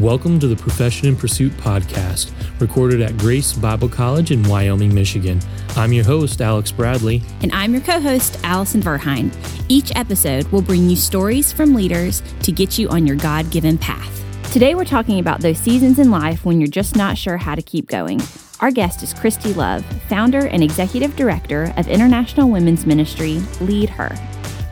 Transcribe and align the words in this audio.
Welcome 0.00 0.40
to 0.40 0.48
the 0.48 0.56
Profession 0.56 1.08
in 1.08 1.14
Pursuit 1.14 1.52
podcast, 1.58 2.32
recorded 2.58 3.02
at 3.02 3.18
Grace 3.18 3.52
Bible 3.52 3.90
College 3.90 4.30
in 4.30 4.42
Wyoming, 4.44 4.94
Michigan. 4.94 5.42
I'm 5.76 5.92
your 5.92 6.06
host, 6.06 6.40
Alex 6.40 6.72
Bradley. 6.72 7.20
And 7.42 7.52
I'm 7.52 7.74
your 7.74 7.82
co 7.82 8.00
host, 8.00 8.38
Allison 8.42 8.80
Verheyen. 8.80 9.30
Each 9.68 9.94
episode 9.94 10.46
will 10.46 10.62
bring 10.62 10.88
you 10.88 10.96
stories 10.96 11.52
from 11.52 11.74
leaders 11.74 12.22
to 12.44 12.50
get 12.50 12.78
you 12.78 12.88
on 12.88 13.06
your 13.06 13.16
God 13.16 13.50
given 13.50 13.76
path. 13.76 14.24
Today, 14.54 14.74
we're 14.74 14.86
talking 14.86 15.20
about 15.20 15.42
those 15.42 15.58
seasons 15.58 15.98
in 15.98 16.10
life 16.10 16.46
when 16.46 16.62
you're 16.62 16.68
just 16.70 16.96
not 16.96 17.18
sure 17.18 17.36
how 17.36 17.54
to 17.54 17.60
keep 17.60 17.86
going. 17.86 18.22
Our 18.60 18.70
guest 18.70 19.02
is 19.02 19.12
Christy 19.12 19.52
Love, 19.52 19.84
founder 20.08 20.46
and 20.46 20.62
executive 20.62 21.14
director 21.14 21.74
of 21.76 21.88
International 21.88 22.48
Women's 22.48 22.86
Ministry, 22.86 23.42
Lead 23.60 23.90
Her. 23.90 24.16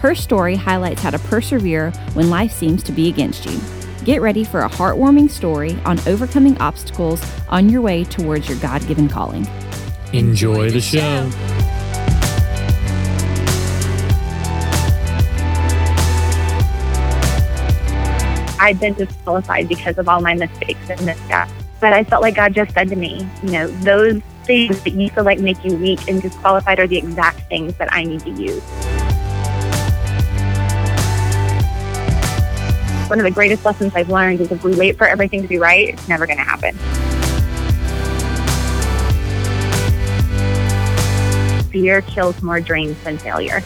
Her 0.00 0.14
story 0.14 0.56
highlights 0.56 1.02
how 1.02 1.10
to 1.10 1.18
persevere 1.18 1.90
when 2.14 2.30
life 2.30 2.52
seems 2.52 2.82
to 2.84 2.92
be 2.92 3.10
against 3.10 3.44
you. 3.44 3.60
Get 4.08 4.22
ready 4.22 4.42
for 4.42 4.62
a 4.62 4.70
heartwarming 4.70 5.28
story 5.28 5.78
on 5.84 6.00
overcoming 6.08 6.56
obstacles 6.62 7.22
on 7.50 7.68
your 7.68 7.82
way 7.82 8.04
towards 8.04 8.48
your 8.48 8.56
God 8.58 8.80
given 8.88 9.06
calling. 9.06 9.46
Enjoy 10.14 10.70
the 10.70 10.80
show. 10.80 11.30
I've 18.58 18.80
been 18.80 18.94
disqualified 18.94 19.68
because 19.68 19.98
of 19.98 20.08
all 20.08 20.22
my 20.22 20.32
mistakes 20.32 20.88
and 20.88 21.04
missteps. 21.04 21.52
But 21.78 21.92
I 21.92 22.02
felt 22.02 22.22
like 22.22 22.36
God 22.36 22.54
just 22.54 22.72
said 22.72 22.88
to 22.88 22.96
me, 22.96 23.28
you 23.42 23.50
know, 23.50 23.66
those 23.66 24.22
things 24.44 24.82
that 24.84 24.94
you 24.94 25.10
feel 25.10 25.24
like 25.24 25.38
make 25.38 25.62
you 25.62 25.76
weak 25.76 26.08
and 26.08 26.22
disqualified 26.22 26.80
are 26.80 26.86
the 26.86 26.96
exact 26.96 27.46
things 27.50 27.74
that 27.74 27.92
I 27.92 28.04
need 28.04 28.20
to 28.20 28.30
use. 28.30 28.62
One 33.08 33.18
of 33.18 33.24
the 33.24 33.30
greatest 33.30 33.64
lessons 33.64 33.94
I've 33.94 34.10
learned 34.10 34.42
is 34.42 34.52
if 34.52 34.62
we 34.62 34.76
wait 34.76 34.98
for 34.98 35.08
everything 35.08 35.40
to 35.40 35.48
be 35.48 35.56
right, 35.56 35.88
it's 35.88 36.08
never 36.10 36.26
going 36.26 36.36
to 36.36 36.44
happen. 36.44 36.76
Fear 41.70 42.02
kills 42.02 42.42
more 42.42 42.60
dreams 42.60 43.02
than 43.04 43.16
failure. 43.16 43.62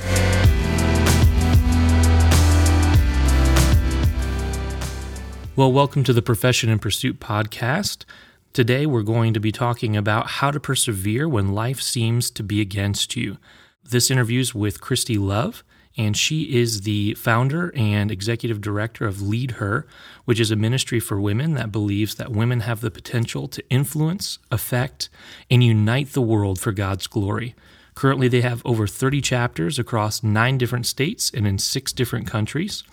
Well, 5.57 5.73
welcome 5.73 6.05
to 6.05 6.13
the 6.13 6.23
Profession 6.23 6.71
in 6.71 6.79
Pursuit 6.79 7.19
podcast. 7.19 8.05
Today, 8.53 8.87
we're 8.87 9.03
going 9.03 9.35
to 9.35 9.41
be 9.41 9.51
talking 9.51 9.97
about 9.97 10.29
how 10.29 10.53
to 10.53 10.61
persevere 10.61 11.29
when 11.29 11.53
life 11.53 11.83
seems 11.83 12.31
to 12.31 12.45
be 12.45 12.61
against 12.61 13.17
you. 13.17 13.39
This 13.83 14.09
interview 14.09 14.39
is 14.39 14.55
with 14.55 14.81
Christy 14.81 15.19
Love 15.19 15.65
and 15.97 16.17
she 16.17 16.57
is 16.57 16.83
the 16.83 17.15
founder 17.15 17.73
and 17.77 18.11
executive 18.11 18.61
director 18.61 19.07
of 19.07 19.21
Lead 19.21 19.53
Her, 19.53 19.87
which 20.25 20.41
is 20.41 20.51
a 20.51 20.57
ministry 20.57 21.01
for 21.01 21.21
women 21.21 21.55
that 21.55 21.73
believes 21.73 22.15
that 22.15 22.33
women 22.33 22.61
have 22.61 22.81
the 22.81 22.91
potential 22.91 23.47
to 23.49 23.63
influence, 23.69 24.39
affect, 24.51 25.09
and 25.51 25.63
unite 25.63 26.13
the 26.13 26.23
world 26.23 26.59
for 26.59 26.73
God's 26.73 27.07
glory. 27.07 27.55
Currently, 27.95 28.29
they 28.29 28.41
have 28.41 28.63
over 28.65 28.87
30 28.87 29.21
chapters 29.21 29.79
across 29.79 30.23
nine 30.23 30.57
different 30.57 30.87
states 30.87 31.31
and 31.35 31.47
in 31.47 31.59
six 31.59 31.93
different 31.93 32.27
countries. 32.27 32.85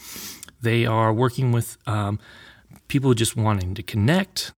They 0.62 0.86
are 0.86 1.14
working 1.14 1.54
with 1.54 1.78
um, 1.88 2.20
people 2.90 3.14
just 3.14 3.38
wanting 3.38 3.76
to 3.76 3.84
connect, 3.84 4.52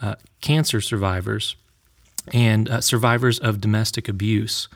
uh, 0.00 0.14
cancer 0.40 0.80
survivors, 0.80 1.56
and 2.32 2.68
uh, 2.68 2.80
survivors 2.80 3.40
of 3.40 3.60
domestic 3.60 4.08
abuse. 4.08 4.68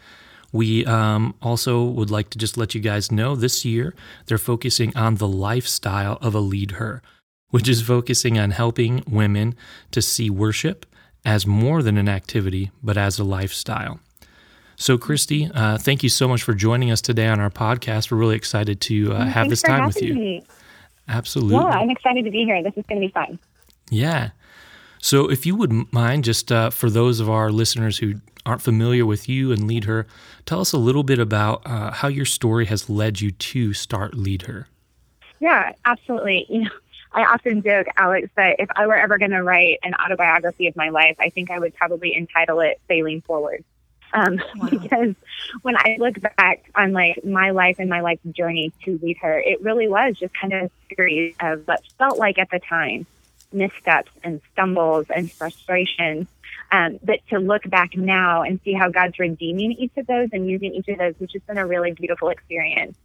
We 0.53 0.85
um, 0.87 1.35
also 1.43 1.85
would 1.85 2.11
like 2.11 2.31
to 2.31 2.39
just 2.39 2.57
let 2.57 2.75
you 2.75 2.81
guys 2.81 3.13
know 3.13 3.37
this 3.37 3.65
year 3.65 3.95
they're 4.27 4.39
focusing 4.39 4.97
on 4.97 5.17
the 5.17 5.29
lifestyle 5.29 6.19
of 6.21 6.35
a 6.35 6.41
lead 6.41 6.73
her, 6.73 7.03
which 7.51 7.69
is 7.69 7.83
focusing 7.83 8.39
on 8.39 8.51
helping 8.51 9.03
women 9.09 9.55
to 9.93 10.03
see 10.03 10.31
worship 10.31 10.87
as 11.25 11.47
more 11.47 11.83
than 11.83 11.97
an 11.99 12.09
activity, 12.09 12.71
but 12.83 12.97
as 12.97 13.19
a 13.19 13.25
lifestyle. 13.25 14.01
So, 14.77 14.97
Christy, 14.97 15.51
uh, 15.55 15.77
thank 15.77 16.03
you 16.03 16.09
so 16.09 16.27
much 16.27 16.43
for 16.43 16.55
joining 16.55 16.91
us 16.91 17.03
today 17.03 17.27
on 17.27 17.39
our 17.39 17.51
podcast. 17.51 18.11
We're 18.11 18.17
really 18.17 18.37
excited 18.37 18.81
to 18.83 19.13
uh, 19.13 19.27
have 19.27 19.51
this 19.51 19.61
time 19.61 19.87
with 19.87 20.01
you. 20.01 20.15
Me. 20.15 20.45
Absolutely. 21.07 21.57
Yeah, 21.57 21.79
I'm 21.79 21.91
excited 21.91 22.25
to 22.25 22.31
be 22.31 22.45
here. 22.45 22.63
This 22.63 22.73
is 22.77 22.85
going 22.89 23.01
to 23.01 23.07
be 23.07 23.13
fun. 23.13 23.39
Yeah. 23.91 24.31
So, 25.03 25.31
if 25.31 25.47
you 25.47 25.57
would 25.57 25.93
mind, 25.93 26.25
just 26.25 26.53
uh, 26.53 26.69
for 26.71 26.91
those 26.91 27.21
of 27.21 27.31
our 27.31 27.51
listeners 27.51 27.99
who 27.99 28.17
aren't 28.45 28.61
familiar 28.61 29.07
with 29.07 29.29
you 29.29 29.51
and 29.51 29.67
Lead 29.67 29.85
Her, 29.85 30.07
tell 30.45 30.61
us 30.61 30.73
a 30.73 30.79
little 30.79 31.03
bit 31.03 31.19
about 31.19 31.63
uh, 31.65 31.91
how 31.91 32.09
your 32.09 32.27
story 32.27 32.67
has 32.67 32.91
led 32.91 33.21
you 33.21 33.31
to 33.31 33.73
start 33.73 34.15
Lead 34.15 34.43
Her. 34.43 34.69
Yeah, 35.41 35.73
absolutely. 35.87 36.45
You 36.51 36.65
know, 36.65 36.71
I 37.13 37.25
often 37.25 37.63
joke, 37.63 37.87
Alex, 37.97 38.29
that 38.37 38.57
if 38.59 38.69
I 38.77 38.87
were 38.87 38.95
ever 38.95 39.17
going 39.17 39.31
to 39.31 39.43
write 39.43 39.79
an 39.83 39.95
autobiography 39.95 40.67
of 40.67 40.77
my 40.77 40.91
life, 40.91 41.17
I 41.19 41.31
think 41.31 41.51
I 41.51 41.59
would 41.59 41.75
probably 41.75 42.15
entitle 42.15 42.61
it 42.61 42.79
"Failing 42.87 43.23
Forward." 43.23 43.65
Um, 44.13 44.41
wow. 44.57 44.69
Because 44.69 45.15
when 45.63 45.77
I 45.77 45.97
look 45.99 46.17
back 46.37 46.71
on 46.75 46.93
like 46.93 47.25
my 47.25 47.53
life 47.53 47.77
and 47.79 47.89
my 47.89 48.01
life 48.01 48.19
journey 48.33 48.71
to 48.85 48.99
lead 49.03 49.17
her, 49.19 49.39
it 49.39 49.63
really 49.63 49.89
was 49.89 50.19
just 50.19 50.35
kind 50.35 50.53
of 50.53 50.65
a 50.65 50.95
series 50.95 51.35
of 51.41 51.67
what 51.67 51.81
felt 51.97 52.19
like 52.19 52.39
at 52.39 52.51
the 52.51 52.59
time 52.59 53.07
missteps 53.53 54.11
and 54.23 54.41
stumbles 54.53 55.07
and 55.15 55.31
frustrations 55.31 56.27
um, 56.73 56.99
but 57.03 57.21
to 57.31 57.39
look 57.39 57.69
back 57.69 57.97
now 57.97 58.43
and 58.43 58.61
see 58.65 58.73
how 58.73 58.89
God's 58.89 59.19
redeeming 59.19 59.73
each 59.73 59.93
of 59.97 60.07
those 60.07 60.29
and 60.33 60.49
using 60.49 60.75
each 60.75 60.89
of 60.89 60.99
those, 60.99 61.15
which 61.19 61.33
has 61.33 61.43
been 61.43 61.59
a 61.59 61.67
really 61.67 61.93
beautiful 61.93 62.29
experience. 62.29 62.97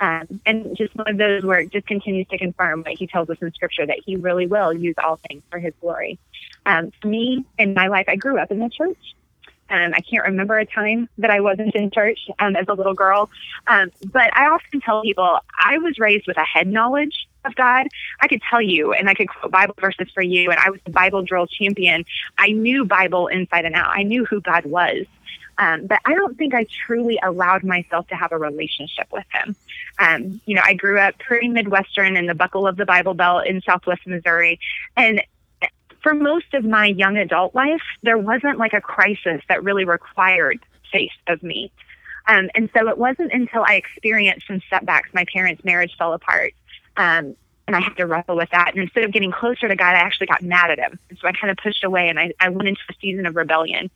Um, 0.00 0.40
and 0.44 0.76
just 0.76 0.94
one 0.96 1.08
of 1.08 1.18
those 1.18 1.44
where 1.44 1.60
it 1.60 1.70
just 1.70 1.86
continues 1.86 2.26
to 2.28 2.38
confirm 2.38 2.82
what 2.82 2.98
he 2.98 3.06
tells 3.06 3.30
us 3.30 3.38
in 3.40 3.52
scripture 3.52 3.86
that 3.86 4.00
he 4.04 4.16
really 4.16 4.46
will 4.46 4.72
use 4.72 4.96
all 5.02 5.18
things 5.28 5.42
for 5.50 5.58
his 5.58 5.72
glory. 5.80 6.18
Um, 6.66 6.90
for 7.00 7.08
me, 7.08 7.44
in 7.58 7.74
my 7.74 7.86
life, 7.86 8.06
I 8.08 8.16
grew 8.16 8.38
up 8.38 8.50
in 8.50 8.58
the 8.58 8.68
church. 8.68 8.98
Um, 9.70 9.94
I 9.94 10.00
can't 10.00 10.24
remember 10.24 10.58
a 10.58 10.66
time 10.66 11.08
that 11.18 11.30
I 11.30 11.40
wasn't 11.40 11.74
in 11.74 11.90
church 11.90 12.18
um, 12.38 12.54
as 12.56 12.66
a 12.68 12.74
little 12.74 12.92
girl. 12.92 13.30
Um, 13.66 13.90
but 14.12 14.36
I 14.36 14.48
often 14.48 14.80
tell 14.80 15.00
people 15.02 15.38
I 15.58 15.78
was 15.78 15.98
raised 15.98 16.26
with 16.26 16.36
a 16.36 16.44
head 16.44 16.66
knowledge 16.66 17.28
of 17.44 17.54
God. 17.54 17.86
I 18.20 18.28
could 18.28 18.42
tell 18.48 18.62
you 18.62 18.92
and 18.92 19.08
I 19.08 19.14
could 19.14 19.28
quote 19.28 19.52
Bible 19.52 19.74
verses 19.80 20.08
for 20.12 20.22
you, 20.22 20.50
and 20.50 20.58
I 20.58 20.70
was 20.70 20.80
the 20.84 20.90
Bible 20.90 21.22
drill 21.22 21.46
champion. 21.46 22.04
I 22.38 22.52
knew 22.52 22.84
Bible 22.84 23.26
inside 23.28 23.64
and 23.64 23.74
out, 23.74 23.90
I 23.96 24.02
knew 24.02 24.24
who 24.24 24.40
God 24.40 24.64
was. 24.64 25.06
Um, 25.56 25.86
but 25.86 26.00
I 26.04 26.14
don't 26.14 26.36
think 26.36 26.52
I 26.52 26.66
truly 26.86 27.18
allowed 27.22 27.62
myself 27.62 28.08
to 28.08 28.16
have 28.16 28.32
a 28.32 28.38
relationship 28.38 29.06
with 29.12 29.24
him. 29.32 29.54
Um, 30.00 30.40
you 30.46 30.56
know, 30.56 30.62
I 30.64 30.74
grew 30.74 30.98
up 30.98 31.16
pretty 31.18 31.48
Midwestern 31.48 32.16
in 32.16 32.26
the 32.26 32.34
buckle 32.34 32.66
of 32.66 32.76
the 32.76 32.84
Bible 32.84 33.14
Belt 33.14 33.46
in 33.46 33.60
Southwest 33.62 34.04
Missouri. 34.04 34.58
And 34.96 35.22
for 36.02 36.14
most 36.14 36.52
of 36.54 36.64
my 36.64 36.86
young 36.86 37.16
adult 37.16 37.54
life, 37.54 37.82
there 38.02 38.18
wasn't 38.18 38.58
like 38.58 38.72
a 38.72 38.80
crisis 38.80 39.42
that 39.48 39.62
really 39.62 39.84
required 39.84 40.58
faith 40.92 41.12
of 41.28 41.42
me. 41.42 41.70
Um, 42.26 42.50
and 42.54 42.70
so 42.76 42.88
it 42.88 42.98
wasn't 42.98 43.32
until 43.32 43.64
I 43.66 43.74
experienced 43.74 44.46
some 44.46 44.62
setbacks, 44.70 45.10
my 45.12 45.24
parents' 45.32 45.64
marriage 45.64 45.94
fell 45.98 46.14
apart, 46.14 46.54
um, 46.96 47.36
and 47.66 47.74
I 47.74 47.80
had 47.80 47.96
to 47.96 48.06
wrestle 48.06 48.36
with 48.36 48.50
that. 48.50 48.74
And 48.74 48.82
instead 48.82 49.04
of 49.04 49.12
getting 49.12 49.32
closer 49.32 49.68
to 49.68 49.76
God, 49.76 49.94
I 49.94 49.98
actually 49.98 50.26
got 50.26 50.42
mad 50.42 50.70
at 50.70 50.78
him. 50.78 50.98
And 51.08 51.18
so 51.18 51.26
I 51.26 51.32
kind 51.32 51.50
of 51.50 51.56
pushed 51.56 51.82
away 51.82 52.08
and 52.08 52.18
I, 52.18 52.32
I 52.38 52.50
went 52.50 52.68
into 52.68 52.80
a 52.90 52.94
season 53.00 53.24
of 53.26 53.36
rebellion. 53.36 53.90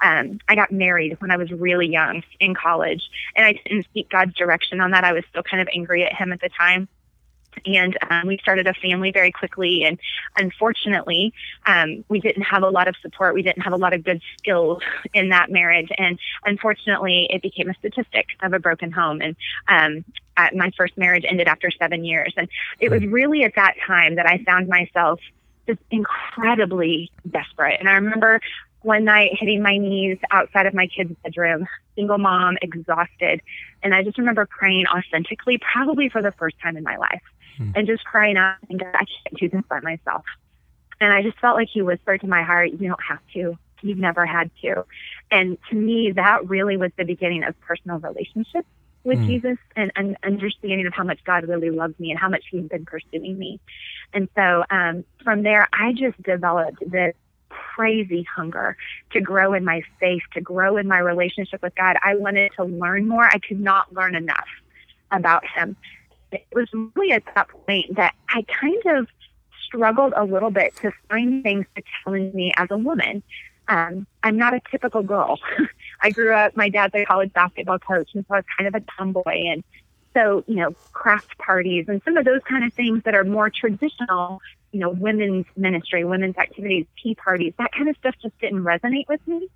Um, 0.00 0.40
I 0.48 0.56
got 0.56 0.72
married 0.72 1.20
when 1.20 1.30
I 1.30 1.36
was 1.36 1.50
really 1.52 1.86
young 1.86 2.24
in 2.40 2.54
college 2.54 3.08
and 3.36 3.46
I 3.46 3.52
didn't 3.52 3.86
seek 3.94 4.10
God's 4.10 4.34
direction 4.34 4.80
on 4.80 4.90
that. 4.90 5.04
I 5.04 5.12
was 5.12 5.24
still 5.30 5.44
kind 5.44 5.60
of 5.60 5.68
angry 5.72 6.04
at 6.04 6.12
him 6.12 6.32
at 6.32 6.40
the 6.40 6.48
time 6.48 6.88
and 7.66 7.96
um, 8.10 8.26
we 8.26 8.38
started 8.38 8.66
a 8.66 8.74
family 8.74 9.10
very 9.10 9.30
quickly. 9.30 9.84
And 9.84 9.98
unfortunately, 10.36 11.32
um, 11.66 12.04
we 12.08 12.20
didn't 12.20 12.42
have 12.42 12.62
a 12.62 12.68
lot 12.68 12.88
of 12.88 12.96
support. 13.02 13.34
We 13.34 13.42
didn't 13.42 13.62
have 13.62 13.72
a 13.72 13.76
lot 13.76 13.92
of 13.92 14.04
good 14.04 14.20
skills 14.38 14.82
in 15.12 15.30
that 15.30 15.50
marriage. 15.50 15.90
And 15.98 16.18
unfortunately, 16.44 17.28
it 17.30 17.42
became 17.42 17.68
a 17.68 17.74
statistic 17.74 18.26
of 18.42 18.52
a 18.52 18.58
broken 18.58 18.90
home. 18.90 19.20
And 19.20 19.36
um, 20.36 20.48
my 20.54 20.70
first 20.76 20.96
marriage 20.96 21.24
ended 21.28 21.48
after 21.48 21.70
seven 21.70 22.04
years. 22.04 22.32
And 22.36 22.48
it 22.80 22.90
was 22.90 23.04
really 23.04 23.44
at 23.44 23.54
that 23.56 23.74
time 23.86 24.16
that 24.16 24.26
I 24.26 24.42
found 24.44 24.68
myself 24.68 25.20
just 25.66 25.80
incredibly 25.90 27.10
desperate. 27.30 27.78
And 27.78 27.88
I 27.88 27.94
remember 27.94 28.40
one 28.82 29.04
night 29.04 29.30
hitting 29.38 29.62
my 29.62 29.78
knees 29.78 30.18
outside 30.30 30.66
of 30.66 30.74
my 30.74 30.86
kid's 30.86 31.14
bedroom, 31.22 31.66
single 31.94 32.18
mom, 32.18 32.56
exhausted. 32.62 33.40
And 33.82 33.94
I 33.94 34.02
just 34.02 34.18
remember 34.18 34.46
praying 34.46 34.86
authentically, 34.86 35.58
probably 35.58 36.08
for 36.08 36.20
the 36.20 36.32
first 36.32 36.56
time 36.60 36.76
in 36.76 36.82
my 36.82 36.96
life 36.96 37.22
hmm. 37.58 37.70
and 37.74 37.86
just 37.86 38.04
crying 38.04 38.36
out 38.36 38.56
and 38.68 38.80
God, 38.80 38.94
I 38.94 39.04
can't 39.04 39.38
do 39.38 39.48
this 39.48 39.62
by 39.68 39.80
myself. 39.80 40.24
And 41.00 41.12
I 41.12 41.22
just 41.22 41.38
felt 41.38 41.56
like 41.56 41.68
he 41.72 41.82
whispered 41.82 42.20
to 42.20 42.26
my 42.26 42.42
heart, 42.42 42.70
you 42.70 42.88
don't 42.88 43.02
have 43.08 43.20
to. 43.34 43.56
You've 43.82 43.98
never 43.98 44.24
had 44.24 44.50
to. 44.62 44.84
And 45.30 45.58
to 45.70 45.74
me, 45.74 46.12
that 46.12 46.48
really 46.48 46.76
was 46.76 46.92
the 46.96 47.04
beginning 47.04 47.42
of 47.42 47.60
personal 47.60 47.98
relationship 47.98 48.64
with 49.04 49.18
mm. 49.18 49.26
Jesus 49.26 49.58
and 49.76 49.90
an 49.96 50.16
understanding 50.22 50.86
of 50.86 50.92
how 50.92 51.04
much 51.04 51.22
God 51.24 51.48
really 51.48 51.70
loves 51.70 51.98
me 51.98 52.10
and 52.10 52.18
how 52.18 52.28
much 52.28 52.44
he's 52.50 52.68
been 52.68 52.84
pursuing 52.84 53.38
me. 53.38 53.60
And 54.12 54.28
so 54.34 54.64
um, 54.70 55.04
from 55.24 55.42
there, 55.42 55.68
I 55.72 55.92
just 55.92 56.22
developed 56.22 56.78
this 56.90 57.14
crazy 57.48 58.22
hunger 58.22 58.76
to 59.10 59.20
grow 59.20 59.52
in 59.54 59.64
my 59.64 59.82
faith, 60.00 60.22
to 60.34 60.40
grow 60.40 60.76
in 60.76 60.86
my 60.86 60.98
relationship 60.98 61.62
with 61.62 61.74
God. 61.74 61.96
I 62.02 62.14
wanted 62.14 62.52
to 62.56 62.64
learn 62.64 63.08
more. 63.08 63.24
I 63.24 63.38
could 63.38 63.60
not 63.60 63.92
learn 63.92 64.14
enough 64.14 64.48
about 65.10 65.44
him 65.46 65.76
it 66.32 66.46
was 66.52 66.68
really 66.72 67.12
at 67.12 67.22
that 67.34 67.48
point 67.48 67.94
that 67.96 68.14
I 68.28 68.42
kind 68.42 68.82
of 68.86 69.06
struggled 69.66 70.12
a 70.16 70.24
little 70.24 70.50
bit 70.50 70.74
to 70.76 70.92
find 71.08 71.42
things 71.42 71.66
to 71.76 71.82
challenge 72.02 72.34
me 72.34 72.52
as 72.56 72.68
a 72.70 72.78
woman. 72.78 73.22
Um, 73.68 74.06
I'm 74.22 74.36
not 74.36 74.54
a 74.54 74.60
typical 74.70 75.02
girl. 75.02 75.38
I 76.02 76.10
grew 76.10 76.34
up, 76.34 76.56
my 76.56 76.68
dad's 76.68 76.94
a 76.94 77.04
college 77.04 77.32
basketball 77.32 77.78
coach, 77.78 78.10
and 78.14 78.24
so 78.26 78.34
I 78.34 78.38
was 78.38 78.44
kind 78.58 78.68
of 78.68 78.74
a 78.74 78.84
tomboy. 78.98 79.22
And 79.50 79.64
so, 80.14 80.44
you 80.46 80.56
know, 80.56 80.74
craft 80.92 81.38
parties 81.38 81.86
and 81.88 82.02
some 82.04 82.16
of 82.16 82.24
those 82.24 82.40
kind 82.48 82.64
of 82.64 82.72
things 82.74 83.02
that 83.04 83.14
are 83.14 83.24
more 83.24 83.50
traditional, 83.50 84.40
you 84.72 84.80
know, 84.80 84.90
women's 84.90 85.46
ministry, 85.56 86.04
women's 86.04 86.36
activities, 86.36 86.86
tea 87.02 87.14
parties, 87.14 87.54
that 87.58 87.72
kind 87.72 87.88
of 87.88 87.96
stuff 87.96 88.14
just 88.20 88.38
didn't 88.40 88.62
resonate 88.62 89.08
with 89.08 89.26
me. 89.26 89.48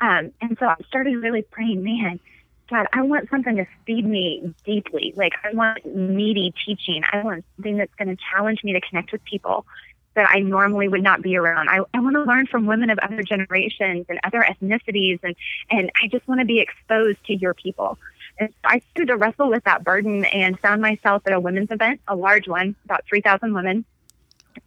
Um, 0.00 0.32
and 0.40 0.56
so 0.58 0.66
I 0.66 0.76
started 0.88 1.16
really 1.16 1.42
praying, 1.42 1.82
man, 1.84 2.20
God, 2.68 2.86
I 2.92 3.02
want 3.02 3.30
something 3.30 3.56
to 3.56 3.66
feed 3.86 4.06
me 4.06 4.54
deeply. 4.64 5.12
Like 5.16 5.34
I 5.44 5.54
want 5.54 5.84
meaty 5.86 6.52
teaching. 6.64 7.02
I 7.12 7.22
want 7.22 7.44
something 7.56 7.76
that's 7.76 7.94
going 7.94 8.08
to 8.08 8.22
challenge 8.32 8.64
me 8.64 8.72
to 8.72 8.80
connect 8.80 9.12
with 9.12 9.22
people 9.24 9.66
that 10.14 10.30
I 10.30 10.40
normally 10.40 10.88
would 10.88 11.02
not 11.02 11.22
be 11.22 11.36
around. 11.36 11.68
I, 11.68 11.80
I 11.92 12.00
want 12.00 12.14
to 12.14 12.22
learn 12.22 12.46
from 12.46 12.66
women 12.66 12.90
of 12.90 12.98
other 12.98 13.22
generations 13.22 14.06
and 14.08 14.20
other 14.24 14.44
ethnicities, 14.48 15.20
and 15.22 15.34
and 15.70 15.90
I 16.02 16.08
just 16.08 16.26
want 16.28 16.40
to 16.40 16.46
be 16.46 16.60
exposed 16.60 17.24
to 17.26 17.34
your 17.34 17.54
people. 17.54 17.98
And 18.38 18.50
so 18.50 18.56
I 18.64 18.80
started 18.90 19.12
to 19.12 19.16
wrestle 19.16 19.50
with 19.50 19.64
that 19.64 19.84
burden 19.84 20.24
and 20.24 20.58
found 20.58 20.82
myself 20.82 21.22
at 21.26 21.32
a 21.32 21.40
women's 21.40 21.70
event, 21.70 22.00
a 22.08 22.16
large 22.16 22.48
one, 22.48 22.74
about 22.84 23.04
3,000 23.08 23.54
women. 23.54 23.84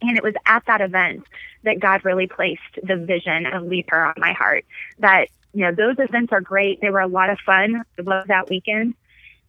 And 0.00 0.16
it 0.16 0.22
was 0.22 0.34
at 0.46 0.64
that 0.66 0.80
event 0.80 1.24
that 1.64 1.80
God 1.80 2.04
really 2.04 2.26
placed 2.26 2.62
the 2.82 2.96
vision 2.96 3.46
of 3.46 3.64
Lead 3.64 3.86
Her 3.88 4.06
on 4.06 4.14
my 4.16 4.32
heart. 4.32 4.64
That, 5.00 5.28
you 5.52 5.64
know, 5.64 5.72
those 5.72 5.96
events 5.98 6.32
are 6.32 6.40
great. 6.40 6.80
They 6.80 6.90
were 6.90 7.00
a 7.00 7.08
lot 7.08 7.30
of 7.30 7.38
fun. 7.40 7.82
I 7.98 8.02
loved 8.02 8.28
that 8.28 8.48
weekend. 8.48 8.94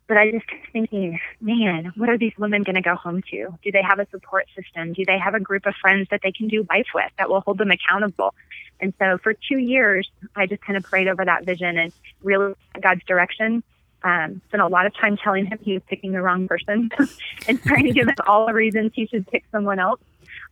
But 0.09 0.17
I 0.17 0.31
just 0.31 0.47
kept 0.47 0.71
thinking, 0.73 1.19
man, 1.39 1.93
what 1.95 2.09
are 2.09 2.17
these 2.17 2.33
women 2.35 2.63
going 2.63 2.75
to 2.75 2.81
go 2.81 2.95
home 2.95 3.21
to? 3.29 3.53
Do 3.63 3.71
they 3.71 3.83
have 3.83 3.99
a 3.99 4.07
support 4.09 4.47
system? 4.55 4.93
Do 4.93 5.05
they 5.05 5.19
have 5.19 5.35
a 5.35 5.39
group 5.39 5.67
of 5.67 5.75
friends 5.79 6.07
that 6.09 6.21
they 6.23 6.31
can 6.31 6.47
do 6.47 6.65
life 6.67 6.87
with 6.95 7.11
that 7.19 7.29
will 7.29 7.41
hold 7.41 7.59
them 7.59 7.69
accountable? 7.69 8.33
And 8.79 8.91
so 8.97 9.19
for 9.19 9.33
two 9.33 9.59
years, 9.59 10.09
I 10.35 10.47
just 10.47 10.63
kind 10.63 10.77
of 10.77 10.83
prayed 10.83 11.07
over 11.07 11.23
that 11.23 11.45
vision 11.45 11.77
and 11.77 11.93
really 12.23 12.55
God's 12.81 13.03
direction. 13.05 13.61
Um, 14.01 14.41
spent 14.47 14.63
a 14.63 14.67
lot 14.67 14.87
of 14.87 14.95
time 14.95 15.15
telling 15.15 15.45
him 15.45 15.59
he 15.61 15.73
was 15.73 15.83
picking 15.87 16.11
the 16.11 16.23
wrong 16.23 16.47
person 16.47 16.89
and 17.47 17.61
trying 17.61 17.85
to 17.85 17.91
give 17.91 18.07
him 18.07 18.15
all 18.25 18.47
the 18.47 18.53
reasons 18.53 18.93
he 18.95 19.05
should 19.05 19.27
pick 19.27 19.43
someone 19.51 19.77
else. 19.77 19.99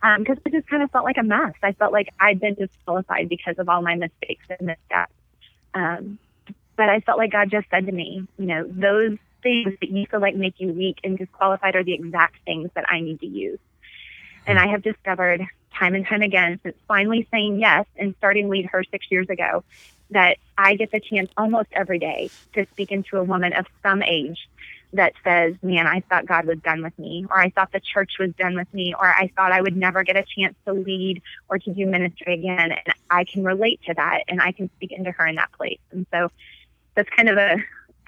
Because 0.00 0.36
um, 0.36 0.42
I 0.46 0.50
just 0.50 0.68
kind 0.68 0.84
of 0.84 0.92
felt 0.92 1.04
like 1.04 1.16
a 1.18 1.24
mess. 1.24 1.54
I 1.64 1.72
felt 1.72 1.92
like 1.92 2.10
I'd 2.20 2.38
been 2.38 2.54
disqualified 2.54 3.28
because 3.28 3.58
of 3.58 3.68
all 3.68 3.82
my 3.82 3.96
mistakes 3.96 4.44
and 4.50 4.68
missteps. 4.68 5.12
Um, 5.74 6.20
but 6.76 6.88
I 6.88 7.00
felt 7.00 7.18
like 7.18 7.32
God 7.32 7.50
just 7.50 7.68
said 7.70 7.86
to 7.86 7.92
me, 7.92 8.24
you 8.38 8.46
know, 8.46 8.64
those 8.68 9.18
things 9.42 9.74
that 9.80 9.90
you 9.90 10.06
feel 10.06 10.20
like 10.20 10.34
make 10.34 10.54
you 10.58 10.72
weak 10.72 10.98
and 11.04 11.16
disqualified 11.18 11.76
are 11.76 11.84
the 11.84 11.94
exact 11.94 12.36
things 12.44 12.70
that 12.74 12.90
I 12.90 13.00
need 13.00 13.20
to 13.20 13.26
use. 13.26 13.58
And 14.46 14.58
I 14.58 14.68
have 14.68 14.82
discovered 14.82 15.46
time 15.74 15.94
and 15.94 16.06
time 16.06 16.22
again 16.22 16.58
since 16.62 16.76
finally 16.86 17.28
saying 17.30 17.60
yes 17.60 17.86
and 17.96 18.14
starting 18.18 18.48
Lead 18.48 18.66
Her 18.66 18.82
six 18.84 19.06
years 19.10 19.28
ago 19.28 19.62
that 20.10 20.38
I 20.56 20.74
get 20.74 20.90
the 20.90 21.00
chance 21.00 21.30
almost 21.36 21.68
every 21.72 21.98
day 21.98 22.30
to 22.54 22.66
speak 22.72 22.90
into 22.90 23.18
a 23.18 23.22
woman 23.22 23.52
of 23.52 23.66
some 23.82 24.02
age 24.02 24.48
that 24.94 25.12
says, 25.22 25.54
Man, 25.62 25.86
I 25.86 26.00
thought 26.00 26.26
God 26.26 26.46
was 26.46 26.58
done 26.60 26.82
with 26.82 26.98
me, 26.98 27.26
or 27.30 27.38
I 27.38 27.50
thought 27.50 27.72
the 27.72 27.80
church 27.80 28.12
was 28.18 28.32
done 28.38 28.56
with 28.56 28.72
me, 28.72 28.94
or 28.94 29.06
I 29.06 29.30
thought 29.36 29.52
I 29.52 29.60
would 29.60 29.76
never 29.76 30.02
get 30.02 30.16
a 30.16 30.24
chance 30.24 30.54
to 30.66 30.72
lead 30.72 31.22
or 31.48 31.58
to 31.58 31.74
do 31.74 31.86
ministry 31.86 32.34
again. 32.34 32.72
And 32.72 32.94
I 33.10 33.24
can 33.24 33.44
relate 33.44 33.80
to 33.86 33.94
that 33.94 34.24
and 34.28 34.40
I 34.40 34.52
can 34.52 34.70
speak 34.76 34.92
into 34.92 35.10
her 35.12 35.26
in 35.26 35.36
that 35.36 35.52
place. 35.52 35.80
And 35.92 36.06
so 36.10 36.30
that's 36.94 37.10
kind 37.10 37.28
of 37.28 37.36
a, 37.36 37.56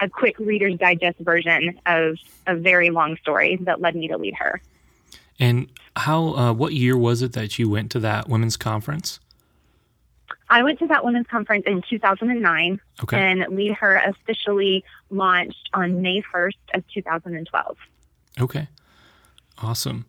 a 0.01 0.09
quick 0.09 0.37
Reader's 0.39 0.77
Digest 0.77 1.19
version 1.19 1.79
of 1.85 2.17
a 2.47 2.55
very 2.55 2.89
long 2.89 3.15
story 3.17 3.57
that 3.61 3.79
led 3.79 3.95
me 3.95 4.07
to 4.09 4.17
lead 4.17 4.33
her. 4.35 4.61
And 5.39 5.69
how? 5.95 6.35
Uh, 6.35 6.53
what 6.53 6.73
year 6.73 6.97
was 6.97 7.21
it 7.21 7.33
that 7.33 7.57
you 7.57 7.69
went 7.69 7.91
to 7.91 7.99
that 7.99 8.27
women's 8.27 8.57
conference? 8.57 9.19
I 10.49 10.63
went 10.63 10.79
to 10.79 10.87
that 10.87 11.05
women's 11.05 11.27
conference 11.27 11.63
in 11.65 11.81
2009, 11.89 12.81
okay. 13.03 13.17
and 13.17 13.55
Lead 13.55 13.73
Her 13.73 13.95
officially 13.95 14.83
launched 15.09 15.69
on 15.73 16.01
May 16.01 16.21
1st 16.21 16.55
of 16.73 16.83
2012. 16.93 17.77
Okay, 18.39 18.67
awesome. 19.59 20.05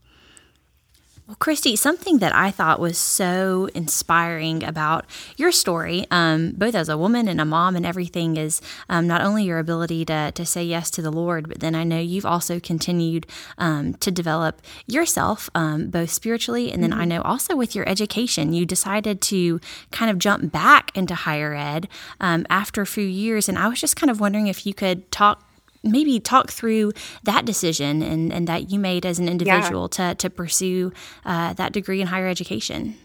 Well, 1.33 1.39
Christy, 1.39 1.77
something 1.77 2.19
that 2.19 2.35
I 2.35 2.51
thought 2.51 2.79
was 2.79 2.99
so 2.99 3.67
inspiring 3.75 4.63
about 4.63 5.07
your 5.39 5.51
story, 5.51 6.07
um, 6.11 6.51
both 6.51 6.75
as 6.75 6.91
a 6.91 6.99
woman 6.99 7.27
and 7.27 7.41
a 7.41 7.47
mom 7.47 7.75
and 7.75 7.87
everything, 7.87 8.37
is 8.37 8.61
um, 8.91 9.07
not 9.07 9.23
only 9.23 9.45
your 9.45 9.59
ability 9.59 10.05
to, 10.05 10.31
to 10.33 10.45
say 10.45 10.63
yes 10.63 10.91
to 10.91 11.01
the 11.01 11.11
Lord, 11.11 11.49
but 11.49 11.61
then 11.61 11.75
I 11.75 11.85
know 11.85 11.99
you've 11.99 12.27
also 12.27 12.61
continued 12.61 13.27
um, 13.57 13.95
to 13.95 14.11
develop 14.11 14.61
yourself, 14.87 15.49
um, 15.55 15.89
both 15.89 16.11
spiritually 16.11 16.71
and 16.71 16.83
then 16.83 16.91
mm-hmm. 16.91 17.01
I 17.01 17.05
know 17.07 17.23
also 17.23 17.57
with 17.57 17.75
your 17.75 17.89
education. 17.89 18.53
You 18.53 18.67
decided 18.67 19.23
to 19.23 19.59
kind 19.91 20.11
of 20.11 20.19
jump 20.19 20.53
back 20.53 20.95
into 20.95 21.15
higher 21.15 21.55
ed 21.55 21.89
um, 22.21 22.45
after 22.51 22.83
a 22.83 22.87
few 22.87 23.07
years. 23.07 23.49
And 23.49 23.59
I 23.59 23.69
was 23.69 23.81
just 23.81 23.97
kind 23.97 24.11
of 24.11 24.21
wondering 24.21 24.49
if 24.49 24.67
you 24.67 24.75
could 24.75 25.11
talk 25.11 25.43
maybe 25.83 26.21
talk 26.21 26.51
through 26.51 26.93
that 27.25 27.45
decision 27.45 28.03
and, 28.03 28.33
and 28.33 28.47
that 28.49 28.71
you 28.71 28.79
made 28.79 29.05
as 29.05 29.19
an 29.19 29.29
individual 29.29 29.89
yeah. 29.93 30.11
to, 30.11 30.15
to 30.15 30.31
pursue 30.31 30.93
uh, 31.25 31.53
that 31.55 31.73
degree 31.73 32.01
in 32.01 32.07
higher 32.07 32.29
education. 32.29 32.97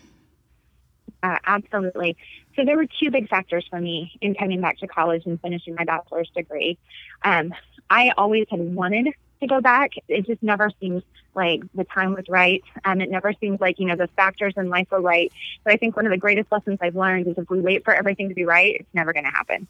Uh, 1.24 1.38
absolutely. 1.46 2.16
So 2.56 2.66
there 2.66 2.78
were 2.78 2.88
two 3.00 3.12
big 3.12 3.30
factors 3.30 3.66
for 3.70 3.80
me 3.80 4.18
in 4.22 4.36
coming 4.36 4.62
back 4.62 4.80
to 4.80 4.88
college 4.88 5.24
and 5.26 5.40
finishing 5.42 5.76
my 5.76 5.84
bachelor's 5.84 6.30
degree. 6.36 6.78
Um, 7.24 7.54
I 7.90 8.12
always 8.18 8.46
had 8.50 8.60
wanted 8.60 9.14
to 9.42 9.48
go 9.48 9.62
back. 9.62 9.92
It 10.08 10.26
just 10.26 10.42
never 10.42 10.72
seemed 10.80 11.04
like 11.36 11.62
the 11.76 11.84
time 11.84 12.14
was 12.14 12.26
right. 12.28 12.64
Um, 12.84 13.00
it 13.02 13.10
never 13.10 13.34
seemed 13.40 13.62
like, 13.62 13.80
you 13.80 13.86
know, 13.86 13.96
the 13.96 14.08
factors 14.16 14.54
in 14.58 14.70
life 14.70 14.88
were 14.90 15.02
right. 15.02 15.32
But 15.64 15.74
I 15.74 15.78
think 15.78 15.96
one 15.96 16.06
of 16.06 16.12
the 16.12 16.18
greatest 16.18 16.52
lessons 16.52 16.80
I've 16.82 16.96
learned 16.96 17.28
is 17.28 17.38
if 17.38 17.50
we 17.50 17.62
wait 17.62 17.84
for 17.84 17.94
everything 17.94 18.30
to 18.30 18.36
be 18.36 18.46
right, 18.46 18.78
it's 18.80 18.94
never 18.94 19.14
going 19.14 19.26
to 19.26 19.32
happen. 19.32 19.68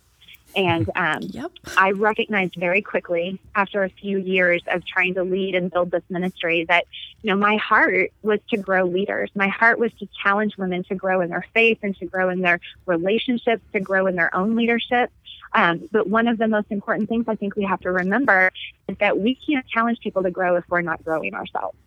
And 0.58 0.90
um, 0.96 1.22
yep. 1.22 1.52
I 1.78 1.92
recognized 1.92 2.56
very 2.56 2.82
quickly 2.82 3.40
after 3.54 3.84
a 3.84 3.90
few 3.90 4.18
years 4.18 4.64
of 4.66 4.84
trying 4.84 5.14
to 5.14 5.24
lead 5.24 5.54
and 5.54 5.70
build 5.70 5.92
this 5.92 6.02
ministry 6.10 6.66
that, 6.68 6.86
you 7.22 7.30
know, 7.30 7.38
my 7.38 7.58
heart 7.58 8.12
was 8.24 8.40
to 8.50 8.58
grow 8.58 8.84
leaders. 8.84 9.30
My 9.36 9.50
heart 9.50 9.78
was 9.78 9.94
to 10.00 10.08
challenge 10.24 10.58
women 10.58 10.84
to 10.86 10.96
grow 10.96 11.22
in 11.22 11.30
their 11.30 11.46
faith 11.54 11.78
and 11.84 11.96
to 11.98 12.08
grow 12.08 12.30
in 12.30 12.42
their 12.42 12.60
relationships, 12.88 13.62
to 13.74 13.80
grow 13.80 14.08
in 14.08 14.16
their 14.16 14.36
own 14.36 14.56
leadership. 14.56 15.12
Um, 15.54 15.88
but 15.92 16.08
one 16.08 16.28
of 16.28 16.40
the 16.40 16.48
most 16.48 16.68
important 16.72 17.08
things 17.08 17.26
I 17.28 17.36
think 17.36 17.56
we 17.56 17.64
have 17.64 17.82
to 17.82 17.92
remember 17.92 18.52
is 18.88 18.98
that 18.98 19.20
we 19.20 19.36
can't 19.36 19.66
challenge 19.68 20.00
people 20.00 20.24
to 20.24 20.32
grow 20.32 20.56
if 20.56 20.64
we're 20.70 20.82
not 20.82 21.06
growing 21.06 21.36
ourselves. 21.36 21.78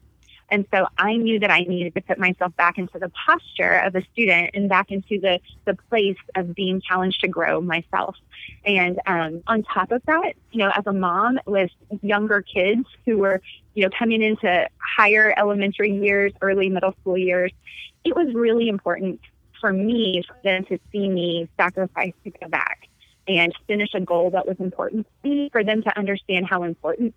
And 0.51 0.67
so 0.73 0.87
I 0.99 1.17
knew 1.17 1.39
that 1.39 1.51
I 1.51 1.61
needed 1.61 1.95
to 1.95 2.01
put 2.01 2.19
myself 2.19 2.55
back 2.57 2.79
into 2.79 2.99
the 2.99 3.11
posture 3.11 3.79
of 3.79 3.95
a 3.95 4.03
student 4.13 4.51
and 4.55 4.69
back 4.69 4.91
into 4.91 5.21
the, 5.21 5.39
the 5.65 5.77
place 5.89 6.17
of 6.35 6.55
being 6.55 6.81
challenged 6.81 7.21
to 7.21 7.29
grow 7.29 7.61
myself. 7.61 8.17
And 8.65 9.01
um, 9.07 9.43
on 9.47 9.63
top 9.63 9.93
of 9.93 10.03
that, 10.07 10.33
you 10.51 10.59
know, 10.59 10.71
as 10.75 10.87
a 10.87 10.93
mom 10.93 11.39
with 11.47 11.71
younger 12.03 12.43
kids 12.43 12.85
who 13.07 13.19
were, 13.19 13.41
you 13.75 13.85
know, 13.85 13.91
coming 13.97 14.23
into 14.23 14.69
higher 14.79 15.33
elementary 15.37 15.93
years, 15.93 16.33
early 16.41 16.69
middle 16.69 16.95
school 17.01 17.17
years, 17.17 17.53
it 18.05 18.17
was 18.17 18.35
really 18.35 18.69
important 18.69 19.21
for 19.61 19.73
me 19.73 20.23
for 20.27 20.37
them 20.43 20.65
to 20.65 20.79
see 20.91 21.09
me 21.09 21.49
sacrifice 21.57 22.15
to 22.25 22.31
go 22.31 22.49
back 22.49 22.89
and 23.29 23.55
finish 23.67 23.91
a 23.95 24.01
goal 24.01 24.31
that 24.31 24.47
was 24.49 24.57
important 24.59 25.07
to 25.23 25.29
me, 25.29 25.49
for 25.53 25.63
them 25.63 25.83
to 25.83 25.99
understand 25.99 26.47
how 26.47 26.63
important 26.63 27.15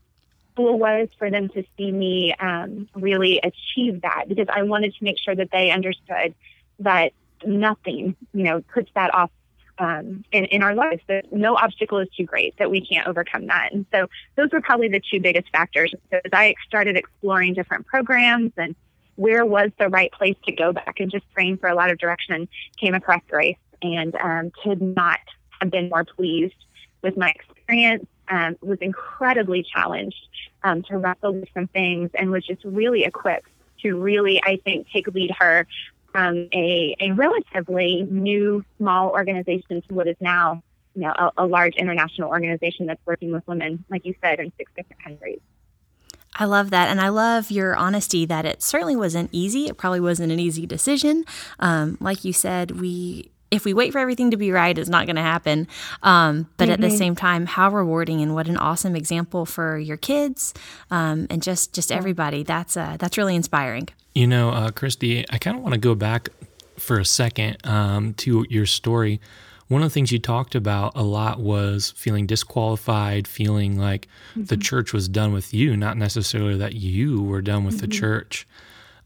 school 0.53 0.77
was 0.77 1.09
for 1.17 1.29
them 1.29 1.49
to 1.49 1.63
see 1.77 1.91
me 1.91 2.33
um, 2.39 2.87
really 2.95 3.39
achieve 3.43 4.01
that 4.01 4.25
because 4.27 4.47
I 4.49 4.63
wanted 4.63 4.93
to 4.95 5.03
make 5.03 5.17
sure 5.19 5.35
that 5.35 5.49
they 5.51 5.71
understood 5.71 6.33
that 6.79 7.11
nothing, 7.45 8.15
you 8.33 8.43
know, 8.43 8.61
puts 8.73 8.89
that 8.95 9.13
off 9.13 9.31
um, 9.79 10.23
in, 10.31 10.45
in 10.45 10.63
our 10.63 10.75
lives. 10.75 11.01
That 11.07 11.31
no 11.33 11.55
obstacle 11.55 11.99
is 11.99 12.07
too 12.15 12.25
great 12.25 12.57
that 12.57 12.69
we 12.69 12.85
can't 12.85 13.07
overcome 13.07 13.47
that. 13.47 13.73
And 13.73 13.85
so 13.91 14.07
those 14.35 14.51
were 14.51 14.61
probably 14.61 14.89
the 14.89 15.01
two 15.01 15.19
biggest 15.19 15.49
factors. 15.51 15.93
So 16.11 16.19
as 16.23 16.31
I 16.31 16.55
started 16.67 16.95
exploring 16.95 17.53
different 17.53 17.85
programs 17.85 18.51
and 18.57 18.75
where 19.15 19.45
was 19.45 19.71
the 19.77 19.89
right 19.89 20.11
place 20.11 20.35
to 20.45 20.51
go 20.51 20.73
back 20.73 20.99
and 20.99 21.11
just 21.11 21.25
praying 21.33 21.57
for 21.57 21.69
a 21.69 21.75
lot 21.75 21.91
of 21.91 21.97
direction, 21.97 22.47
came 22.79 22.95
across 22.95 23.21
grace 23.29 23.57
and 23.81 24.15
um, 24.15 24.51
could 24.63 24.81
not 24.81 25.19
have 25.59 25.71
been 25.71 25.89
more 25.89 26.05
pleased 26.05 26.55
with 27.01 27.17
my 27.17 27.29
experience 27.29 28.07
um, 28.33 28.57
was 28.61 28.79
incredibly 28.81 29.61
challenged 29.63 30.27
um, 30.63 30.81
to 30.83 30.97
wrestle 30.97 31.33
with 31.33 31.49
some 31.53 31.67
things 31.67 32.09
and 32.15 32.31
was 32.31 32.43
just 32.45 32.63
really 32.65 33.03
equipped 33.03 33.47
to 33.83 33.95
really, 33.95 34.41
I 34.43 34.59
think, 34.63 34.87
take 34.91 35.07
lead 35.07 35.31
her 35.39 35.67
from 36.11 36.47
a, 36.51 36.95
a 36.99 37.11
relatively 37.11 38.07
new 38.09 38.65
small 38.77 39.11
organization 39.11 39.83
to 39.87 39.93
what 39.93 40.07
is 40.07 40.15
now, 40.19 40.63
you 40.95 41.03
know, 41.03 41.11
a, 41.11 41.31
a 41.37 41.45
large 41.45 41.75
international 41.75 42.29
organization 42.29 42.87
that's 42.87 43.01
working 43.05 43.31
with 43.31 43.45
women, 43.47 43.85
like 43.89 44.03
you 44.03 44.15
said, 44.23 44.39
in 44.39 44.51
six 44.57 44.71
different 44.75 45.03
countries. 45.03 45.39
I 46.35 46.45
love 46.45 46.71
that. 46.71 46.89
And 46.89 46.99
I 46.99 47.09
love 47.09 47.51
your 47.51 47.75
honesty 47.75 48.25
that 48.25 48.45
it 48.45 48.63
certainly 48.63 48.95
wasn't 48.95 49.29
easy. 49.31 49.67
It 49.67 49.77
probably 49.77 49.99
wasn't 49.99 50.31
an 50.31 50.39
easy 50.39 50.65
decision. 50.65 51.25
Um, 51.59 51.97
like 51.99 52.25
you 52.25 52.33
said, 52.33 52.79
we 52.79 53.29
if 53.53 53.65
we 53.65 53.73
wait 53.73 53.91
for 53.91 53.99
everything 53.99 54.31
to 54.31 54.37
be 54.37 54.51
right, 54.51 54.77
it's 54.77 54.89
not 54.89 55.05
going 55.05 55.15
to 55.15 55.21
happen. 55.21 55.67
Um, 56.01 56.49
but 56.57 56.65
mm-hmm. 56.65 56.73
at 56.73 56.81
the 56.81 56.87
mm-hmm. 56.87 56.97
same 56.97 57.15
time, 57.15 57.45
how 57.45 57.69
rewarding 57.69 58.21
and 58.21 58.33
what 58.33 58.47
an 58.47 58.57
awesome 58.57 58.95
example 58.95 59.45
for 59.45 59.77
your 59.77 59.97
kids 59.97 60.53
um, 60.91 61.27
and 61.29 61.41
just 61.41 61.73
just 61.73 61.91
everybody. 61.91 62.43
That's 62.43 62.75
uh, 62.75 62.97
that's 62.99 63.17
really 63.17 63.35
inspiring. 63.35 63.89
You 64.13 64.27
know, 64.27 64.49
uh, 64.49 64.71
Christy, 64.71 65.25
I 65.29 65.37
kind 65.37 65.57
of 65.57 65.63
want 65.63 65.73
to 65.73 65.79
go 65.79 65.95
back 65.95 66.29
for 66.77 66.99
a 66.99 67.05
second 67.05 67.57
um, 67.65 68.13
to 68.15 68.45
your 68.49 68.65
story. 68.65 69.21
One 69.67 69.81
of 69.81 69.89
the 69.89 69.93
things 69.93 70.11
you 70.11 70.19
talked 70.19 70.55
about 70.55 70.91
a 70.95 71.03
lot 71.03 71.39
was 71.39 71.91
feeling 71.91 72.27
disqualified, 72.27 73.27
feeling 73.27 73.77
like 73.77 74.07
mm-hmm. 74.31 74.43
the 74.43 74.57
church 74.57 74.93
was 74.93 75.07
done 75.07 75.33
with 75.33 75.53
you, 75.53 75.77
not 75.77 75.97
necessarily 75.97 76.57
that 76.57 76.73
you 76.73 77.21
were 77.21 77.41
done 77.41 77.63
with 77.63 77.75
mm-hmm. 77.75 77.85
the 77.85 77.87
church. 77.87 78.47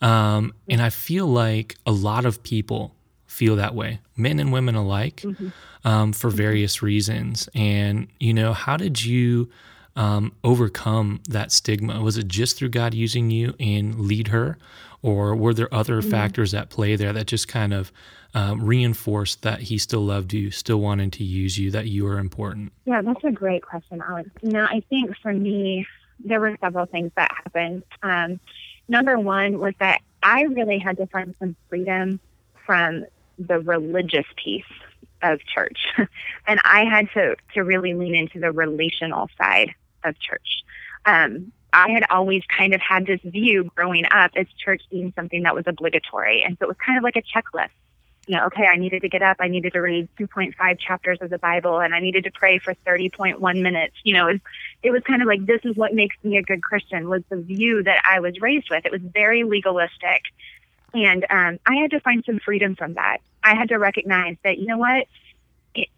Um, 0.02 0.54
and 0.70 0.82
I 0.82 0.90
feel 0.90 1.26
like 1.26 1.78
a 1.86 1.92
lot 1.92 2.26
of 2.26 2.44
people 2.44 2.97
feel 3.38 3.56
that 3.56 3.76
way, 3.76 4.00
men 4.16 4.40
and 4.40 4.52
women 4.52 4.74
alike, 4.74 5.18
mm-hmm. 5.18 5.50
um, 5.88 6.12
for 6.12 6.30
mm-hmm. 6.30 6.38
various 6.38 6.82
reasons. 6.82 7.48
And, 7.54 8.08
you 8.20 8.34
know, 8.34 8.52
how 8.52 8.78
did 8.78 9.06
you 9.06 9.50
um, 9.96 10.34
overcome 10.44 11.22
that 11.30 11.52
stigma? 11.52 12.02
Was 12.02 12.18
it 12.18 12.28
just 12.28 12.58
through 12.58 12.70
God 12.70 12.96
using 12.96 13.30
you 13.30 13.54
and 13.60 14.00
lead 14.00 14.30
her? 14.30 14.58
Or 15.04 15.36
were 15.36 15.54
there 15.54 15.72
other 15.72 16.02
mm-hmm. 16.02 16.10
factors 16.10 16.56
at 16.56 16.72
play 16.72 16.96
there 16.96 17.14
that 17.14 17.28
just 17.28 17.48
kind 17.48 17.74
of 17.74 17.92
um, 18.34 18.64
reinforced 18.64 19.44
that 19.44 19.60
he 19.62 19.78
still 19.78 20.02
loved 20.04 20.34
you, 20.34 20.50
still 20.50 20.82
wanted 20.82 21.14
to 21.14 21.24
use 21.24 21.60
you, 21.60 21.70
that 21.72 21.86
you 21.86 22.06
were 22.06 22.18
important? 22.18 22.74
Yeah, 22.86 23.04
that's 23.04 23.24
a 23.24 23.32
great 23.32 23.62
question, 23.62 24.02
Alex. 24.08 24.32
Know, 24.42 24.66
I 24.66 24.82
think 24.90 25.16
for 25.22 25.32
me, 25.32 25.86
there 26.26 26.40
were 26.40 26.58
several 26.60 26.88
things 26.88 27.12
that 27.16 27.32
happened. 27.32 27.84
Um, 28.02 28.40
number 28.88 29.20
one 29.20 29.60
was 29.60 29.76
that 29.80 30.02
I 30.24 30.42
really 30.42 30.80
had 30.80 30.98
to 30.98 31.06
find 31.06 31.36
some 31.38 31.56
freedom 31.70 32.20
from 32.66 33.06
the 33.38 33.60
religious 33.60 34.26
piece 34.44 34.64
of 35.22 35.40
church. 35.46 35.80
and 36.48 36.60
I 36.64 36.86
had 36.86 37.10
to, 37.14 37.36
to 37.54 37.62
really 37.62 37.94
lean 37.94 38.16
into 38.16 38.40
the 38.40 38.52
relational 38.52 39.30
side 39.38 39.74
of 40.04 40.20
church. 40.20 40.64
Um, 41.06 41.52
I 41.74 41.90
had 41.90 42.06
always 42.10 42.44
kind 42.46 42.74
of 42.74 42.82
had 42.82 43.06
this 43.06 43.20
view 43.24 43.66
growing 43.76 44.06
up 44.10 44.32
as 44.36 44.48
church 44.64 44.82
being 44.90 45.14
something 45.16 45.44
that 45.44 45.54
was 45.54 45.66
obligatory. 45.68 46.44
And 46.44 46.58
so 46.58 46.66
it 46.66 46.68
was 46.68 46.78
kind 46.84 46.98
of 46.98 47.04
like 47.04 47.16
a 47.16 47.22
checklist. 47.22 47.70
You 48.26 48.36
know, 48.36 48.46
okay, 48.48 48.66
I 48.66 48.76
needed 48.76 49.04
to 49.04 49.10
get 49.10 49.22
up, 49.22 49.38
I 49.40 49.48
needed 49.48 49.72
to 49.72 49.80
read 49.80 50.10
2.5 50.20 50.80
chapters 50.80 51.20
of 51.22 51.30
the 51.30 51.38
Bible, 51.38 51.80
and 51.80 51.96
I 51.96 52.02
needed 52.02 52.26
to 52.26 52.32
pray 52.32 52.60
for 52.60 52.74
30.1 52.86 53.62
minutes. 53.62 53.96
You 54.04 54.16
know, 54.16 54.28
it 54.28 54.34
was, 54.34 54.42
it 54.84 54.92
was 54.92 55.02
kind 55.04 55.22
of 55.22 55.30
like 55.30 55.46
this 55.46 55.62
is 55.64 55.78
what 55.78 55.94
makes 55.94 56.18
me 56.24 56.36
a 56.36 56.44
good 56.44 56.62
Christian 56.62 57.08
was 57.08 57.24
the 57.30 57.38
view 57.38 57.84
that 57.84 58.02
I 58.04 58.20
was 58.20 58.42
raised 58.42 58.70
with. 58.70 58.86
It 58.86 58.92
was 58.92 59.02
very 59.02 59.46
legalistic. 59.46 60.24
And 60.94 61.26
um, 61.30 61.60
I 61.66 61.76
had 61.76 61.92
to 61.92 62.00
find 62.00 62.24
some 62.26 62.40
freedom 62.40 62.76
from 62.76 62.94
that. 62.94 63.18
I 63.44 63.56
had 63.56 63.70
to 63.70 63.78
recognize 63.78 64.38
that, 64.44 64.58
you 64.58 64.68
know 64.68 64.78
what? 64.78 65.08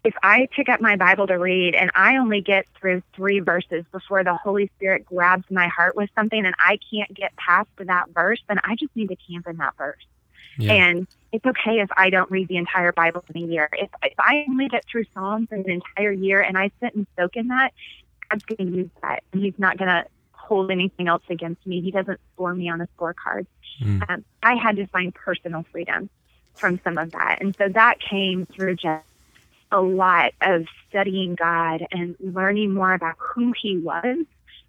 If 0.04 0.14
I 0.22 0.46
pick 0.54 0.68
up 0.68 0.80
my 0.80 0.96
Bible 0.96 1.26
to 1.28 1.34
read 1.38 1.74
and 1.74 1.90
I 1.94 2.16
only 2.16 2.42
get 2.42 2.66
through 2.78 3.02
three 3.14 3.40
verses 3.40 3.84
before 3.92 4.22
the 4.24 4.34
Holy 4.34 4.70
Spirit 4.76 5.06
grabs 5.06 5.50
my 5.50 5.68
heart 5.68 5.96
with 5.96 6.10
something 6.14 6.44
and 6.44 6.54
I 6.58 6.78
can't 6.90 7.12
get 7.14 7.34
past 7.36 7.70
that 7.78 8.10
verse, 8.10 8.42
then 8.48 8.58
I 8.62 8.76
just 8.76 8.94
need 8.94 9.08
to 9.08 9.16
camp 9.16 9.46
in 9.46 9.56
that 9.56 9.76
verse. 9.78 10.04
Yeah. 10.58 10.74
And 10.74 11.06
it's 11.32 11.46
okay 11.46 11.80
if 11.80 11.88
I 11.96 12.10
don't 12.10 12.30
read 12.30 12.48
the 12.48 12.58
entire 12.58 12.92
Bible 12.92 13.24
in 13.34 13.42
a 13.42 13.46
year. 13.46 13.68
If, 13.72 13.88
if 14.02 14.14
I 14.18 14.44
only 14.48 14.68
get 14.68 14.84
through 14.84 15.04
Psalms 15.14 15.48
in 15.50 15.60
an 15.60 15.70
entire 15.70 16.12
year 16.12 16.42
and 16.42 16.58
I 16.58 16.70
sit 16.82 16.94
and 16.94 17.06
soak 17.18 17.36
in 17.36 17.48
that, 17.48 17.72
God's 18.28 18.44
going 18.44 18.70
to 18.70 18.76
use 18.76 18.90
that. 19.02 19.22
And 19.32 19.42
He's 19.42 19.58
not 19.58 19.78
going 19.78 19.88
to 19.88 20.04
hold 20.50 20.72
anything 20.72 21.06
else 21.06 21.22
against 21.30 21.64
me. 21.64 21.80
He 21.80 21.92
doesn't 21.92 22.18
score 22.34 22.52
me 22.52 22.68
on 22.68 22.80
a 22.80 22.88
scorecard. 22.98 23.46
Mm. 23.80 24.10
Um, 24.10 24.24
I 24.42 24.56
had 24.56 24.76
to 24.76 24.86
find 24.88 25.14
personal 25.14 25.64
freedom 25.70 26.10
from 26.54 26.80
some 26.82 26.98
of 26.98 27.12
that. 27.12 27.38
And 27.40 27.54
so 27.56 27.68
that 27.68 28.00
came 28.00 28.46
through 28.46 28.74
just 28.74 29.06
a 29.70 29.80
lot 29.80 30.32
of 30.40 30.66
studying 30.88 31.36
God 31.36 31.86
and 31.92 32.16
learning 32.18 32.74
more 32.74 32.92
about 32.92 33.14
who 33.16 33.54
He 33.62 33.78
was 33.78 34.26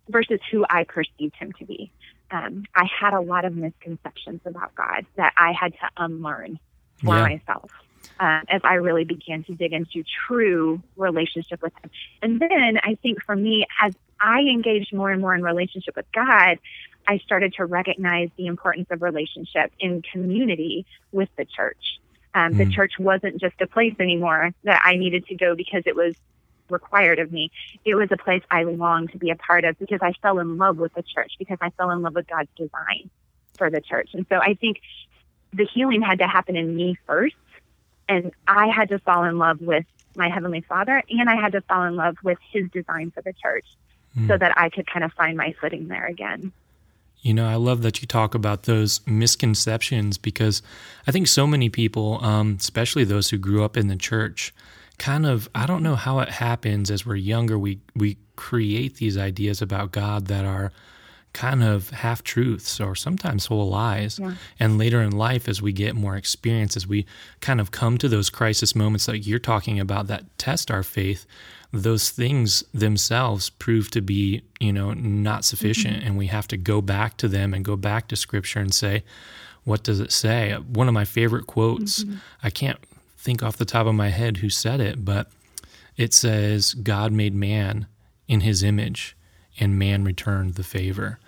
versus 0.07 0.39
who 0.51 0.67
I 0.69 0.83
perceived 0.83 1.35
Him 1.35 1.51
to 1.53 1.65
be. 1.65 1.91
Um, 2.29 2.65
I 2.75 2.85
had 2.85 3.13
a 3.13 3.19
lot 3.19 3.43
of 3.43 3.55
misconceptions 3.55 4.41
about 4.45 4.75
God 4.75 5.07
that 5.15 5.33
I 5.35 5.51
had 5.51 5.73
to 5.73 5.89
unlearn 5.97 6.59
for 7.03 7.15
yeah. 7.15 7.23
myself. 7.23 7.71
Uh, 8.19 8.41
as 8.49 8.61
I 8.63 8.75
really 8.75 9.03
began 9.03 9.43
to 9.45 9.55
dig 9.55 9.73
into 9.73 10.03
true 10.27 10.81
relationship 10.95 11.61
with 11.61 11.73
Him. 11.83 11.89
And 12.21 12.39
then 12.39 12.79
I 12.83 12.95
think 13.01 13.23
for 13.23 13.35
me, 13.35 13.65
as 13.81 13.93
I 14.19 14.41
engaged 14.41 14.93
more 14.93 15.09
and 15.09 15.21
more 15.21 15.33
in 15.33 15.41
relationship 15.41 15.95
with 15.95 16.05
God, 16.13 16.59
I 17.07 17.17
started 17.19 17.53
to 17.55 17.65
recognize 17.65 18.29
the 18.37 18.45
importance 18.45 18.87
of 18.91 19.01
relationship 19.01 19.71
in 19.79 20.03
community 20.03 20.85
with 21.11 21.29
the 21.35 21.45
church. 21.45 21.99
Um, 22.33 22.53
mm. 22.53 22.57
The 22.57 22.69
church 22.69 22.93
wasn't 22.99 23.41
just 23.41 23.59
a 23.59 23.67
place 23.67 23.95
anymore 23.99 24.51
that 24.63 24.81
I 24.85 24.95
needed 24.97 25.25
to 25.27 25.35
go 25.35 25.55
because 25.55 25.83
it 25.85 25.95
was 25.95 26.15
required 26.69 27.19
of 27.19 27.31
me. 27.31 27.51
It 27.83 27.95
was 27.95 28.09
a 28.11 28.17
place 28.17 28.43
I 28.49 28.63
longed 28.63 29.11
to 29.11 29.17
be 29.17 29.29
a 29.29 29.35
part 29.35 29.65
of 29.65 29.77
because 29.77 29.99
I 30.01 30.13
fell 30.21 30.39
in 30.39 30.57
love 30.57 30.77
with 30.77 30.93
the 30.93 31.03
church, 31.03 31.33
because 31.37 31.57
I 31.59 31.69
fell 31.71 31.91
in 31.91 32.01
love 32.01 32.15
with 32.15 32.27
God's 32.27 32.49
design 32.55 33.09
for 33.57 33.69
the 33.69 33.81
church. 33.81 34.11
And 34.13 34.25
so 34.29 34.37
I 34.37 34.53
think 34.53 34.79
the 35.53 35.65
healing 35.65 36.01
had 36.01 36.19
to 36.19 36.27
happen 36.27 36.55
in 36.55 36.75
me 36.75 36.97
first. 37.05 37.35
And 38.11 38.33
I 38.45 38.67
had 38.67 38.89
to 38.89 38.99
fall 38.99 39.23
in 39.23 39.37
love 39.37 39.61
with 39.61 39.85
my 40.17 40.27
Heavenly 40.27 40.59
Father, 40.59 41.01
and 41.09 41.29
I 41.29 41.35
had 41.35 41.53
to 41.53 41.61
fall 41.61 41.83
in 41.83 41.95
love 41.95 42.17
with 42.23 42.37
His 42.51 42.69
design 42.69 43.11
for 43.11 43.21
the 43.21 43.31
church 43.31 43.65
mm. 44.17 44.27
so 44.27 44.37
that 44.37 44.57
I 44.57 44.69
could 44.69 44.85
kind 44.85 45.05
of 45.05 45.13
find 45.13 45.37
my 45.37 45.55
footing 45.61 45.87
there 45.87 46.07
again. 46.07 46.51
You 47.21 47.33
know, 47.33 47.47
I 47.47 47.55
love 47.55 47.83
that 47.83 48.01
you 48.01 48.07
talk 48.07 48.35
about 48.35 48.63
those 48.63 48.99
misconceptions 49.07 50.17
because 50.17 50.61
I 51.07 51.11
think 51.11 51.27
so 51.29 51.47
many 51.47 51.69
people, 51.69 52.19
um, 52.21 52.57
especially 52.59 53.05
those 53.05 53.29
who 53.29 53.37
grew 53.37 53.63
up 53.63 53.77
in 53.77 53.87
the 53.87 53.95
church, 53.95 54.53
kind 54.97 55.25
of 55.25 55.47
I 55.55 55.65
don't 55.65 55.81
know 55.81 55.95
how 55.95 56.19
it 56.19 56.29
happens 56.29 56.91
as 56.91 57.05
we're 57.05 57.15
younger. 57.15 57.57
We 57.57 57.79
we 57.95 58.17
create 58.35 58.95
these 58.95 59.17
ideas 59.17 59.61
about 59.61 59.91
God 59.91 60.27
that 60.27 60.43
are 60.43 60.73
kind 61.33 61.63
of 61.63 61.89
half 61.91 62.23
truths 62.23 62.79
or 62.79 62.95
sometimes 62.95 63.45
whole 63.45 63.69
lies. 63.69 64.19
Yeah. 64.19 64.33
And 64.59 64.77
later 64.77 65.01
in 65.01 65.11
life, 65.11 65.47
as 65.47 65.61
we 65.61 65.71
get 65.71 65.95
more 65.95 66.15
experience, 66.15 66.75
as 66.75 66.85
we 66.85 67.05
kind 67.39 67.61
of 67.61 67.71
come 67.71 67.97
to 67.99 68.09
those 68.09 68.29
crisis 68.29 68.75
moments 68.75 69.05
that 69.05 69.19
you're 69.19 69.39
talking 69.39 69.79
about 69.79 70.07
that 70.07 70.37
test 70.37 70.69
our 70.69 70.83
faith, 70.83 71.25
those 71.71 72.09
things 72.09 72.63
themselves 72.73 73.49
prove 73.49 73.89
to 73.91 74.01
be, 74.01 74.41
you 74.59 74.73
know, 74.73 74.93
not 74.93 75.45
sufficient. 75.45 75.97
Mm-hmm. 75.97 76.07
And 76.07 76.17
we 76.17 76.27
have 76.27 76.47
to 76.49 76.57
go 76.57 76.81
back 76.81 77.15
to 77.17 77.27
them 77.27 77.53
and 77.53 77.63
go 77.63 77.77
back 77.77 78.09
to 78.09 78.15
scripture 78.15 78.59
and 78.59 78.73
say, 78.73 79.03
what 79.63 79.83
does 79.83 79.99
it 79.99 80.11
say? 80.11 80.53
One 80.53 80.87
of 80.87 80.93
my 80.93 81.05
favorite 81.05 81.47
quotes, 81.47 82.03
mm-hmm. 82.03 82.17
I 82.43 82.49
can't 82.49 82.79
think 83.17 83.41
off 83.41 83.57
the 83.57 83.65
top 83.65 83.87
of 83.87 83.95
my 83.95 84.09
head 84.09 84.37
who 84.37 84.49
said 84.49 84.81
it, 84.81 85.05
but 85.05 85.31
it 85.95 86.13
says, 86.13 86.73
God 86.73 87.11
made 87.11 87.33
man 87.33 87.85
in 88.27 88.41
his 88.41 88.63
image 88.63 89.15
and 89.59 89.77
man 89.77 90.03
returned 90.03 90.55
the 90.55 90.63
favor. 90.63 91.19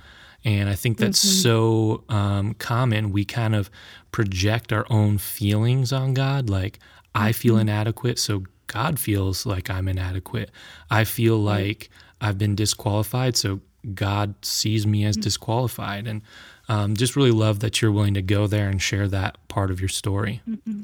And 0.46 0.70
I 0.70 0.76
think 0.76 0.98
that's 0.98 1.24
mm-hmm. 1.24 1.42
so 1.42 2.04
um, 2.10 2.54
common. 2.56 3.12
We 3.12 3.26
kind 3.26 3.56
of 3.56 3.70
project 4.12 4.74
our 4.74 4.86
own 4.90 5.18
feelings 5.18 5.94
on 5.94 6.14
God, 6.14 6.50
like, 6.50 6.80
I 7.16 7.32
feel 7.32 7.54
mm-hmm. 7.54 7.70
inadequate, 7.70 8.20
so 8.20 8.44
God 8.68 9.00
feels 9.00 9.46
like 9.46 9.70
I'm 9.70 9.88
inadequate. 9.88 10.50
I 10.90 11.04
feel 11.04 11.38
like 11.38 11.90
I've 12.20 12.38
been 12.38 12.56
disqualified, 12.56 13.38
so 13.38 13.62
God 13.94 14.34
sees 14.42 14.88
me 14.88 15.06
as 15.06 15.16
mm-hmm. 15.16 15.22
disqualified. 15.22 16.08
And 16.08 16.22
um, 16.70 16.96
just 16.96 17.16
really 17.16 17.32
love 17.32 17.60
that 17.60 17.82
you're 17.82 17.92
willing 17.92 18.16
to 18.16 18.22
go 18.22 18.48
there 18.48 18.70
and 18.70 18.82
share 18.82 19.08
that 19.10 19.38
part 19.48 19.70
of 19.70 19.80
your 19.80 19.90
story. 19.90 20.42
Mm-hmm. 20.50 20.84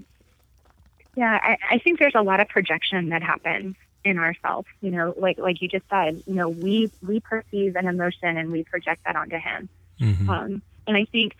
Yeah, 1.16 1.39
I, 1.42 1.58
I 1.72 1.78
think 1.80 2.00
there's 2.00 2.16
a 2.16 2.22
lot 2.22 2.39
of 2.39 2.48
projection 2.48 3.10
that 3.10 3.24
happens 3.24 3.75
in 4.03 4.18
ourselves. 4.18 4.68
You 4.82 4.91
know, 4.91 5.13
like 5.18 5.38
like 5.38 5.62
you 5.62 5.68
just 5.68 5.86
said, 5.89 6.22
you 6.25 6.36
know, 6.36 6.50
we 6.50 6.91
we 7.06 7.20
perceive 7.20 7.75
an 7.75 7.88
emotion 7.88 8.38
and 8.38 8.51
we 8.51 8.63
project 8.63 9.03
that 9.06 9.15
onto 9.15 9.38
him. 9.38 9.70
Mm-hmm. 10.00 10.29
Um, 10.29 10.62
and 10.88 10.98
I 10.98 11.06
think 11.06 11.36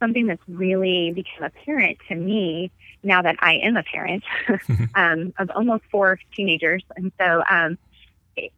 something 0.00 0.26
that's 0.26 0.42
really 0.48 1.12
become 1.12 1.44
apparent 1.44 1.98
to 2.08 2.14
me 2.14 2.70
now 3.04 3.22
that 3.22 3.36
I 3.40 3.54
am 3.54 3.76
a 3.76 3.82
parent 3.82 4.24
um, 4.94 5.32
of 5.38 5.50
almost 5.50 5.84
four 5.90 6.18
teenagers, 6.34 6.82
and 6.96 7.12
so 7.18 7.42
um, 7.48 7.78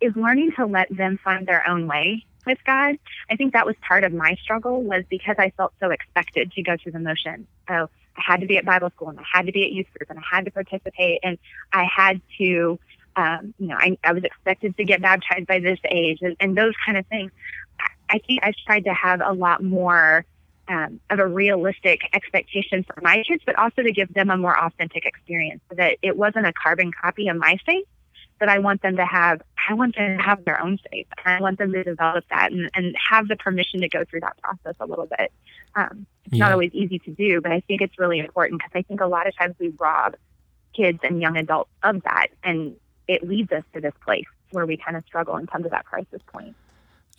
is 0.01 0.15
learning 0.17 0.53
to 0.57 0.67
let 0.67 0.95
them 0.95 1.19
find 1.23 1.47
their 1.47 1.69
own 1.69 1.87
way 1.87 2.25
with 2.47 2.59
God. 2.65 2.99
I 3.31 3.37
think 3.37 3.53
that 3.53 3.67
was 3.67 3.77
part 3.87 4.05
of 4.05 4.13
my 4.13 4.37
struggle 4.43 4.83
was 4.83 5.05
because 5.09 5.37
I 5.39 5.51
felt 5.51 5.73
so 5.81 5.91
expected 5.91 6.53
to 6.53 6.63
go 6.63 6.77
through 6.77 6.93
the 6.93 6.99
motions. 6.99 7.47
So 7.69 7.89
I 8.17 8.23
had 8.25 8.41
to 8.41 8.47
be 8.47 8.57
at 8.59 8.65
Bible 8.65 8.91
school 8.91 9.09
and 9.09 9.19
I 9.19 9.25
had 9.33 9.47
to 9.47 9.53
be 9.53 9.65
at 9.65 9.73
youth 9.73 9.87
group 9.97 10.11
and 10.11 10.19
I 10.19 10.23
had 10.31 10.45
to 10.45 10.51
participate 10.51 11.21
and 11.23 11.39
I 11.73 11.85
had 11.85 12.21
to, 12.39 12.79
um, 13.17 13.55
you 13.59 13.69
know, 13.69 13.77
I, 13.79 13.97
I 14.03 14.13
was 14.13 14.25
expected 14.25 14.77
to 14.77 14.85
get 14.85 15.01
baptized 15.03 15.47
by 15.47 15.61
this 15.61 15.79
age 15.89 16.19
and, 16.23 16.37
and 16.41 16.57
those 16.57 16.75
kind 16.85 16.99
of 16.99 17.07
things. 17.07 17.31
I 18.09 18.19
think 18.19 18.41
I 18.43 18.53
tried 18.67 18.85
to 18.85 18.95
have 18.95 19.21
a 19.25 19.33
lot 19.33 19.63
more 19.63 20.25
um, 20.69 21.01
of 21.11 21.19
a 21.19 21.27
realistic 21.27 22.03
expectation 22.13 22.85
for 22.85 23.01
my 23.03 23.23
kids, 23.27 23.43
but 23.45 23.59
also 23.59 23.83
to 23.83 23.93
give 23.93 24.13
them 24.15 24.31
a 24.31 24.37
more 24.37 24.59
authentic 24.59 25.05
experience 25.05 25.61
so 25.69 25.77
that 25.77 25.99
it 26.03 26.17
wasn't 26.17 26.47
a 26.47 26.53
carbon 26.53 26.91
copy 26.93 27.29
of 27.29 27.37
my 27.37 27.59
faith, 27.67 27.87
but 28.39 28.49
I 28.49 28.59
want 28.59 28.83
them 28.83 28.97
to 28.97 29.05
have, 29.05 29.43
I 29.69 29.75
want 29.75 29.97
them 29.97 30.19
to 30.19 30.23
have 30.23 30.45
their 30.45 30.61
own 30.61 30.79
faith. 30.91 31.07
I 31.25 31.41
want 31.41 31.59
them 31.59 31.73
to 31.73 31.85
develop 31.85 32.25
that 32.31 32.53
and, 32.53 32.71
and 32.75 32.97
have 33.11 33.29
the 33.29 33.37
permission 33.37 33.81
to 33.81 33.89
go 33.89 34.05
through 34.05 34.21
that 34.21 34.37
process 34.43 34.75
a 34.81 34.87
little 34.87 35.07
bit. 35.07 35.33
Um, 35.77 36.07
it's 36.25 36.37
yeah. 36.37 36.45
not 36.45 36.53
always 36.53 36.73
easy 36.73 36.99
to 37.01 37.11
do, 37.11 37.41
but 37.41 37.53
I 37.53 37.61
think 37.61 37.81
it's 37.81 37.99
really 37.99 38.19
important 38.19 38.61
because 38.61 38.73
I 38.75 38.83
think 38.83 39.01
a 39.01 39.07
lot 39.07 39.27
of 39.27 39.37
times 39.37 39.55
we 39.59 39.69
rob 39.79 40.17
kids 40.75 41.01
and 41.03 41.21
young 41.21 41.37
adults 41.37 41.71
of 41.83 42.03
that. 42.03 42.29
And 42.43 42.77
it 43.09 43.27
leads 43.27 43.53
us 43.53 43.65
to 43.75 43.81
this 43.81 43.95
place 44.05 44.27
where 44.51 44.67
we 44.67 44.77
kind 44.77 44.97
of 44.97 45.05
struggle 45.05 45.37
and 45.37 45.51
come 45.51 45.63
to 45.63 45.69
that 45.69 45.85
crisis 45.85 46.21
point. 46.33 46.55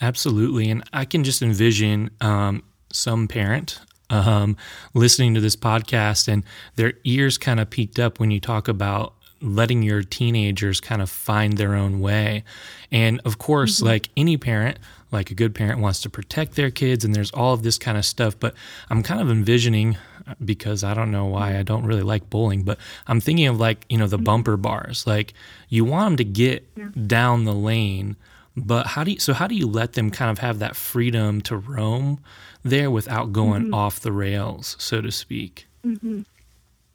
Absolutely. 0.01 0.69
And 0.69 0.83
I 0.91 1.05
can 1.05 1.23
just 1.23 1.41
envision 1.41 2.09
um, 2.21 2.63
some 2.91 3.27
parent 3.27 3.79
um, 4.09 4.55
listening 4.93 5.33
to 5.33 5.41
this 5.41 5.55
podcast 5.55 6.27
and 6.27 6.43
their 6.75 6.93
ears 7.03 7.37
kind 7.37 7.59
of 7.59 7.69
peaked 7.69 7.99
up 7.99 8.19
when 8.19 8.31
you 8.31 8.39
talk 8.39 8.67
about 8.67 9.13
letting 9.41 9.83
your 9.83 10.01
teenagers 10.01 10.79
kind 10.79 11.01
of 11.01 11.09
find 11.09 11.57
their 11.57 11.75
own 11.75 11.99
way. 11.99 12.43
And 12.91 13.21
of 13.25 13.37
course, 13.37 13.77
mm-hmm. 13.77 13.87
like 13.87 14.09
any 14.15 14.37
parent, 14.37 14.79
like 15.11 15.31
a 15.31 15.35
good 15.35 15.53
parent 15.53 15.79
wants 15.79 16.01
to 16.01 16.09
protect 16.09 16.55
their 16.55 16.71
kids 16.71 17.05
and 17.05 17.13
there's 17.13 17.31
all 17.31 17.53
of 17.53 17.63
this 17.63 17.77
kind 17.77 17.97
of 17.97 18.05
stuff, 18.05 18.39
but 18.39 18.53
I'm 18.89 19.03
kind 19.03 19.21
of 19.21 19.29
envisioning 19.29 19.97
because 20.43 20.83
I 20.83 20.93
don't 20.93 21.11
know 21.11 21.25
why 21.25 21.57
I 21.57 21.63
don't 21.63 21.85
really 21.85 22.01
like 22.01 22.29
bowling, 22.29 22.63
but 22.63 22.77
I'm 23.07 23.19
thinking 23.19 23.47
of 23.47 23.59
like, 23.59 23.85
you 23.89 23.97
know, 23.97 24.07
the 24.07 24.17
bumper 24.17 24.57
bars. 24.57 25.05
Like 25.05 25.33
you 25.69 25.85
want 25.85 26.05
them 26.05 26.17
to 26.17 26.23
get 26.23 26.67
yeah. 26.75 26.89
down 27.07 27.45
the 27.45 27.53
lane, 27.53 28.15
but 28.55 28.87
how 28.87 29.03
do 29.03 29.11
you 29.11 29.19
so 29.19 29.33
how 29.33 29.47
do 29.47 29.55
you 29.55 29.67
let 29.67 29.93
them 29.93 30.11
kind 30.11 30.31
of 30.31 30.39
have 30.39 30.59
that 30.59 30.75
freedom 30.75 31.41
to 31.41 31.57
roam 31.57 32.19
there 32.63 32.89
without 32.89 33.31
going 33.33 33.63
mm-hmm. 33.65 33.73
off 33.73 33.99
the 33.99 34.11
rails, 34.11 34.75
so 34.79 35.01
to 35.01 35.11
speak? 35.11 35.67
Mm-hmm. 35.85 36.21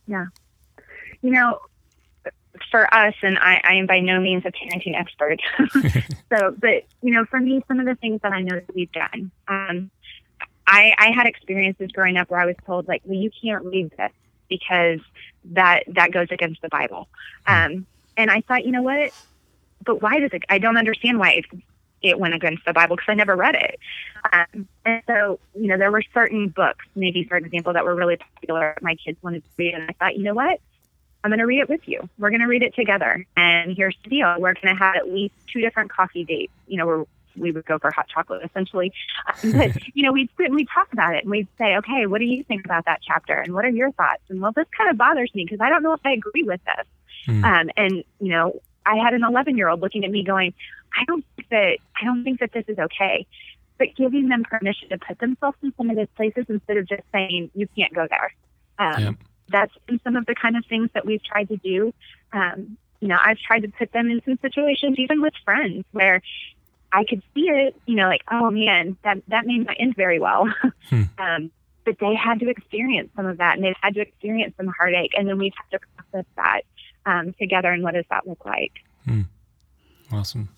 Yeah. 0.07 0.27
You 1.23 1.31
know, 1.31 1.61
for 2.71 2.93
us, 2.93 3.15
and 3.23 3.39
I, 3.39 3.61
I 3.65 3.75
am 3.75 3.87
by 3.87 4.01
no 4.01 4.21
means 4.21 4.45
a 4.45 4.51
parenting 4.51 4.99
expert. 4.99 5.39
so, 6.33 6.55
but 6.59 6.85
you 7.03 7.13
know, 7.13 7.25
for 7.25 7.41
me, 7.41 7.63
some 7.69 7.81
of 7.81 7.87
the 7.87 7.95
things 7.97 8.21
that 8.23 8.33
I 8.33 8.43
know 8.43 8.57
that 8.57 8.75
we've 8.75 8.93
done, 8.93 9.31
um, 9.49 9.91
I, 10.71 10.95
I 10.97 11.11
had 11.11 11.27
experiences 11.27 11.91
growing 11.91 12.17
up 12.17 12.31
where 12.31 12.41
I 12.41 12.47
was 12.47 12.55
told 12.65 12.87
like, 12.87 13.03
well, 13.05 13.19
you 13.19 13.31
can't 13.43 13.65
read 13.65 13.91
this 13.99 14.13
because 14.49 15.01
that 15.47 15.83
that 15.89 16.13
goes 16.13 16.29
against 16.31 16.63
the 16.63 16.69
Bible. 16.69 17.09
Um, 17.47 17.87
and 18.17 18.31
I 18.31 18.41
thought, 18.43 18.65
you 18.65 18.71
know 18.71 18.83
what? 18.83 19.13
But 19.85 20.01
why 20.01 20.21
does 20.21 20.31
it? 20.33 20.45
I 20.49 20.59
don't 20.59 20.77
understand 20.77 21.19
why 21.19 21.33
it, 21.33 21.45
it 22.03 22.21
went 22.21 22.35
against 22.35 22.65
the 22.65 22.73
Bible 22.73 22.95
because 22.95 23.09
I 23.11 23.15
never 23.15 23.35
read 23.35 23.57
it. 23.57 23.81
Um, 24.33 24.69
and 24.85 25.03
so, 25.09 25.41
you 25.55 25.67
know, 25.67 25.77
there 25.77 25.91
were 25.91 26.03
certain 26.15 26.49
books, 26.49 26.85
maybe 26.95 27.25
for 27.25 27.37
example, 27.37 27.73
that 27.73 27.85
were 27.85 27.97
really 27.97 28.17
popular. 28.17 28.77
My 28.81 28.95
kids 28.95 29.19
wanted 29.23 29.43
to 29.43 29.51
read, 29.57 29.75
and 29.75 29.91
I 29.91 29.93
thought, 29.95 30.17
you 30.17 30.23
know 30.23 30.35
what? 30.35 30.61
I'm 31.25 31.31
going 31.31 31.41
to 31.41 31.47
read 31.47 31.61
it 31.61 31.69
with 31.69 31.87
you. 31.87 32.09
We're 32.17 32.31
going 32.31 32.41
to 32.41 32.47
read 32.47 32.63
it 32.63 32.75
together. 32.77 33.27
And 33.37 33.77
here's 33.77 33.97
the 34.05 34.11
deal: 34.11 34.37
we're 34.39 34.55
going 34.55 34.75
to 34.75 34.79
have 34.79 34.95
at 34.95 35.13
least 35.13 35.35
two 35.53 35.61
different 35.61 35.91
coffee 35.91 36.25
dates. 36.25 36.53
You 36.69 36.79
know, 36.79 36.87
where 36.87 37.05
we 37.37 37.53
would 37.53 37.65
go 37.67 37.79
for 37.79 37.91
hot 37.91 38.09
chocolate 38.09 38.43
essentially. 38.45 38.93
Um, 39.27 39.53
but 39.59 39.71
you 39.95 40.03
know, 40.03 40.13
we'd 40.13 40.31
sit 40.37 40.47
and 40.47 40.55
we'd 40.55 40.69
talk 40.73 40.93
about 40.93 41.15
it, 41.15 41.25
and 41.25 41.31
we'd 41.31 41.49
say, 41.59 41.77
okay, 41.77 42.07
what 42.07 42.19
do 42.19 42.25
you 42.25 42.45
think 42.45 42.65
about 42.65 42.85
that 42.87 43.01
chapter, 43.03 43.35
and 43.35 43.55
what 43.55 43.65
are 43.65 43.71
your 43.71 43.93
thoughts? 43.93 44.23
And 44.29 44.41
well, 44.41 44.53
this 44.53 44.67
kind 44.77 44.91
of 44.91 44.97
bothers 44.97 45.35
me 45.35 45.45
because 45.45 45.61
I 45.61 45.69
don't 45.69 45.83
know 45.83 45.93
if 45.93 46.01
I 46.05 46.13
agree 46.13 46.43
with 46.43 46.61
this. 46.65 46.87
Mm. 47.27 47.45
Um, 47.45 47.71
and 47.77 48.05
you 48.21 48.29
know, 48.29 48.61
I 48.87 48.97
had 48.97 49.15
an 49.15 49.25
11 49.25 49.57
year 49.57 49.69
old 49.69 49.81
looking 49.81 50.05
at 50.05 50.11
me 50.11 50.25
going, 50.25 50.55
I 50.95 51.05
don't 51.05 51.25
think 51.37 51.49
that 51.51 51.79
I 52.01 52.05
don't 52.05 52.25
think 52.25 52.41
that 52.41 52.53
this 52.53 52.65
is 52.69 52.79
okay. 52.79 53.27
But 53.79 53.97
giving 53.97 54.29
them 54.29 54.45
permission 54.45 54.91
to 54.91 54.99
put 54.99 55.19
themselves 55.21 55.57
in 55.63 55.73
some 55.79 55.89
of 55.89 55.97
those 55.97 56.09
places 56.15 56.45
instead 56.51 56.77
of 56.77 56.87
just 56.87 57.03
saying 57.13 57.51
you 57.55 57.67
can't 57.75 57.95
go 57.95 58.07
there. 58.11 58.35
Um, 58.79 59.03
yep 59.03 59.15
that's 59.51 59.73
been 59.87 60.01
some 60.05 60.17
of 60.17 60.27
the 60.27 60.35
kind 60.35 60.57
of 60.57 60.65
things 60.67 60.91
that 60.95 61.05
we've 61.05 61.23
tried 61.23 61.49
to 61.49 61.57
do. 61.57 61.93
Um, 62.33 62.77
you 63.01 63.09
know, 63.09 63.19
I've 63.21 63.39
tried 63.39 63.61
to 63.61 63.69
put 63.69 63.93
them 63.93 64.11
in 64.11 64.21
some 64.25 64.39
situations, 64.41 64.99
even 64.99 65.21
with 65.21 65.33
friends, 65.45 65.85
where 65.93 66.23
I 66.93 67.05
could 67.05 67.23
see 67.35 67.49
it. 67.49 67.77
You 67.87 67.97
know, 67.97 68.09
like, 68.09 68.23
oh 68.31 68.51
man, 68.51 68.97
that 69.05 69.23
that 69.29 69.47
may 69.47 69.59
not 69.59 69.77
end 69.79 69.97
very 69.97 70.19
well. 70.19 70.47
Hmm. 70.89 71.03
um, 71.19 71.51
but 71.85 71.97
they 72.01 72.17
had 72.17 72.41
to 72.41 72.49
experience 72.49 73.11
some 73.15 73.27
of 73.27 73.39
that, 73.39 73.55
and 73.55 73.65
they've 73.65 73.77
had 73.81 73.95
to 73.95 74.01
experience 74.01 74.55
some 74.57 74.67
heartache, 74.67 75.13
and 75.17 75.29
then 75.29 75.39
we've 75.39 75.53
had 75.57 75.79
to 75.79 75.87
process 75.97 76.27
that 76.37 76.63
um, 77.07 77.33
together. 77.35 77.71
And 77.71 77.85
what 77.85 77.95
does 77.95 78.07
that 78.11 78.27
look 78.27 78.45
like? 78.45 78.73
Hmm. 79.05 79.23
Awesome. 80.11 80.49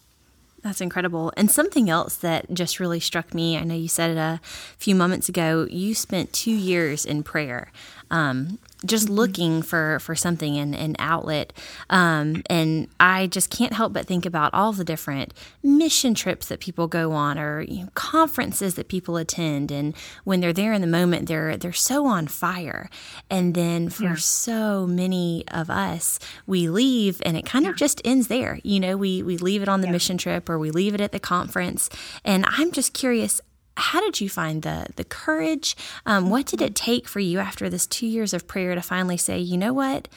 That's 0.62 0.80
incredible. 0.80 1.32
And 1.36 1.50
something 1.50 1.90
else 1.90 2.16
that 2.16 2.52
just 2.54 2.78
really 2.78 3.00
struck 3.00 3.34
me 3.34 3.58
I 3.58 3.64
know 3.64 3.74
you 3.74 3.88
said 3.88 4.10
it 4.10 4.16
a 4.16 4.40
few 4.78 4.94
moments 4.94 5.28
ago 5.28 5.66
you 5.68 5.94
spent 5.94 6.32
two 6.32 6.54
years 6.54 7.04
in 7.04 7.22
prayer. 7.24 7.72
Um, 8.12 8.58
just 8.84 9.08
looking 9.08 9.62
for 9.62 9.98
for 10.00 10.14
something 10.14 10.58
and 10.58 10.74
an 10.74 10.96
outlet 10.98 11.52
um, 11.90 12.42
and 12.50 12.88
i 12.98 13.26
just 13.26 13.50
can't 13.50 13.72
help 13.72 13.92
but 13.92 14.06
think 14.06 14.26
about 14.26 14.52
all 14.52 14.72
the 14.72 14.84
different 14.84 15.32
mission 15.62 16.14
trips 16.14 16.48
that 16.48 16.60
people 16.60 16.88
go 16.88 17.12
on 17.12 17.38
or 17.38 17.62
you 17.62 17.84
know, 17.84 17.88
conferences 17.94 18.74
that 18.74 18.88
people 18.88 19.16
attend 19.16 19.70
and 19.70 19.94
when 20.24 20.40
they're 20.40 20.52
there 20.52 20.72
in 20.72 20.80
the 20.80 20.86
moment 20.86 21.28
they're 21.28 21.56
they're 21.56 21.72
so 21.72 22.06
on 22.06 22.26
fire 22.26 22.90
and 23.30 23.54
then 23.54 23.88
for 23.88 24.04
yeah. 24.04 24.14
so 24.16 24.86
many 24.86 25.44
of 25.48 25.70
us 25.70 26.18
we 26.46 26.68
leave 26.68 27.20
and 27.24 27.36
it 27.36 27.46
kind 27.46 27.64
yeah. 27.64 27.70
of 27.70 27.76
just 27.76 28.00
ends 28.04 28.28
there 28.28 28.60
you 28.64 28.80
know 28.80 28.96
we 28.96 29.22
we 29.22 29.36
leave 29.36 29.62
it 29.62 29.68
on 29.68 29.80
the 29.80 29.86
yeah. 29.86 29.92
mission 29.92 30.18
trip 30.18 30.48
or 30.48 30.58
we 30.58 30.70
leave 30.70 30.94
it 30.94 31.00
at 31.00 31.12
the 31.12 31.20
conference 31.20 31.88
and 32.24 32.44
i'm 32.48 32.72
just 32.72 32.92
curious 32.92 33.40
how 33.76 34.00
did 34.00 34.20
you 34.20 34.28
find 34.28 34.62
the 34.62 34.86
the 34.96 35.04
courage? 35.04 35.76
Um, 36.06 36.30
what 36.30 36.46
did 36.46 36.60
it 36.60 36.74
take 36.74 37.08
for 37.08 37.20
you 37.20 37.38
after 37.38 37.68
this 37.68 37.86
two 37.86 38.06
years 38.06 38.34
of 38.34 38.46
prayer 38.46 38.74
to 38.74 38.82
finally 38.82 39.16
say, 39.16 39.38
you 39.38 39.56
know 39.56 39.72
what? 39.72 40.08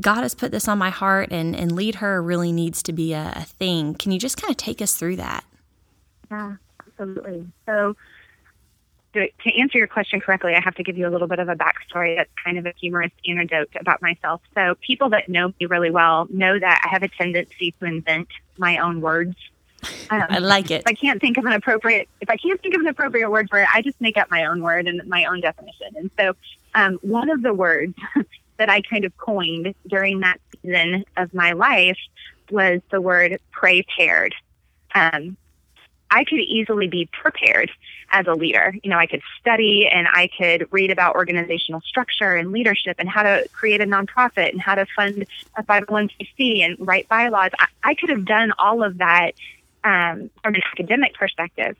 God 0.00 0.22
has 0.22 0.34
put 0.34 0.52
this 0.52 0.68
on 0.68 0.78
my 0.78 0.90
heart, 0.90 1.32
and, 1.32 1.56
and 1.56 1.72
lead 1.72 1.96
her 1.96 2.22
really 2.22 2.52
needs 2.52 2.82
to 2.84 2.92
be 2.92 3.12
a, 3.12 3.32
a 3.34 3.42
thing. 3.42 3.94
Can 3.94 4.12
you 4.12 4.18
just 4.18 4.40
kind 4.40 4.50
of 4.50 4.56
take 4.56 4.80
us 4.80 4.94
through 4.94 5.16
that? 5.16 5.44
Yeah, 6.30 6.56
absolutely. 6.86 7.48
So, 7.66 7.96
to, 9.14 9.28
to 9.28 9.60
answer 9.60 9.78
your 9.78 9.88
question 9.88 10.20
correctly, 10.20 10.54
I 10.54 10.60
have 10.60 10.76
to 10.76 10.84
give 10.84 10.96
you 10.96 11.08
a 11.08 11.10
little 11.10 11.26
bit 11.26 11.40
of 11.40 11.48
a 11.48 11.56
backstory 11.56 12.16
that's 12.16 12.30
kind 12.42 12.58
of 12.58 12.66
a 12.66 12.72
humorous 12.80 13.10
anecdote 13.26 13.70
about 13.78 14.00
myself. 14.00 14.40
So, 14.54 14.76
people 14.86 15.10
that 15.10 15.28
know 15.28 15.48
me 15.48 15.66
really 15.66 15.90
well 15.90 16.28
know 16.30 16.58
that 16.58 16.82
I 16.84 16.88
have 16.88 17.02
a 17.02 17.08
tendency 17.08 17.74
to 17.80 17.84
invent 17.84 18.28
my 18.56 18.78
own 18.78 19.00
words 19.00 19.34
um, 20.10 20.26
I 20.28 20.38
like 20.38 20.70
it. 20.70 20.82
If 20.82 20.86
I 20.86 20.94
can't 20.94 21.20
think 21.20 21.38
of 21.38 21.44
an 21.44 21.52
appropriate, 21.52 22.08
if 22.20 22.30
I 22.30 22.36
can't 22.36 22.60
think 22.60 22.74
of 22.74 22.80
an 22.80 22.86
appropriate 22.86 23.30
word 23.30 23.48
for 23.50 23.58
it, 23.60 23.68
I 23.72 23.82
just 23.82 24.00
make 24.00 24.16
up 24.16 24.30
my 24.30 24.44
own 24.46 24.62
word 24.62 24.86
and 24.86 25.06
my 25.06 25.24
own 25.24 25.40
definition. 25.40 25.88
And 25.96 26.10
so, 26.18 26.34
um, 26.74 26.98
one 27.02 27.30
of 27.30 27.42
the 27.42 27.52
words 27.52 27.94
that 28.58 28.68
I 28.68 28.82
kind 28.82 29.04
of 29.04 29.16
coined 29.16 29.74
during 29.86 30.20
that 30.20 30.40
season 30.62 31.04
of 31.16 31.32
my 31.34 31.52
life 31.52 31.98
was 32.50 32.80
the 32.90 33.00
word 33.00 33.40
prepared. 33.50 34.34
Um, 34.94 35.36
I 36.10 36.24
could 36.24 36.40
easily 36.40 36.88
be 36.88 37.08
prepared 37.10 37.70
as 38.10 38.26
a 38.26 38.34
leader. 38.34 38.74
You 38.82 38.90
know, 38.90 38.98
I 38.98 39.06
could 39.06 39.22
study 39.40 39.88
and 39.90 40.06
I 40.06 40.28
could 40.36 40.68
read 40.70 40.90
about 40.90 41.14
organizational 41.14 41.80
structure 41.80 42.36
and 42.36 42.52
leadership 42.52 42.96
and 42.98 43.08
how 43.08 43.22
to 43.22 43.48
create 43.54 43.80
a 43.80 43.86
nonprofit 43.86 44.50
and 44.50 44.60
how 44.60 44.74
to 44.74 44.84
fund 44.94 45.24
a 45.56 45.62
501c 45.62 46.60
and 46.60 46.76
write 46.78 47.08
bylaws. 47.08 47.50
I, 47.58 47.66
I 47.82 47.94
could 47.94 48.10
have 48.10 48.26
done 48.26 48.52
all 48.58 48.84
of 48.84 48.98
that 48.98 49.32
um, 49.84 50.30
from 50.42 50.54
an 50.54 50.62
academic 50.72 51.14
perspective. 51.14 51.76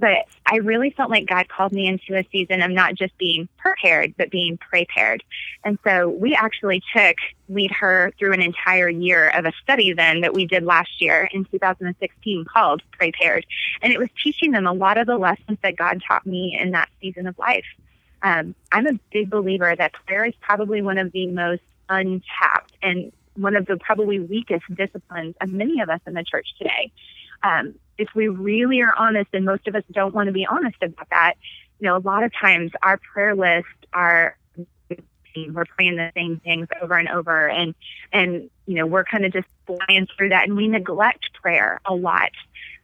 But 0.00 0.24
I 0.46 0.56
really 0.56 0.90
felt 0.96 1.10
like 1.10 1.26
God 1.26 1.48
called 1.50 1.72
me 1.72 1.86
into 1.86 2.18
a 2.18 2.26
season 2.32 2.62
of 2.62 2.70
not 2.70 2.94
just 2.94 3.16
being 3.18 3.48
prepared, 3.58 4.14
but 4.16 4.30
being 4.30 4.56
prepared. 4.56 5.22
And 5.62 5.78
so 5.86 6.08
we 6.08 6.34
actually 6.34 6.82
took 6.96 7.16
Lead 7.50 7.70
Her 7.70 8.10
through 8.18 8.32
an 8.32 8.40
entire 8.40 8.88
year 8.88 9.28
of 9.28 9.44
a 9.44 9.52
study 9.62 9.92
then 9.92 10.22
that 10.22 10.32
we 10.32 10.46
did 10.46 10.64
last 10.64 11.02
year 11.02 11.28
in 11.32 11.44
2016 11.44 12.46
called 12.46 12.82
Prepared. 12.92 13.44
And 13.82 13.92
it 13.92 13.98
was 13.98 14.08
teaching 14.24 14.52
them 14.52 14.66
a 14.66 14.72
lot 14.72 14.96
of 14.96 15.06
the 15.06 15.18
lessons 15.18 15.58
that 15.62 15.76
God 15.76 16.00
taught 16.08 16.24
me 16.24 16.56
in 16.58 16.70
that 16.70 16.88
season 17.02 17.26
of 17.26 17.38
life. 17.38 17.66
Um, 18.22 18.54
I'm 18.72 18.86
a 18.86 18.98
big 19.12 19.28
believer 19.28 19.74
that 19.76 19.92
prayer 20.06 20.24
is 20.24 20.34
probably 20.40 20.80
one 20.80 20.96
of 20.96 21.12
the 21.12 21.26
most 21.26 21.62
untapped 21.90 22.72
and 22.82 23.12
one 23.34 23.54
of 23.56 23.66
the 23.66 23.76
probably 23.76 24.18
weakest 24.18 24.64
disciplines 24.74 25.34
of 25.40 25.50
many 25.50 25.80
of 25.80 25.90
us 25.90 26.00
in 26.06 26.14
the 26.14 26.24
church 26.24 26.46
today. 26.58 26.90
Um, 27.42 27.74
if 27.98 28.08
we 28.14 28.28
really 28.28 28.80
are 28.80 28.94
honest, 28.96 29.30
and 29.32 29.44
most 29.44 29.68
of 29.68 29.74
us 29.74 29.84
don't 29.92 30.14
want 30.14 30.28
to 30.28 30.32
be 30.32 30.46
honest 30.46 30.76
about 30.82 31.08
that, 31.10 31.34
you 31.78 31.86
know, 31.86 31.96
a 31.96 31.98
lot 31.98 32.22
of 32.22 32.32
times 32.32 32.72
our 32.82 32.98
prayer 32.98 33.34
list 33.34 33.66
are 33.92 34.36
we're 35.36 35.64
praying 35.64 35.96
the 35.96 36.10
same 36.14 36.40
things 36.40 36.68
over 36.82 36.94
and 36.94 37.08
over, 37.08 37.48
and 37.48 37.74
and 38.12 38.50
you 38.66 38.74
know 38.74 38.86
we're 38.86 39.04
kind 39.04 39.24
of 39.24 39.32
just 39.32 39.46
flying 39.66 40.06
through 40.16 40.30
that, 40.30 40.48
and 40.48 40.56
we 40.56 40.68
neglect 40.68 41.32
prayer 41.40 41.80
a 41.84 41.94
lot. 41.94 42.30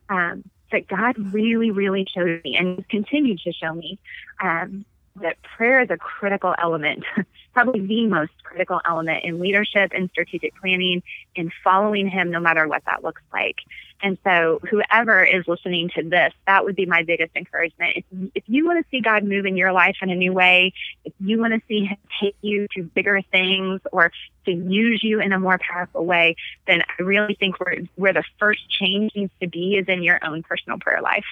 Um, 0.09 0.45
but 0.71 0.87
God 0.89 1.17
really, 1.33 1.71
really 1.71 2.07
showed 2.13 2.43
me, 2.45 2.57
and 2.57 2.89
continued 2.89 3.41
to 3.41 3.53
show 3.53 3.73
me, 3.73 3.99
um, 4.41 4.85
that 5.23 5.37
prayer 5.43 5.81
is 5.81 5.91
a 5.91 5.97
critical 5.97 6.55
element, 6.59 7.05
probably 7.55 7.81
the 7.81 8.07
most 8.07 8.33
critical 8.43 8.81
element 8.85 9.25
in 9.25 9.41
leadership 9.41 9.93
and 9.95 10.11
strategic 10.11 10.55
planning, 10.61 11.03
in 11.35 11.51
following 11.65 12.09
Him, 12.09 12.31
no 12.31 12.41
matter 12.41 12.67
what 12.69 12.85
that 12.87 13.03
looks 13.03 13.23
like. 13.33 13.57
And 14.03 14.19
so, 14.25 14.61
whoever 14.71 15.25
is 15.25 15.49
listening 15.49 15.91
to 15.97 16.03
this, 16.03 16.33
that 16.47 16.65
would 16.65 16.77
be 16.77 16.85
my 16.85 17.03
biggest 17.03 17.35
encouragement. 17.35 17.97
If, 17.97 18.05
if 18.35 18.45
you 18.47 18.67
want 18.67 18.85
to 18.85 18.91
see 18.91 19.01
God 19.01 19.25
move 19.25 19.47
in 19.47 19.57
your 19.57 19.73
life 19.73 19.97
in 20.03 20.11
a 20.11 20.15
new 20.15 20.33
way, 20.33 20.75
if 21.05 21.15
you 21.19 21.41
want 21.41 21.55
to 21.55 21.63
see 21.67 21.87
Him 21.87 21.97
take 22.21 22.37
you 22.43 22.67
to 22.75 22.83
bigger 22.83 23.23
things 23.33 23.81
or 23.93 24.13
to 24.45 24.53
use 24.53 25.03
you 25.03 25.21
in 25.21 25.33
a 25.33 25.39
more 25.39 25.59
powerful 25.59 26.05
way, 26.05 26.37
then 26.67 26.83
I 26.83 27.03
really 27.03 27.35
think 27.35 27.59
where, 27.59 27.79
where 27.95 28.13
the 28.13 28.25
first 28.39 28.69
change 28.69 29.13
needs 29.15 29.33
to 29.41 29.49
be 29.49 29.77
is 29.77 29.89
in 29.89 30.03
your 30.03 30.19
own 30.23 30.43
personal 30.43 30.79
prayer 30.79 31.01
life. 31.01 31.25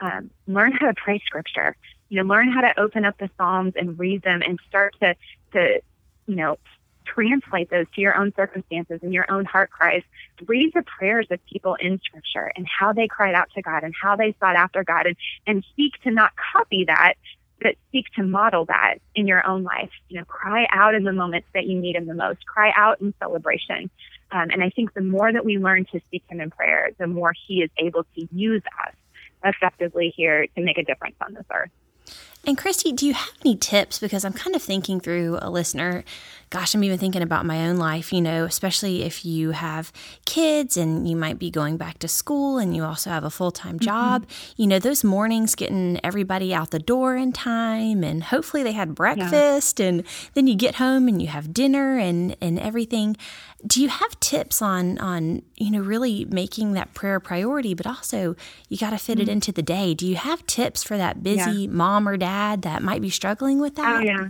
Um, 0.00 0.30
learn 0.46 0.72
how 0.72 0.86
to 0.86 0.94
pray 0.94 1.22
scripture. 1.24 1.76
You 2.08 2.22
know, 2.22 2.28
learn 2.28 2.50
how 2.50 2.60
to 2.60 2.78
open 2.78 3.04
up 3.04 3.18
the 3.18 3.30
Psalms 3.36 3.74
and 3.76 3.98
read 3.98 4.22
them 4.22 4.42
and 4.42 4.58
start 4.68 4.94
to, 5.00 5.14
to, 5.52 5.80
you 6.26 6.36
know, 6.36 6.58
translate 7.06 7.70
those 7.70 7.86
to 7.94 8.00
your 8.00 8.16
own 8.16 8.32
circumstances 8.34 9.00
and 9.02 9.12
your 9.12 9.30
own 9.30 9.44
heart 9.44 9.70
cries. 9.70 10.02
Read 10.46 10.72
the 10.74 10.82
prayers 10.82 11.26
of 11.30 11.44
people 11.46 11.76
in 11.76 12.00
scripture 12.04 12.52
and 12.56 12.66
how 12.66 12.92
they 12.92 13.08
cried 13.08 13.34
out 13.34 13.48
to 13.54 13.62
God 13.62 13.84
and 13.84 13.94
how 14.00 14.16
they 14.16 14.34
sought 14.40 14.56
after 14.56 14.84
God 14.84 15.06
and, 15.06 15.16
and 15.46 15.64
seek 15.76 15.92
to 16.02 16.10
not 16.10 16.32
copy 16.52 16.84
that, 16.84 17.14
but 17.60 17.76
seek 17.92 18.06
to 18.16 18.22
model 18.22 18.66
that 18.66 18.96
in 19.14 19.26
your 19.26 19.46
own 19.46 19.62
life. 19.62 19.90
You 20.08 20.18
know, 20.18 20.24
cry 20.26 20.66
out 20.70 20.94
in 20.94 21.04
the 21.04 21.12
moments 21.12 21.48
that 21.54 21.66
you 21.66 21.80
need 21.80 21.96
him 21.96 22.06
the 22.06 22.14
most. 22.14 22.44
Cry 22.46 22.72
out 22.76 23.00
in 23.00 23.14
celebration. 23.18 23.90
Um, 24.30 24.50
and 24.50 24.62
I 24.62 24.70
think 24.70 24.92
the 24.92 25.00
more 25.00 25.32
that 25.32 25.44
we 25.44 25.58
learn 25.58 25.86
to 25.92 26.00
seek 26.10 26.24
him 26.28 26.40
in 26.40 26.50
prayer, 26.50 26.90
the 26.98 27.06
more 27.06 27.32
he 27.46 27.62
is 27.62 27.70
able 27.78 28.04
to 28.16 28.28
use 28.32 28.62
us 28.86 28.94
effectively 29.44 30.12
here 30.16 30.46
to 30.46 30.62
make 30.62 30.78
a 30.78 30.84
difference 30.84 31.16
on 31.20 31.34
this 31.34 31.44
earth. 31.52 31.70
And 32.46 32.56
Christy, 32.56 32.92
do 32.92 33.04
you 33.04 33.14
have 33.14 33.32
any 33.44 33.56
tips? 33.56 33.98
Because 33.98 34.24
I'm 34.24 34.32
kind 34.32 34.54
of 34.54 34.62
thinking 34.62 35.00
through 35.00 35.38
a 35.42 35.50
listener. 35.50 36.04
Gosh, 36.50 36.74
I'm 36.74 36.84
even 36.84 36.98
thinking 36.98 37.22
about 37.22 37.44
my 37.44 37.66
own 37.66 37.76
life, 37.76 38.12
you 38.12 38.20
know, 38.20 38.44
especially 38.44 39.02
if 39.02 39.24
you 39.24 39.50
have 39.50 39.92
kids 40.24 40.76
and 40.76 41.08
you 41.08 41.16
might 41.16 41.38
be 41.38 41.50
going 41.50 41.76
back 41.76 41.98
to 41.98 42.08
school 42.08 42.58
and 42.58 42.74
you 42.74 42.84
also 42.84 43.10
have 43.10 43.24
a 43.24 43.30
full 43.30 43.50
time 43.50 43.78
job. 43.80 44.26
Mm-hmm. 44.26 44.62
You 44.62 44.66
know, 44.68 44.78
those 44.78 45.02
mornings 45.02 45.54
getting 45.54 45.98
everybody 46.04 46.54
out 46.54 46.70
the 46.70 46.78
door 46.78 47.16
in 47.16 47.32
time 47.32 48.04
and 48.04 48.22
hopefully 48.22 48.62
they 48.62 48.72
had 48.72 48.94
breakfast 48.94 49.80
yeah. 49.80 49.86
and 49.86 50.04
then 50.34 50.46
you 50.46 50.54
get 50.54 50.76
home 50.76 51.08
and 51.08 51.20
you 51.20 51.28
have 51.28 51.52
dinner 51.52 51.98
and, 51.98 52.36
and 52.40 52.58
everything. 52.58 53.16
Do 53.66 53.82
you 53.82 53.88
have 53.88 54.20
tips 54.20 54.62
on 54.62 54.98
on, 54.98 55.42
you 55.56 55.70
know, 55.70 55.80
really 55.80 56.26
making 56.26 56.74
that 56.74 56.94
prayer 56.94 57.16
a 57.16 57.20
priority, 57.20 57.74
but 57.74 57.86
also 57.86 58.36
you 58.68 58.76
got 58.76 58.90
to 58.90 58.98
fit 58.98 59.18
mm-hmm. 59.18 59.22
it 59.22 59.28
into 59.28 59.50
the 59.50 59.62
day? 59.62 59.94
Do 59.94 60.06
you 60.06 60.16
have 60.16 60.46
tips 60.46 60.84
for 60.84 60.96
that 60.96 61.22
busy 61.22 61.62
yeah. 61.62 61.70
mom 61.70 62.06
or 62.08 62.16
dad? 62.16 62.46
dad 62.46 62.62
that 62.62 62.82
might 62.82 63.02
be 63.02 63.10
struggling 63.10 63.60
with 63.60 63.76
that? 63.76 63.96
Oh, 63.96 64.00
yeah. 64.00 64.28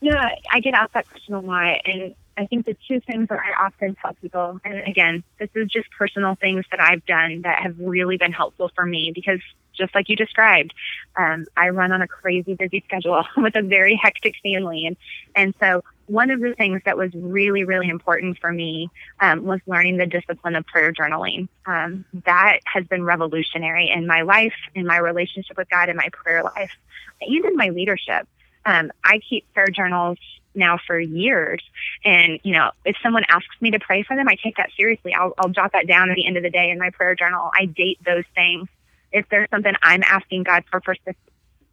Yeah, 0.00 0.28
I 0.50 0.60
get 0.60 0.74
asked 0.74 0.94
that 0.94 1.08
question 1.08 1.34
a 1.34 1.40
lot. 1.40 1.80
And 1.84 2.14
I 2.36 2.46
think 2.46 2.66
the 2.66 2.76
two 2.86 3.00
things 3.00 3.28
that 3.28 3.40
I 3.40 3.64
often 3.64 3.96
tell 3.96 4.14
people, 4.14 4.60
and 4.64 4.86
again, 4.86 5.24
this 5.40 5.50
is 5.54 5.68
just 5.68 5.90
personal 5.90 6.36
things 6.36 6.64
that 6.70 6.80
I've 6.80 7.04
done 7.04 7.42
that 7.42 7.60
have 7.60 7.76
really 7.80 8.16
been 8.16 8.32
helpful 8.32 8.70
for 8.76 8.86
me 8.86 9.10
because 9.12 9.40
just 9.76 9.94
like 9.94 10.08
you 10.08 10.16
described, 10.16 10.72
um, 11.16 11.46
I 11.56 11.70
run 11.70 11.92
on 11.92 12.02
a 12.02 12.08
crazy 12.08 12.54
busy 12.54 12.82
schedule 12.86 13.24
with 13.36 13.56
a 13.56 13.62
very 13.62 13.98
hectic 14.00 14.34
family. 14.42 14.86
And, 14.86 14.96
and 15.34 15.54
so 15.60 15.82
one 16.06 16.30
of 16.30 16.40
the 16.40 16.54
things 16.54 16.80
that 16.84 16.96
was 16.96 17.10
really, 17.14 17.64
really 17.64 17.88
important 17.88 18.38
for 18.38 18.52
me 18.52 18.90
um, 19.20 19.44
was 19.44 19.60
learning 19.66 19.96
the 19.96 20.06
discipline 20.06 20.54
of 20.54 20.66
prayer 20.66 20.92
journaling. 20.92 21.48
Um, 21.66 22.04
that 22.24 22.60
has 22.72 22.84
been 22.86 23.04
revolutionary 23.04 23.90
in 23.90 24.06
my 24.06 24.22
life, 24.22 24.54
in 24.74 24.86
my 24.86 24.98
relationship 24.98 25.56
with 25.56 25.68
God, 25.70 25.88
in 25.88 25.96
my 25.96 26.08
prayer 26.12 26.42
life, 26.42 26.72
and 27.20 27.44
in 27.44 27.56
my 27.56 27.68
leadership. 27.68 28.28
Um, 28.68 28.92
I 29.02 29.18
keep 29.26 29.50
prayer 29.54 29.68
journals 29.68 30.18
now 30.54 30.78
for 30.86 31.00
years. 31.00 31.62
And, 32.04 32.38
you 32.42 32.52
know, 32.52 32.70
if 32.84 32.96
someone 33.02 33.24
asks 33.30 33.56
me 33.62 33.70
to 33.70 33.78
pray 33.78 34.02
for 34.02 34.14
them, 34.14 34.28
I 34.28 34.36
take 34.44 34.58
that 34.58 34.68
seriously. 34.76 35.14
I'll, 35.14 35.32
I'll 35.38 35.48
jot 35.48 35.72
that 35.72 35.86
down 35.86 36.10
at 36.10 36.16
the 36.16 36.26
end 36.26 36.36
of 36.36 36.42
the 36.42 36.50
day 36.50 36.70
in 36.70 36.78
my 36.78 36.90
prayer 36.90 37.14
journal. 37.14 37.50
I 37.58 37.64
date 37.64 37.98
those 38.04 38.24
things. 38.34 38.68
If 39.10 39.26
there's 39.30 39.48
something 39.48 39.72
I'm 39.82 40.02
asking 40.02 40.42
God 40.42 40.64
for, 40.70 40.82
for 40.82 40.94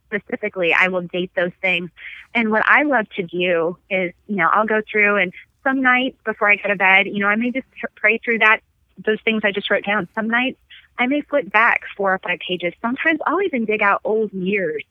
specifically, 0.06 0.72
I 0.72 0.88
will 0.88 1.02
date 1.02 1.32
those 1.36 1.52
things. 1.60 1.90
And 2.34 2.50
what 2.50 2.62
I 2.66 2.84
love 2.84 3.10
to 3.16 3.22
do 3.24 3.76
is, 3.90 4.14
you 4.26 4.36
know, 4.36 4.48
I'll 4.50 4.66
go 4.66 4.80
through 4.90 5.16
and 5.16 5.34
some 5.64 5.82
nights 5.82 6.16
before 6.24 6.50
I 6.50 6.56
go 6.56 6.68
to 6.68 6.76
bed, 6.76 7.08
you 7.08 7.18
know, 7.18 7.26
I 7.26 7.36
may 7.36 7.50
just 7.50 7.66
pray 7.96 8.18
through 8.24 8.38
that, 8.38 8.60
those 9.04 9.20
things 9.22 9.42
I 9.44 9.52
just 9.52 9.68
wrote 9.68 9.84
down. 9.84 10.08
Some 10.14 10.30
nights 10.30 10.58
I 10.96 11.08
may 11.08 11.20
flip 11.20 11.52
back 11.52 11.82
four 11.94 12.14
or 12.14 12.18
five 12.20 12.38
pages. 12.38 12.72
Sometimes 12.80 13.20
I'll 13.26 13.42
even 13.42 13.66
dig 13.66 13.82
out 13.82 14.00
old 14.02 14.32
years 14.32 14.82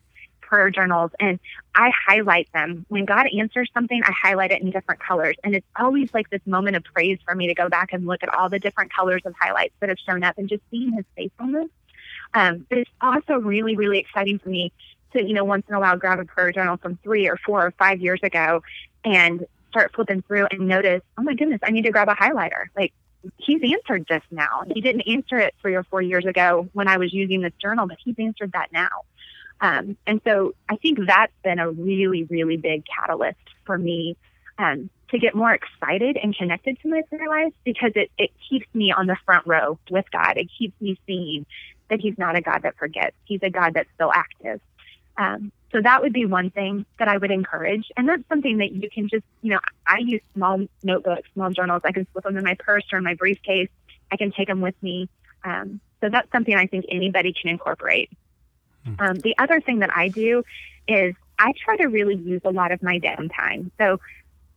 prayer 0.45 0.69
journals 0.69 1.11
and 1.19 1.39
I 1.73 1.91
highlight 2.07 2.47
them. 2.53 2.85
When 2.89 3.05
God 3.05 3.27
answers 3.37 3.69
something, 3.73 4.01
I 4.03 4.11
highlight 4.11 4.51
it 4.51 4.61
in 4.61 4.71
different 4.71 5.01
colors. 5.01 5.35
And 5.43 5.55
it's 5.55 5.67
always 5.75 6.13
like 6.13 6.29
this 6.29 6.41
moment 6.45 6.75
of 6.75 6.83
praise 6.83 7.19
for 7.25 7.35
me 7.35 7.47
to 7.47 7.53
go 7.53 7.69
back 7.69 7.91
and 7.91 8.05
look 8.05 8.23
at 8.23 8.33
all 8.33 8.49
the 8.49 8.59
different 8.59 8.93
colors 8.93 9.21
of 9.25 9.33
highlights 9.39 9.73
that 9.79 9.89
have 9.89 9.99
shown 9.99 10.23
up 10.23 10.37
and 10.37 10.47
just 10.47 10.61
seeing 10.71 10.93
his 10.93 11.05
faithfulness. 11.15 11.69
Um, 12.33 12.65
but 12.69 12.79
it's 12.79 12.91
also 13.01 13.35
really, 13.35 13.75
really 13.75 13.99
exciting 13.99 14.39
for 14.39 14.49
me 14.49 14.71
to, 15.13 15.23
you 15.23 15.33
know, 15.33 15.43
once 15.43 15.65
in 15.67 15.75
a 15.75 15.79
while 15.79 15.97
grab 15.97 16.19
a 16.19 16.25
prayer 16.25 16.51
journal 16.51 16.77
from 16.77 16.97
three 17.03 17.27
or 17.27 17.37
four 17.45 17.65
or 17.65 17.71
five 17.71 17.99
years 18.01 18.19
ago 18.23 18.61
and 19.03 19.45
start 19.69 19.93
flipping 19.93 20.21
through 20.21 20.47
and 20.51 20.67
notice, 20.67 21.01
oh 21.17 21.23
my 21.23 21.33
goodness, 21.33 21.59
I 21.63 21.71
need 21.71 21.83
to 21.83 21.91
grab 21.91 22.07
a 22.07 22.15
highlighter. 22.15 22.65
Like 22.75 22.93
he's 23.37 23.61
answered 23.63 24.05
this 24.09 24.23
now. 24.31 24.63
He 24.73 24.81
didn't 24.81 25.01
answer 25.01 25.37
it 25.37 25.55
three 25.61 25.75
or 25.75 25.83
four 25.83 26.01
years 26.01 26.25
ago 26.25 26.69
when 26.73 26.87
I 26.87 26.97
was 26.97 27.13
using 27.13 27.41
this 27.41 27.53
journal, 27.61 27.87
but 27.87 27.97
he's 28.03 28.15
answered 28.17 28.51
that 28.53 28.71
now. 28.71 28.89
Um, 29.61 29.97
and 30.05 30.21
so 30.23 30.53
I 30.69 30.75
think 30.77 30.99
that's 31.07 31.33
been 31.43 31.59
a 31.59 31.71
really, 31.71 32.23
really 32.23 32.57
big 32.57 32.83
catalyst 32.85 33.39
for 33.65 33.77
me 33.77 34.17
um, 34.57 34.89
to 35.09 35.19
get 35.19 35.35
more 35.35 35.53
excited 35.53 36.17
and 36.17 36.35
connected 36.35 36.79
to 36.81 36.89
my 36.89 37.01
prayer 37.03 37.27
life 37.27 37.53
because 37.63 37.91
it, 37.95 38.11
it 38.17 38.31
keeps 38.49 38.67
me 38.73 38.91
on 38.91 39.07
the 39.07 39.17
front 39.25 39.45
row 39.47 39.79
with 39.89 40.05
God. 40.11 40.37
It 40.37 40.49
keeps 40.57 40.79
me 40.81 40.99
seeing 41.05 41.45
that 41.89 41.99
He's 41.99 42.17
not 42.17 42.35
a 42.35 42.41
God 42.41 42.63
that 42.63 42.77
forgets, 42.77 43.15
He's 43.25 43.41
a 43.43 43.49
God 43.49 43.73
that's 43.73 43.89
still 43.95 44.11
active. 44.13 44.59
Um, 45.17 45.51
so 45.71 45.81
that 45.81 46.01
would 46.01 46.13
be 46.13 46.25
one 46.25 46.49
thing 46.51 46.85
that 46.99 47.07
I 47.07 47.17
would 47.17 47.31
encourage. 47.31 47.91
And 47.97 48.07
that's 48.07 48.23
something 48.29 48.57
that 48.57 48.71
you 48.71 48.89
can 48.89 49.07
just, 49.09 49.25
you 49.41 49.51
know, 49.51 49.59
I 49.85 49.99
use 49.99 50.21
small 50.33 50.65
notebooks, 50.83 51.29
small 51.33 51.51
journals. 51.51 51.81
I 51.85 51.91
can 51.91 52.07
slip 52.11 52.23
them 52.23 52.37
in 52.37 52.43
my 52.43 52.55
purse 52.57 52.83
or 52.91 52.97
in 52.97 53.03
my 53.03 53.13
briefcase. 53.13 53.69
I 54.11 54.17
can 54.17 54.31
take 54.31 54.47
them 54.47 54.61
with 54.61 54.75
me. 54.81 55.09
Um, 55.43 55.79
so 56.01 56.09
that's 56.09 56.31
something 56.31 56.55
I 56.55 56.67
think 56.67 56.85
anybody 56.89 57.33
can 57.33 57.49
incorporate. 57.49 58.09
Hmm. 58.85 58.93
Um, 58.99 59.15
the 59.15 59.35
other 59.37 59.59
thing 59.61 59.79
that 59.79 59.95
I 59.95 60.09
do 60.09 60.43
is 60.87 61.15
I 61.37 61.53
try 61.63 61.77
to 61.77 61.87
really 61.87 62.15
use 62.15 62.41
a 62.45 62.51
lot 62.51 62.71
of 62.71 62.81
my 62.81 62.99
downtime. 62.99 63.71
So 63.77 63.99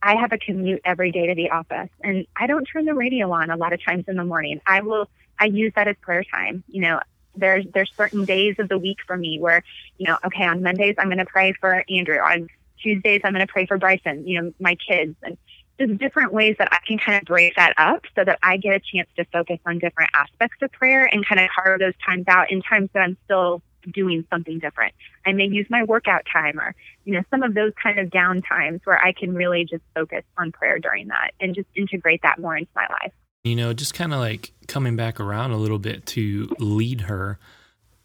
I 0.01 0.15
have 0.15 0.31
a 0.31 0.37
commute 0.37 0.81
every 0.85 1.11
day 1.11 1.27
to 1.27 1.35
the 1.35 1.49
office 1.49 1.89
and 2.03 2.25
I 2.35 2.47
don't 2.47 2.63
turn 2.65 2.85
the 2.85 2.93
radio 2.93 3.31
on 3.31 3.49
a 3.49 3.57
lot 3.57 3.73
of 3.73 3.83
times 3.83 4.05
in 4.07 4.15
the 4.15 4.23
morning. 4.23 4.61
I 4.65 4.81
will, 4.81 5.09
I 5.37 5.45
use 5.45 5.73
that 5.75 5.87
as 5.87 5.97
prayer 6.01 6.23
time. 6.23 6.63
You 6.69 6.81
know, 6.81 6.99
there's 7.35 7.65
there's 7.73 7.91
certain 7.95 8.25
days 8.25 8.55
of 8.59 8.69
the 8.69 8.77
week 8.77 8.97
for 9.05 9.17
me 9.17 9.39
where 9.39 9.63
you 9.97 10.07
know 10.07 10.17
okay 10.25 10.43
on 10.45 10.61
mondays 10.61 10.95
i'm 10.97 11.07
going 11.07 11.17
to 11.17 11.25
pray 11.25 11.53
for 11.53 11.83
andrew 11.89 12.17
on 12.17 12.47
tuesdays 12.81 13.21
i'm 13.23 13.33
going 13.33 13.45
to 13.45 13.51
pray 13.51 13.65
for 13.65 13.77
bryson 13.77 14.27
you 14.27 14.41
know 14.41 14.51
my 14.59 14.75
kids 14.75 15.15
and 15.23 15.37
just 15.79 15.97
different 15.97 16.33
ways 16.33 16.55
that 16.59 16.71
i 16.71 16.79
can 16.87 16.97
kind 16.97 17.17
of 17.17 17.23
break 17.23 17.55
that 17.55 17.73
up 17.77 18.03
so 18.15 18.23
that 18.23 18.39
i 18.43 18.57
get 18.57 18.75
a 18.75 18.79
chance 18.79 19.07
to 19.15 19.23
focus 19.25 19.59
on 19.65 19.79
different 19.79 20.09
aspects 20.13 20.57
of 20.61 20.71
prayer 20.71 21.05
and 21.05 21.25
kind 21.25 21.39
of 21.39 21.49
carve 21.55 21.79
those 21.79 21.93
times 22.05 22.25
out 22.27 22.51
in 22.51 22.61
times 22.61 22.89
that 22.93 23.01
i'm 23.01 23.17
still 23.25 23.61
doing 23.93 24.25
something 24.29 24.59
different 24.59 24.93
i 25.25 25.31
may 25.31 25.45
use 25.45 25.67
my 25.69 25.83
workout 25.83 26.23
time 26.31 26.59
or 26.59 26.75
you 27.05 27.13
know 27.13 27.21
some 27.29 27.43
of 27.43 27.53
those 27.53 27.71
kind 27.81 27.99
of 27.99 28.09
down 28.09 28.41
times 28.41 28.81
where 28.83 28.99
i 29.03 29.11
can 29.11 29.33
really 29.33 29.65
just 29.65 29.83
focus 29.95 30.23
on 30.37 30.51
prayer 30.51 30.79
during 30.79 31.07
that 31.07 31.31
and 31.39 31.55
just 31.55 31.67
integrate 31.75 32.21
that 32.21 32.39
more 32.39 32.57
into 32.57 32.71
my 32.75 32.87
life 33.01 33.13
you 33.43 33.55
know, 33.55 33.73
just 33.73 33.93
kind 33.93 34.13
of 34.13 34.19
like 34.19 34.51
coming 34.67 34.95
back 34.95 35.19
around 35.19 35.51
a 35.51 35.57
little 35.57 35.79
bit 35.79 36.05
to 36.07 36.49
lead 36.59 37.01
her. 37.01 37.39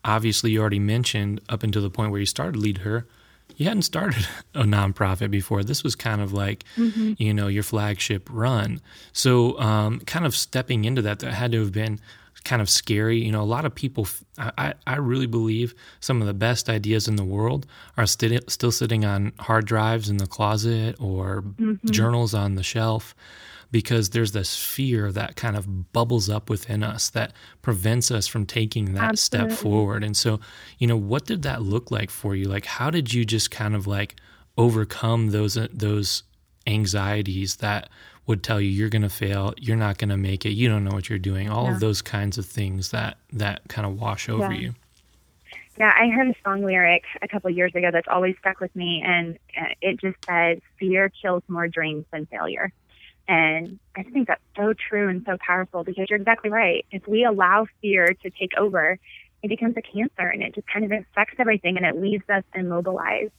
Obviously, 0.05 0.53
you 0.53 0.61
already 0.61 0.79
mentioned 0.79 1.41
up 1.49 1.63
until 1.63 1.83
the 1.83 1.91
point 1.91 2.11
where 2.11 2.21
you 2.21 2.27
started 2.27 2.57
lead 2.57 2.79
her, 2.79 3.07
you 3.57 3.67
hadn't 3.67 3.83
started 3.83 4.27
a 4.55 4.63
nonprofit 4.63 5.31
before. 5.31 5.65
This 5.65 5.83
was 5.83 5.95
kind 5.97 6.21
of 6.21 6.33
like, 6.33 6.65
mm-hmm. 6.77 7.15
you 7.19 7.35
know, 7.35 7.49
your 7.49 7.63
flagship 7.63 8.29
run. 8.31 8.81
So, 9.13 9.59
um, 9.59 10.01
kind 10.01 10.25
of 10.25 10.37
stepping 10.37 10.85
into 10.85 11.03
that, 11.03 11.19
that 11.21 11.35
had 11.35 11.53
to 11.53 11.61
have 11.61 11.73
been 11.73 12.01
kind 12.45 12.61
of 12.61 12.69
scary. 12.69 13.25
You 13.25 13.33
know, 13.33 13.43
a 13.43 13.45
lot 13.45 13.65
of 13.65 13.75
people, 13.75 14.07
I, 14.39 14.75
I 14.87 14.97
really 14.97 15.27
believe 15.27 15.75
some 16.01 16.21
of 16.21 16.27
the 16.27 16.35
best 16.35 16.69
ideas 16.69 17.09
in 17.09 17.17
the 17.17 17.25
world 17.25 17.67
are 17.97 18.07
st- 18.07 18.51
still 18.51 18.73
sitting 18.73 19.05
on 19.05 19.33
hard 19.39 19.67
drives 19.67 20.09
in 20.09 20.19
the 20.19 20.27
closet 20.27 20.97
or 21.01 21.43
mm-hmm. 21.43 21.89
journals 21.91 22.35
on 22.35 22.55
the 22.55 22.63
shelf 22.63 23.15
because 23.71 24.11
there's 24.11 24.31
this 24.31 24.57
fear 24.57 25.11
that 25.11 25.35
kind 25.35 25.57
of 25.57 25.93
bubbles 25.93 26.31
up 26.31 26.49
within 26.49 26.85
us 26.85 27.11
that 27.11 27.33
prevents 27.61 28.11
us 28.11 28.27
from 28.27 28.47
taking 28.47 28.95
that 28.95 29.03
Absolutely. 29.11 29.51
step 29.51 29.63
forward. 29.65 30.05
And 30.05 30.17
so, 30.17 30.39
you 30.79 30.87
know, 30.87 30.97
what 30.97 31.27
did 31.27 31.43
that 31.43 31.63
look 31.63 31.91
like 31.91 32.11
for 32.11 32.37
you? 32.37 32.45
Like, 32.45 32.67
how 32.67 32.89
did 32.91 33.13
you 33.13 33.25
just 33.25 33.51
kind 33.51 33.75
of 33.75 33.89
like 33.89 34.15
overcome 34.57 35.31
those 35.31 35.57
uh, 35.57 35.67
those 35.73 36.23
anxieties 36.67 37.57
that 37.57 37.89
would 38.27 38.43
tell 38.43 38.61
you 38.61 38.69
you're 38.69 38.89
going 38.89 39.03
to 39.03 39.09
fail, 39.09 39.55
you're 39.59 39.77
not 39.77 39.99
going 39.99 40.09
to 40.09 40.17
make 40.17 40.47
it, 40.47 40.51
you 40.51 40.69
don't 40.69 40.85
know 40.85 40.95
what 40.95 41.09
you're 41.09 41.19
doing, 41.19 41.51
all 41.51 41.65
yeah. 41.65 41.75
of 41.75 41.81
those 41.81 42.03
kinds 42.03 42.39
of 42.39 42.47
things 42.47 42.91
that 42.91 43.19
that 43.33 43.63
kind 43.69 43.87
of 43.87 44.01
wash 44.01 44.29
over 44.29 44.53
yeah. 44.53 44.61
you. 44.61 44.75
Yeah, 45.77 45.93
I 45.93 46.09
heard 46.09 46.29
a 46.29 46.35
song 46.45 46.65
lyric 46.65 47.03
a 47.21 47.27
couple 47.27 47.51
years 47.51 47.75
ago 47.75 47.91
that's 47.93 48.07
always 48.09 48.37
stuck 48.39 48.61
with 48.61 48.75
me, 48.77 49.03
and 49.05 49.37
uh, 49.61 49.75
it 49.81 50.01
just 50.01 50.17
says, 50.25 50.59
"Fear 50.79 51.11
kills 51.21 51.43
more 51.49 51.67
dreams 51.67 52.05
than 52.13 52.27
failure." 52.27 52.73
And 53.27 53.79
I 53.97 54.03
think 54.03 54.29
that's 54.29 54.43
so 54.57 54.75
true 54.75 55.09
and 55.09 55.25
so 55.25 55.37
powerful 55.45 55.83
because 55.83 56.09
you're 56.11 56.19
exactly 56.19 56.51
right. 56.51 56.85
If 56.91 57.09
we 57.09 57.25
allow 57.25 57.67
fear 57.81 58.15
to 58.23 58.31
take 58.31 58.53
over, 58.59 58.99
it 59.43 59.49
becomes 59.49 59.77
a 59.77 59.83
cancer 59.83 60.29
and 60.29 60.43
it 60.43 60.55
just 60.55 60.67
kind 60.67 60.85
of 60.85 60.93
infects 60.93 61.35
everything 61.39 61.77
and 61.77 61.87
it 61.87 62.01
leaves 62.01 62.29
us 62.29 62.45
immobilized. 62.55 63.33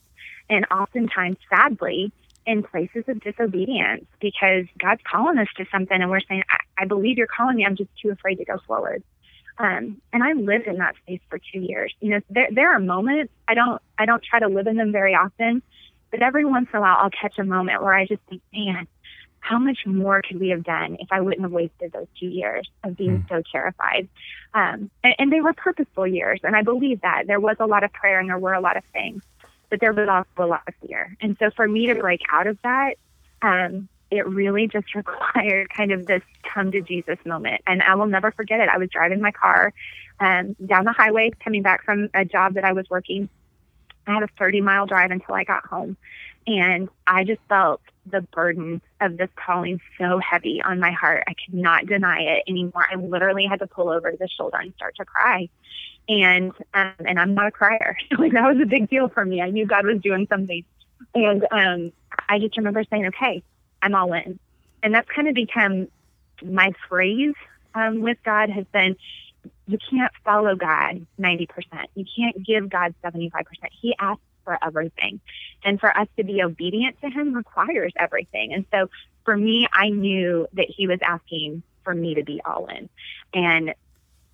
And 0.49 0.65
oftentimes, 0.71 1.37
sadly, 1.49 2.11
in 2.45 2.63
places 2.63 3.03
of 3.07 3.19
disobedience 3.21 4.05
because 4.19 4.65
God's 4.77 5.01
calling 5.09 5.37
us 5.37 5.47
to 5.57 5.65
something 5.71 5.99
and 5.99 6.09
we're 6.11 6.19
saying, 6.21 6.43
I, 6.49 6.83
I 6.83 6.85
believe 6.85 7.17
you're 7.17 7.27
calling 7.27 7.57
me. 7.57 7.65
I'm 7.65 7.75
just 7.75 7.89
too 8.01 8.11
afraid 8.11 8.35
to 8.35 8.45
go 8.45 8.57
forward. 8.67 9.03
Um, 9.57 10.01
and 10.11 10.23
I 10.23 10.33
lived 10.33 10.67
in 10.67 10.77
that 10.77 10.95
space 10.97 11.21
for 11.29 11.39
two 11.39 11.59
years. 11.59 11.93
You 12.01 12.11
know, 12.11 12.21
there, 12.29 12.49
there 12.51 12.73
are 12.73 12.79
moments 12.79 13.31
I 13.47 13.53
don't, 13.53 13.81
I 13.97 14.05
don't 14.05 14.21
try 14.21 14.39
to 14.39 14.47
live 14.47 14.67
in 14.67 14.75
them 14.75 14.91
very 14.91 15.15
often, 15.15 15.63
But 16.11 16.21
every 16.21 16.45
once 16.45 16.69
in 16.71 16.77
a 16.77 16.81
while, 16.81 16.95
I'll 16.97 17.09
catch 17.09 17.37
a 17.39 17.43
moment 17.43 17.81
where 17.81 17.93
I 17.93 18.05
just 18.05 18.21
think, 18.29 18.41
man, 18.53 18.87
how 19.39 19.59
much 19.59 19.79
more 19.85 20.21
could 20.21 20.39
we 20.39 20.49
have 20.49 20.63
done 20.63 20.97
if 20.99 21.09
I 21.11 21.21
wouldn't 21.21 21.41
have 21.41 21.51
wasted 21.51 21.91
those 21.91 22.07
two 22.19 22.27
years 22.27 22.69
of 22.83 22.95
being 22.95 23.23
mm. 23.23 23.29
so 23.29 23.43
terrified? 23.51 24.07
Um, 24.53 24.89
and, 25.03 25.15
and 25.19 25.31
they 25.31 25.41
were 25.41 25.53
purposeful 25.53 26.07
years, 26.07 26.39
and 26.43 26.55
I 26.55 26.61
believe 26.61 27.01
that 27.01 27.27
there 27.27 27.39
was 27.39 27.57
a 27.59 27.65
lot 27.65 27.83
of 27.83 27.91
prayer 27.91 28.19
and 28.19 28.29
there 28.29 28.39
were 28.39 28.53
a 28.53 28.61
lot 28.61 28.77
of 28.77 28.83
things, 28.93 29.23
but 29.69 29.79
there 29.79 29.93
was 29.93 30.07
also 30.07 30.47
a 30.47 30.49
lot 30.49 30.61
of 30.67 30.73
fear. 30.81 31.15
And 31.21 31.35
so 31.39 31.49
for 31.55 31.67
me 31.67 31.87
to 31.87 31.95
break 31.95 32.21
out 32.31 32.47
of 32.47 32.57
that, 32.63 32.95
um, 33.41 33.87
it 34.11 34.27
really 34.27 34.67
just 34.67 34.95
required 34.95 35.69
kind 35.69 35.91
of 35.91 36.05
this 36.05 36.23
come 36.53 36.71
to 36.71 36.81
Jesus 36.81 37.17
moment. 37.25 37.61
And 37.67 37.81
I 37.81 37.95
will 37.95 38.07
never 38.07 38.31
forget 38.31 38.59
it. 38.59 38.69
I 38.69 38.77
was 38.77 38.89
driving 38.89 39.21
my 39.21 39.31
car 39.31 39.73
um, 40.19 40.55
down 40.65 40.85
the 40.85 40.93
highway 40.93 41.31
coming 41.43 41.61
back 41.61 41.83
from 41.83 42.09
a 42.13 42.25
job 42.25 42.55
that 42.55 42.63
I 42.63 42.73
was 42.73 42.89
working. 42.89 43.29
I 44.07 44.13
had 44.13 44.23
a 44.23 44.29
30 44.37 44.61
mile 44.61 44.85
drive 44.85 45.11
until 45.11 45.35
I 45.35 45.43
got 45.43 45.65
home. 45.65 45.97
And 46.47 46.89
I 47.07 47.23
just 47.23 47.41
felt 47.49 47.81
the 48.05 48.21
burden 48.21 48.81
of 49.01 49.17
this 49.17 49.29
calling 49.35 49.81
so 49.97 50.19
heavy 50.19 50.61
on 50.61 50.79
my 50.79 50.91
heart. 50.91 51.23
I 51.27 51.33
could 51.33 51.55
not 51.55 51.87
deny 51.87 52.19
it 52.19 52.43
anymore. 52.47 52.85
I 52.89 52.95
literally 52.95 53.47
had 53.49 53.59
to 53.59 53.67
pull 53.67 53.89
over 53.89 54.11
to 54.11 54.17
the 54.17 54.27
shoulder 54.27 54.57
and 54.57 54.73
start 54.75 54.95
to 54.97 55.05
cry. 55.05 55.49
And 56.07 56.51
um, 56.73 56.93
and 56.99 57.19
I'm 57.19 57.33
not 57.33 57.47
a 57.47 57.51
crier. 57.51 57.97
like 58.19 58.33
that 58.33 58.53
was 58.53 58.61
a 58.61 58.65
big 58.65 58.89
deal 58.89 59.09
for 59.09 59.25
me. 59.25 59.41
I 59.41 59.49
knew 59.49 59.65
God 59.65 59.85
was 59.85 60.01
doing 60.01 60.27
something. 60.29 60.63
And 61.13 61.45
um, 61.51 61.91
I 62.29 62.39
just 62.39 62.57
remember 62.57 62.83
saying, 62.89 63.07
"Okay, 63.07 63.43
I'm 63.81 63.95
all 63.95 64.13
in." 64.13 64.39
And 64.83 64.93
that's 64.93 65.09
kind 65.09 65.27
of 65.27 65.33
become 65.33 65.87
my 66.43 66.73
phrase 66.87 67.33
um, 67.73 68.01
with 68.01 68.17
God 68.23 68.49
has 68.49 68.65
been, 68.71 68.95
"You 69.67 69.79
can't 69.89 70.11
follow 70.23 70.55
God 70.55 71.05
90%. 71.19 71.47
You 71.95 72.05
can't 72.15 72.45
give 72.45 72.69
God 72.69 72.93
75%. 73.03 73.31
He 73.81 73.95
asks 73.97 74.21
for 74.45 74.57
everything. 74.63 75.19
And 75.65 75.79
for 75.79 75.95
us 75.97 76.07
to 76.17 76.23
be 76.23 76.41
obedient 76.41 77.01
to 77.01 77.09
him 77.09 77.33
requires 77.33 77.91
everything. 77.97 78.53
And 78.53 78.65
so 78.71 78.89
for 79.25 79.35
me, 79.35 79.67
I 79.73 79.89
knew 79.89 80.47
that 80.53 80.67
he 80.69 80.87
was 80.87 80.99
asking 81.01 81.63
for 81.83 81.93
me 81.93 82.13
to 82.13 82.23
be 82.23 82.41
all 82.45 82.67
in. 82.67 82.87
And 83.33 83.73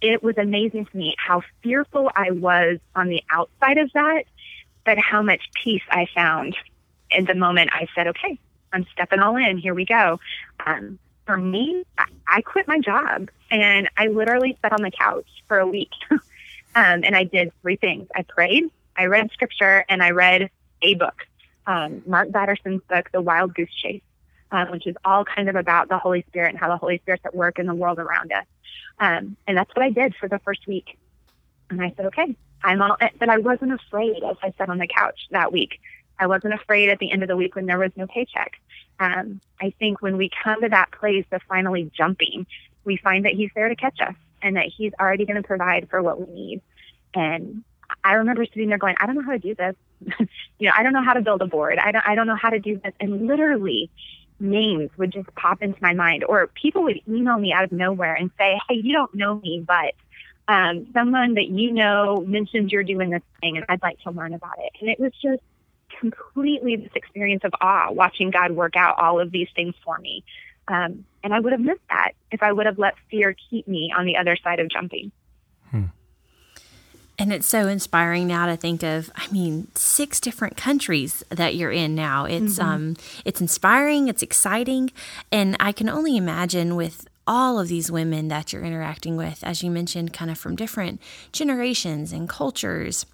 it 0.02 0.24
was 0.24 0.38
amazing 0.38 0.86
to 0.88 0.98
me 0.98 1.16
how 1.18 1.44
fearful 1.62 2.12
I 2.16 2.32
was 2.32 2.80
on 2.96 3.08
the 3.08 3.24
outside 3.32 3.78
of 3.78 3.92
that, 3.94 4.24
but 4.86 4.98
how 4.98 5.22
much 5.22 5.42
peace 5.54 5.84
I 5.90 6.08
found 6.14 6.56
in 7.12 7.26
the 7.26 7.36
moment 7.36 7.70
I 7.74 7.88
said, 7.94 8.08
okay, 8.08 8.40
I'm 8.74 8.86
stepping 8.92 9.20
all 9.20 9.36
in. 9.36 9.58
Here 9.58 9.74
we 9.74 9.86
go. 9.86 10.20
Um, 10.66 10.98
for 11.26 11.38
me, 11.38 11.84
I 12.28 12.42
quit 12.42 12.68
my 12.68 12.80
job 12.80 13.30
and 13.50 13.90
I 13.98 14.08
literally 14.08 14.58
sat 14.62 14.74
on 14.74 14.82
the 14.82 14.92
couch 14.92 15.28
for 15.48 15.60
a 15.60 15.68
week. 15.68 15.92
um, 16.12 16.20
and 16.76 17.16
I 17.16 17.26
did 17.26 17.52
three 17.62 17.76
things. 17.76 18.08
I 18.16 18.24
prayed, 18.24 18.66
I 18.98 19.06
read 19.06 19.30
scripture 19.32 19.86
and 19.88 20.02
I 20.02 20.12
read 20.12 20.50
a 20.82 20.96
book, 20.96 21.28
um, 21.68 22.02
Mark 22.06 22.32
Batterson's 22.32 22.82
book, 22.90 23.10
The 23.12 23.22
Wild 23.22 23.54
Goose 23.54 23.74
Chase, 23.74 24.02
um, 24.52 24.72
which 24.72 24.88
is 24.88 24.96
all 25.06 25.26
kind 25.26 25.50
of 25.50 25.56
about 25.56 25.90
the 25.90 25.98
Holy 25.98 26.24
Spirit 26.28 26.50
and 26.50 26.60
how 26.60 26.70
the 26.70 26.78
Holy 26.78 27.00
Spirit's 27.00 27.26
at 27.26 27.36
work 27.36 27.60
in 27.60 27.66
the 27.66 27.76
world 27.76 28.00
around 28.00 28.32
us. 28.32 28.46
Um, 29.00 29.38
and 29.48 29.58
that's 29.58 29.74
what 29.76 29.84
I 29.84 29.90
did 29.90 30.16
for 30.16 30.28
the 30.28 30.40
first 30.40 30.68
week. 30.68 30.98
And 31.70 31.82
I 31.82 31.94
said, 31.96 32.08
okay, 32.08 32.36
I'm 32.64 32.82
all, 32.82 32.98
but 33.20 33.30
I 33.30 33.38
wasn't 33.38 33.74
afraid 33.74 34.24
as 34.24 34.38
I 34.44 34.54
sat 34.58 34.70
on 34.70 34.78
the 34.78 34.88
couch 34.88 35.28
that 35.32 35.52
week. 35.52 35.80
I 36.20 36.28
wasn't 36.28 36.54
afraid 36.54 36.90
at 36.90 37.00
the 37.00 37.12
end 37.12 37.24
of 37.24 37.30
the 37.30 37.36
week 37.36 37.56
when 37.56 37.66
there 37.66 37.80
was 37.80 37.92
no 37.96 38.06
paycheck. 38.06 38.62
Um, 39.00 39.42
I 39.60 39.74
think 39.80 40.02
when 40.02 40.18
we 40.18 40.30
come 40.44 40.62
to 40.62 40.70
that 40.70 40.92
place 40.92 41.26
of 41.32 41.42
finally 41.50 41.90
jumping, 41.98 42.46
we 42.84 42.98
find 42.98 43.26
that 43.26 43.34
He's 43.34 43.50
there 43.56 43.70
to 43.70 43.76
catch 43.76 44.00
us 44.02 44.14
and 44.42 44.56
that 44.56 44.68
He's 44.68 44.94
already 45.00 45.26
going 45.26 45.42
to 45.42 45.48
provide 45.48 45.90
for 45.90 46.04
what 46.04 46.20
we 46.20 46.32
need. 46.34 46.62
And 47.16 47.64
I 48.04 48.14
remember 48.14 48.46
sitting 48.46 48.70
there 48.70 48.78
going, 48.78 48.96
I 49.00 49.08
don't 49.08 49.16
know 49.16 49.24
how 49.24 49.32
to 49.32 49.40
do 49.40 49.56
this. 49.56 49.76
you 50.60 50.68
know, 50.68 50.74
I 50.76 50.84
don't 50.84 50.94
know 50.94 51.04
how 51.04 51.14
to 51.14 51.22
build 51.22 51.42
a 51.42 51.48
board. 51.48 51.80
I 51.80 51.92
don't, 51.92 52.08
I 52.08 52.16
don't 52.16 52.28
know 52.28 52.36
how 52.36 52.52
to 52.52 52.60
do 52.60 52.80
this. 52.84 52.94
And 53.00 53.28
literally, 53.28 53.90
names 54.41 54.89
would 54.97 55.12
just 55.12 55.34
pop 55.36 55.62
into 55.62 55.77
my 55.82 55.93
mind, 55.93 56.23
or 56.23 56.47
people 56.47 56.84
would 56.84 56.99
email 57.08 57.38
me 57.38 57.54
out 57.54 57.63
of 57.63 57.71
nowhere 57.71 58.13
and 58.13 58.32
say, 58.38 58.60
Hey, 58.67 58.75
you 58.75 58.93
don't 58.93 59.13
know 59.13 59.36
me, 59.36 59.63
but 59.65 59.93
um, 60.47 60.88
someone 60.93 61.36
that 61.36 61.47
you 61.47 61.71
know 61.71 62.23
mentioned 62.27 62.71
you're 62.71 62.84
doing 62.84 63.12
this 63.12 63.21
thing, 63.39 63.58
and 63.58 63.65
I'd 63.69 63.82
like 63.82 63.99
to 64.01 64.12
learn 64.12 64.34
about 64.34 64.58
it. 64.60 64.71
And 64.82 64.89
it 64.89 64.99
was 64.99 65.13
just 65.21 65.41
completely 65.99 66.75
this 66.75 66.91
experience 66.95 67.43
of 67.43 67.54
awe, 67.62 67.91
watching 67.91 68.32
God 68.32 68.51
work 68.51 68.75
out 68.75 68.97
all 68.99 69.19
of 69.19 69.32
these 69.32 69.47
things 69.56 69.75
for 69.86 69.97
me. 69.99 70.23
Um, 70.67 71.06
and 71.23 71.34
I 71.34 71.39
would 71.39 71.51
have 71.51 71.62
missed 71.62 71.88
that 71.89 72.12
if 72.32 72.41
I 72.43 72.51
would 72.51 72.65
have 72.65 72.80
let 72.80 72.95
fear 73.10 73.36
keep 73.49 73.67
me 73.67 73.93
on 73.95 74.06
the 74.06 74.17
other 74.17 74.38
side 74.43 74.60
of 74.60 74.69
jumping. 74.69 75.12
And 77.19 77.32
it's 77.32 77.47
so 77.47 77.67
inspiring 77.67 78.28
now 78.28 78.47
to 78.47 78.58
think 78.58 78.82
of, 78.82 79.12
I 79.15 79.32
mean, 79.32 79.67
six 79.76 80.19
different 80.19 80.58
countries 80.58 81.24
that 81.30 81.56
you're 81.56 81.71
in 81.71 81.93
now. 81.93 82.26
It's 82.26 82.58
mm-hmm. 82.58 82.69
um 82.69 82.95
it's 83.26 83.41
inspiring, 83.41 84.08
it's 84.08 84.24
exciting, 84.24 84.91
and 85.32 85.56
I 85.60 85.71
can 85.71 85.88
only 85.88 86.17
imagine 86.17 86.76
with 86.76 87.08
all 87.28 87.60
of 87.60 87.67
these 87.67 87.91
women 87.91 88.28
that 88.30 88.52
you're 88.52 88.63
interacting 88.63 89.15
with, 89.15 89.43
as 89.43 89.62
you 89.62 89.69
mentioned, 89.69 90.13
kind 90.13 90.32
of 90.32 90.38
from 90.38 90.56
different 90.56 91.00
generations 91.32 92.12
and 92.12 92.28
cultures. 92.28 93.06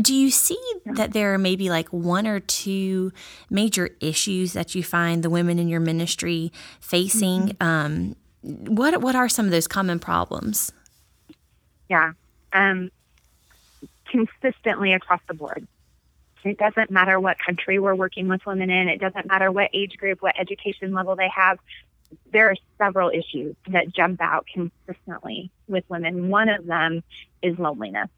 Do 0.00 0.14
you 0.14 0.30
see 0.30 0.60
that 0.86 1.12
there 1.12 1.34
are 1.34 1.38
maybe 1.38 1.70
like 1.70 1.88
one 1.88 2.26
or 2.26 2.38
two 2.38 3.12
major 3.50 3.90
issues 4.00 4.52
that 4.52 4.76
you 4.76 4.84
find 4.84 5.24
the 5.24 5.30
women 5.30 5.58
in 5.58 5.66
your 5.68 5.80
ministry 5.80 6.52
facing? 6.80 7.48
Mm-hmm. 7.48 7.66
Um, 7.66 8.16
what 8.42 9.00
what 9.00 9.16
are 9.16 9.28
some 9.28 9.46
of 9.46 9.50
those 9.50 9.66
common 9.66 9.98
problems? 9.98 10.70
Yeah. 11.88 12.12
Um, 12.52 12.90
consistently 14.08 14.92
across 14.92 15.20
the 15.28 15.34
board. 15.34 15.66
It 16.44 16.58
doesn't 16.58 16.90
matter 16.90 17.18
what 17.18 17.36
country 17.38 17.78
we're 17.78 17.94
working 17.94 18.28
with 18.28 18.44
women 18.46 18.70
in. 18.70 18.88
It 18.88 19.00
doesn't 19.00 19.26
matter 19.26 19.50
what 19.50 19.70
age 19.72 19.96
group, 19.96 20.22
what 20.22 20.38
education 20.38 20.92
level 20.92 21.16
they 21.16 21.28
have. 21.28 21.58
There 22.32 22.50
are 22.50 22.56
several 22.78 23.10
issues 23.10 23.54
that 23.68 23.92
jump 23.92 24.20
out 24.20 24.46
consistently 24.52 25.50
with 25.66 25.84
women. 25.88 26.28
One 26.28 26.48
of 26.48 26.64
them 26.64 27.02
is 27.42 27.58
loneliness. 27.58 28.08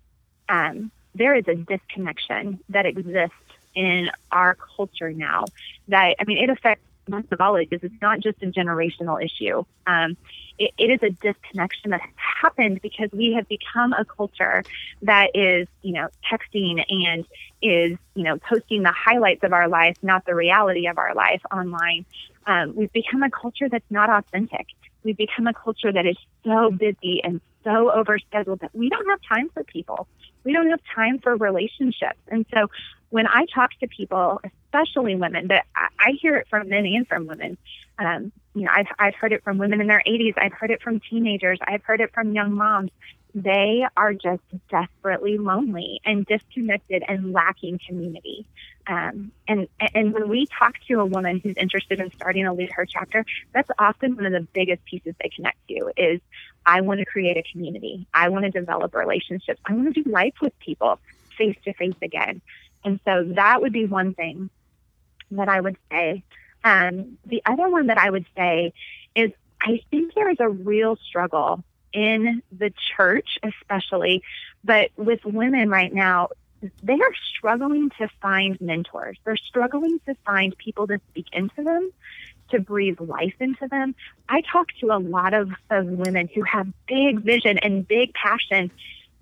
Um, 0.49 0.91
there 1.15 1.35
is 1.35 1.49
a 1.49 1.55
disconnection 1.55 2.61
that 2.69 2.87
exists 2.87 3.35
in 3.75 4.11
our 4.31 4.57
culture 4.77 5.13
now 5.13 5.47
that, 5.89 6.17
I 6.21 6.25
mean, 6.25 6.39
it 6.39 6.51
affects 6.51 6.85
most 7.09 7.27
of 7.33 7.41
all 7.41 7.57
ages. 7.57 7.81
It's 7.83 7.95
not 8.01 8.21
just 8.21 8.43
a 8.43 8.47
generational 8.47 9.23
issue. 9.23 9.65
Um, 9.87 10.17
it, 10.59 10.73
it 10.79 10.91
is 10.91 11.03
a 11.03 11.11
disconnection 11.11 11.91
that 11.91 12.03
happened 12.17 12.81
because 12.83 13.11
we 13.13 13.33
have 13.35 13.49
become 13.49 13.93
a 13.93 14.05
culture 14.05 14.63
that 15.03 15.31
is, 15.35 15.67
you 15.83 15.93
know, 15.93 16.09
texting 16.31 16.85
and 16.89 17.25
is, 17.63 17.99
you 18.15 18.25
know, 18.25 18.39
posting 18.39 18.83
the 18.83 18.93
highlights 18.93 19.43
of 19.43 19.53
our 19.53 19.69
life, 19.69 19.97
not 20.03 20.25
the 20.27 20.35
reality 20.35 20.87
of 20.87 20.99
our 20.99 21.15
life 21.15 21.43
online. 21.53 22.05
Um, 22.47 22.75
we've 22.75 22.93
become 22.93 23.23
a 23.23 23.31
culture 23.31 23.69
that's 23.69 23.91
not 23.91 24.11
authentic. 24.11 24.67
We've 25.03 25.17
become 25.17 25.47
a 25.47 25.55
culture 25.55 25.93
that 25.93 26.07
is 26.07 26.17
so 26.45 26.71
busy 26.71 27.23
and 27.25 27.41
so 27.65 27.93
overscheduled 27.95 28.61
that 28.61 28.75
we 28.75 28.89
don't 28.89 29.09
have 29.09 29.21
time 29.29 29.49
for 29.51 29.65
people. 29.65 30.07
We 30.45 30.53
don't 30.53 30.71
have 30.71 30.81
time 30.95 31.19
for 31.19 31.37
relationships. 31.37 32.19
And 32.29 32.47
so 32.53 32.69
when 33.11 33.27
I 33.27 33.47
talk 33.55 33.71
to 33.81 33.89
people, 33.89 34.41
especially 34.45 35.17
women, 35.17 35.47
but 35.47 35.65
I, 35.75 35.89
I 35.99 36.13
hear 36.21 36.37
it 36.37 36.47
from 36.49 36.69
men 36.69 36.87
and 36.87 37.07
from 37.07 37.27
women, 37.27 37.59
um, 37.99 38.33
you 38.55 38.63
know, 38.63 38.71
I've, 38.75 38.87
I've 38.99 39.15
heard 39.15 39.33
it 39.33 39.45
from 39.45 39.59
women 39.59 39.81
in 39.81 39.87
their 39.87 40.03
80s. 40.07 40.35
I've 40.37 40.53
heard 40.53 40.71
it 40.71 40.83
from 40.83 41.01
teenagers. 41.01 41.59
I've 41.63 41.83
heard 41.85 42.01
it 42.01 42.13
from 42.15 42.33
young 42.33 42.53
moms. 42.53 42.91
They 43.35 43.87
are 43.97 44.13
just 44.13 44.43
desperately 44.69 45.39
lonely 45.39 46.01
and 46.05 46.27
disconnected 46.27 47.03
and 47.07 47.33
lacking 47.33 47.81
community. 47.87 48.47
Um, 48.87 49.33
and 49.47 49.69
and 49.95 50.13
when 50.13 50.29
we 50.29 50.47
talk 50.47 50.75
to 50.89 51.01
a 51.01 51.05
woman 51.05 51.41
who's 51.43 51.57
interested 51.57 52.01
in 52.01 52.11
starting 52.13 52.47
a 52.47 52.53
lead 52.55 52.73
her 52.73 52.87
chapter, 52.87 53.25
that's 53.53 53.71
often 53.79 54.17
one 54.17 54.27
of 54.27 54.33
the 54.33 54.47
biggest 54.53 54.85
pieces 54.85 55.15
they 55.23 55.29
connect 55.29 55.59
to 55.69 55.93
is 55.97 56.21
I 56.67 56.81
want 56.81 57.01
to 57.01 57.07
create 57.07 57.37
a 57.37 57.45
community. 57.53 58.07
I 58.13 58.29
want 58.31 58.45
to 58.45 58.51
develop 58.51 58.95
relationships. 58.95 59.61
I 59.65 59.75
want 59.75 59.95
to 59.95 60.03
do 60.03 60.11
life 60.11 60.35
with 60.41 60.59
people 60.59 60.99
face 61.37 61.57
to 61.65 61.73
face 61.75 61.95
again. 62.03 62.41
And 62.85 63.01
so 63.05 63.25
that 63.35 63.61
would 63.61 63.73
be 63.73 63.87
one 63.87 64.15
thing 64.15 64.51
that 65.31 65.49
I 65.49 65.61
would 65.61 65.77
say. 65.91 66.25
Um, 66.65 67.19
the 67.25 67.43
other 67.47 67.69
one 67.69 67.87
that 67.87 67.99
I 67.99 68.11
would 68.11 68.27
say 68.37 68.73
is 69.15 69.31
I 69.61 69.81
think 69.91 70.15
there 70.15 70.31
is 70.31 70.39
a 70.41 70.49
real 70.49 70.97
struggle 70.97 71.63
in 71.93 72.43
the 72.57 72.73
church, 72.97 73.39
especially, 73.43 74.23
but 74.65 74.91
with 74.97 75.25
women 75.25 75.71
right 75.71 75.93
now, 75.93 76.29
they 76.83 76.95
are 76.95 77.15
struggling 77.37 77.91
to 77.99 78.09
find 78.21 78.61
mentors. 78.61 79.17
They're 79.25 79.37
struggling 79.37 79.99
to 80.07 80.15
find 80.27 80.57
people 80.57 80.87
to 80.89 81.01
speak 81.11 81.27
into 81.33 81.63
them, 81.63 81.91
to 82.51 82.61
breathe 82.61 83.01
life 83.01 83.35
into 83.41 83.67
them. 83.69 83.95
I 84.29 84.43
talk 84.43 84.69
to 84.81 84.93
a 84.93 84.99
lot 84.99 85.33
of, 85.33 85.51
of 85.71 85.87
women 85.87 86.29
who 86.35 86.43
have 86.43 86.69
big 86.87 87.21
vision 87.21 87.59
and 87.59 87.87
big 87.87 88.13
passion 88.13 88.71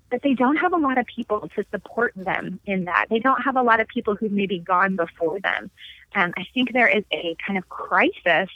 but 0.09 0.21
they 0.23 0.33
don't 0.33 0.57
have 0.57 0.73
a 0.73 0.77
lot 0.77 0.97
of 0.97 1.05
people 1.05 1.49
to 1.55 1.63
support 1.71 2.13
them 2.15 2.59
in 2.65 2.85
that. 2.85 3.05
They 3.09 3.19
don't 3.19 3.41
have 3.41 3.55
a 3.55 3.61
lot 3.61 3.79
of 3.79 3.87
people 3.87 4.15
who've 4.15 4.31
maybe 4.31 4.59
gone 4.59 4.95
before 4.95 5.39
them. 5.39 5.69
Um, 6.15 6.33
I 6.35 6.45
think 6.53 6.73
there 6.73 6.87
is 6.87 7.03
a 7.11 7.35
kind 7.45 7.57
of 7.57 7.69
crisis 7.69 8.49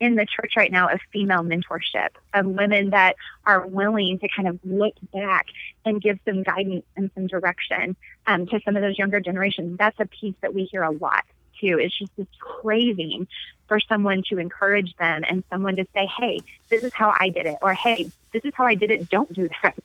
in 0.00 0.16
the 0.16 0.26
church 0.26 0.54
right 0.56 0.72
now 0.72 0.88
of 0.88 1.00
female 1.12 1.42
mentorship, 1.42 2.10
of 2.32 2.46
women 2.46 2.90
that 2.90 3.16
are 3.46 3.66
willing 3.66 4.18
to 4.18 4.28
kind 4.28 4.48
of 4.48 4.58
look 4.64 4.94
back 5.12 5.46
and 5.84 6.00
give 6.00 6.18
some 6.26 6.42
guidance 6.42 6.84
and 6.96 7.10
some 7.14 7.26
direction 7.26 7.96
um, 8.26 8.46
to 8.46 8.60
some 8.64 8.76
of 8.76 8.82
those 8.82 8.98
younger 8.98 9.20
generations. 9.20 9.78
That's 9.78 9.98
a 10.00 10.06
piece 10.06 10.34
that 10.40 10.54
we 10.54 10.64
hear 10.64 10.82
a 10.82 10.90
lot 10.90 11.24
too. 11.60 11.78
It's 11.78 11.96
just 11.96 12.10
this 12.16 12.26
craving 12.38 13.28
for 13.68 13.80
someone 13.80 14.22
to 14.28 14.38
encourage 14.38 14.94
them 14.96 15.24
and 15.28 15.44
someone 15.50 15.76
to 15.76 15.86
say, 15.94 16.08
hey, 16.18 16.40
this 16.68 16.82
is 16.82 16.92
how 16.92 17.14
I 17.18 17.28
did 17.28 17.46
it, 17.46 17.58
or 17.62 17.72
hey, 17.74 18.10
this 18.32 18.44
is 18.44 18.52
how 18.54 18.66
I 18.66 18.74
did 18.74 18.90
it, 18.90 19.08
don't 19.08 19.32
do 19.32 19.48
that. 19.62 19.76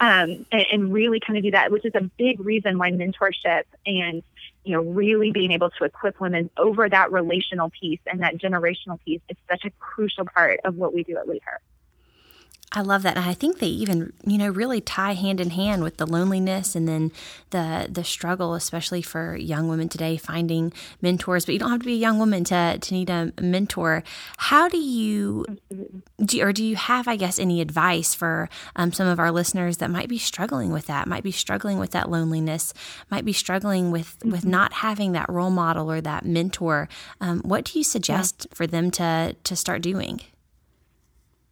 Um, 0.00 0.46
and, 0.50 0.66
and 0.72 0.92
really 0.92 1.20
kind 1.20 1.36
of 1.36 1.44
do 1.44 1.52
that, 1.52 1.70
which 1.70 1.84
is 1.84 1.92
a 1.94 2.02
big 2.18 2.40
reason 2.40 2.76
why 2.76 2.90
mentorship 2.90 3.62
and 3.86 4.22
you 4.64 4.72
know, 4.74 4.82
really 4.82 5.32
being 5.32 5.50
able 5.50 5.70
to 5.70 5.84
equip 5.84 6.20
women 6.20 6.50
over 6.56 6.88
that 6.88 7.10
relational 7.10 7.70
piece 7.70 8.00
and 8.06 8.20
that 8.22 8.36
generational 8.36 8.98
piece 9.04 9.20
is 9.28 9.36
such 9.50 9.64
a 9.64 9.70
crucial 9.80 10.24
part 10.24 10.60
of 10.64 10.76
what 10.76 10.94
we 10.94 11.02
do 11.02 11.16
at 11.16 11.28
Lead 11.28 11.42
Her. 11.44 11.60
I 12.74 12.80
love 12.80 13.02
that. 13.02 13.16
And 13.16 13.26
I 13.26 13.34
think 13.34 13.58
they 13.58 13.66
even, 13.66 14.12
you 14.26 14.38
know, 14.38 14.48
really 14.48 14.80
tie 14.80 15.12
hand 15.12 15.40
in 15.40 15.50
hand 15.50 15.82
with 15.82 15.98
the 15.98 16.06
loneliness 16.06 16.74
and 16.74 16.88
then 16.88 17.12
the 17.50 17.86
the 17.90 18.02
struggle, 18.02 18.54
especially 18.54 19.02
for 19.02 19.36
young 19.36 19.68
women 19.68 19.88
today, 19.88 20.16
finding 20.16 20.72
mentors. 21.02 21.44
But 21.44 21.52
you 21.52 21.58
don't 21.58 21.70
have 21.70 21.80
to 21.80 21.86
be 21.86 21.94
a 21.94 21.96
young 21.96 22.18
woman 22.18 22.44
to, 22.44 22.78
to 22.80 22.94
need 22.94 23.10
a 23.10 23.32
mentor. 23.40 24.02
How 24.38 24.68
do 24.68 24.78
you, 24.78 25.44
do, 26.24 26.42
or 26.42 26.52
do 26.52 26.64
you 26.64 26.76
have, 26.76 27.06
I 27.06 27.16
guess, 27.16 27.38
any 27.38 27.60
advice 27.60 28.14
for 28.14 28.48
um, 28.74 28.92
some 28.92 29.06
of 29.06 29.18
our 29.18 29.30
listeners 29.30 29.76
that 29.76 29.90
might 29.90 30.08
be 30.08 30.18
struggling 30.18 30.72
with 30.72 30.86
that, 30.86 31.06
might 31.06 31.22
be 31.22 31.32
struggling 31.32 31.78
with 31.78 31.90
that 31.90 32.10
loneliness, 32.10 32.72
might 33.10 33.24
be 33.24 33.34
struggling 33.34 33.90
with, 33.90 34.18
mm-hmm. 34.20 34.30
with 34.30 34.46
not 34.46 34.72
having 34.72 35.12
that 35.12 35.28
role 35.28 35.50
model 35.50 35.90
or 35.90 36.00
that 36.00 36.24
mentor? 36.24 36.88
Um, 37.20 37.40
what 37.40 37.64
do 37.64 37.78
you 37.78 37.84
suggest 37.84 38.46
yeah. 38.48 38.54
for 38.54 38.66
them 38.66 38.90
to, 38.92 39.36
to 39.44 39.56
start 39.56 39.82
doing? 39.82 40.22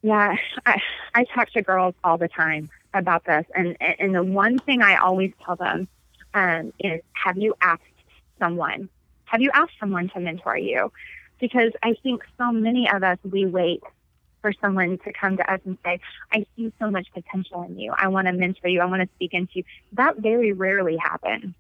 Yeah, 0.03 0.37
I, 0.65 0.81
I 1.15 1.25
talk 1.25 1.51
to 1.51 1.63
girls 1.63 1.95
all 2.03 2.17
the 2.17 2.29
time 2.29 2.71
about 2.95 3.25
this, 3.25 3.45
and 3.55 3.77
and 3.81 4.15
the 4.15 4.23
one 4.23 4.59
thing 4.59 4.83
I 4.83 4.97
always 4.97 5.33
tell 5.45 5.57
them 5.57 5.89
um, 6.35 6.73
is, 6.79 7.03
have 7.13 7.37
you 7.37 7.55
asked 7.61 7.83
someone? 8.39 8.89
Have 9.27 9.43
you 9.43 9.51
asked 9.53 9.75
someone 9.79 10.09
to 10.11 10.21
mentor 10.21 10.57
you? 10.57 10.91
Because 11.39 11.73
I 11.83 11.95
think 12.03 12.23
so 12.39 12.51
many 12.51 12.91
of 12.91 13.03
us 13.03 13.19
we 13.31 13.47
wait 13.47 13.83
for 14.41 14.53
someone 14.61 14.99
to 14.99 15.13
come 15.13 15.37
to 15.37 15.53
us 15.53 15.61
and 15.65 15.77
say, 15.85 16.01
I 16.33 16.47
see 16.57 16.73
so 16.79 16.91
much 16.91 17.09
potential 17.13 17.63
in 17.63 17.79
you. 17.79 17.93
I 17.97 18.09
want 18.09 18.27
to 18.27 18.33
mentor 18.33 18.69
you. 18.69 18.81
I 18.81 18.87
want 18.87 19.03
to 19.03 19.09
speak 19.17 19.35
into 19.35 19.53
you. 19.57 19.65
That 19.93 20.17
very 20.19 20.53
rarely 20.53 20.97
happens 20.97 21.55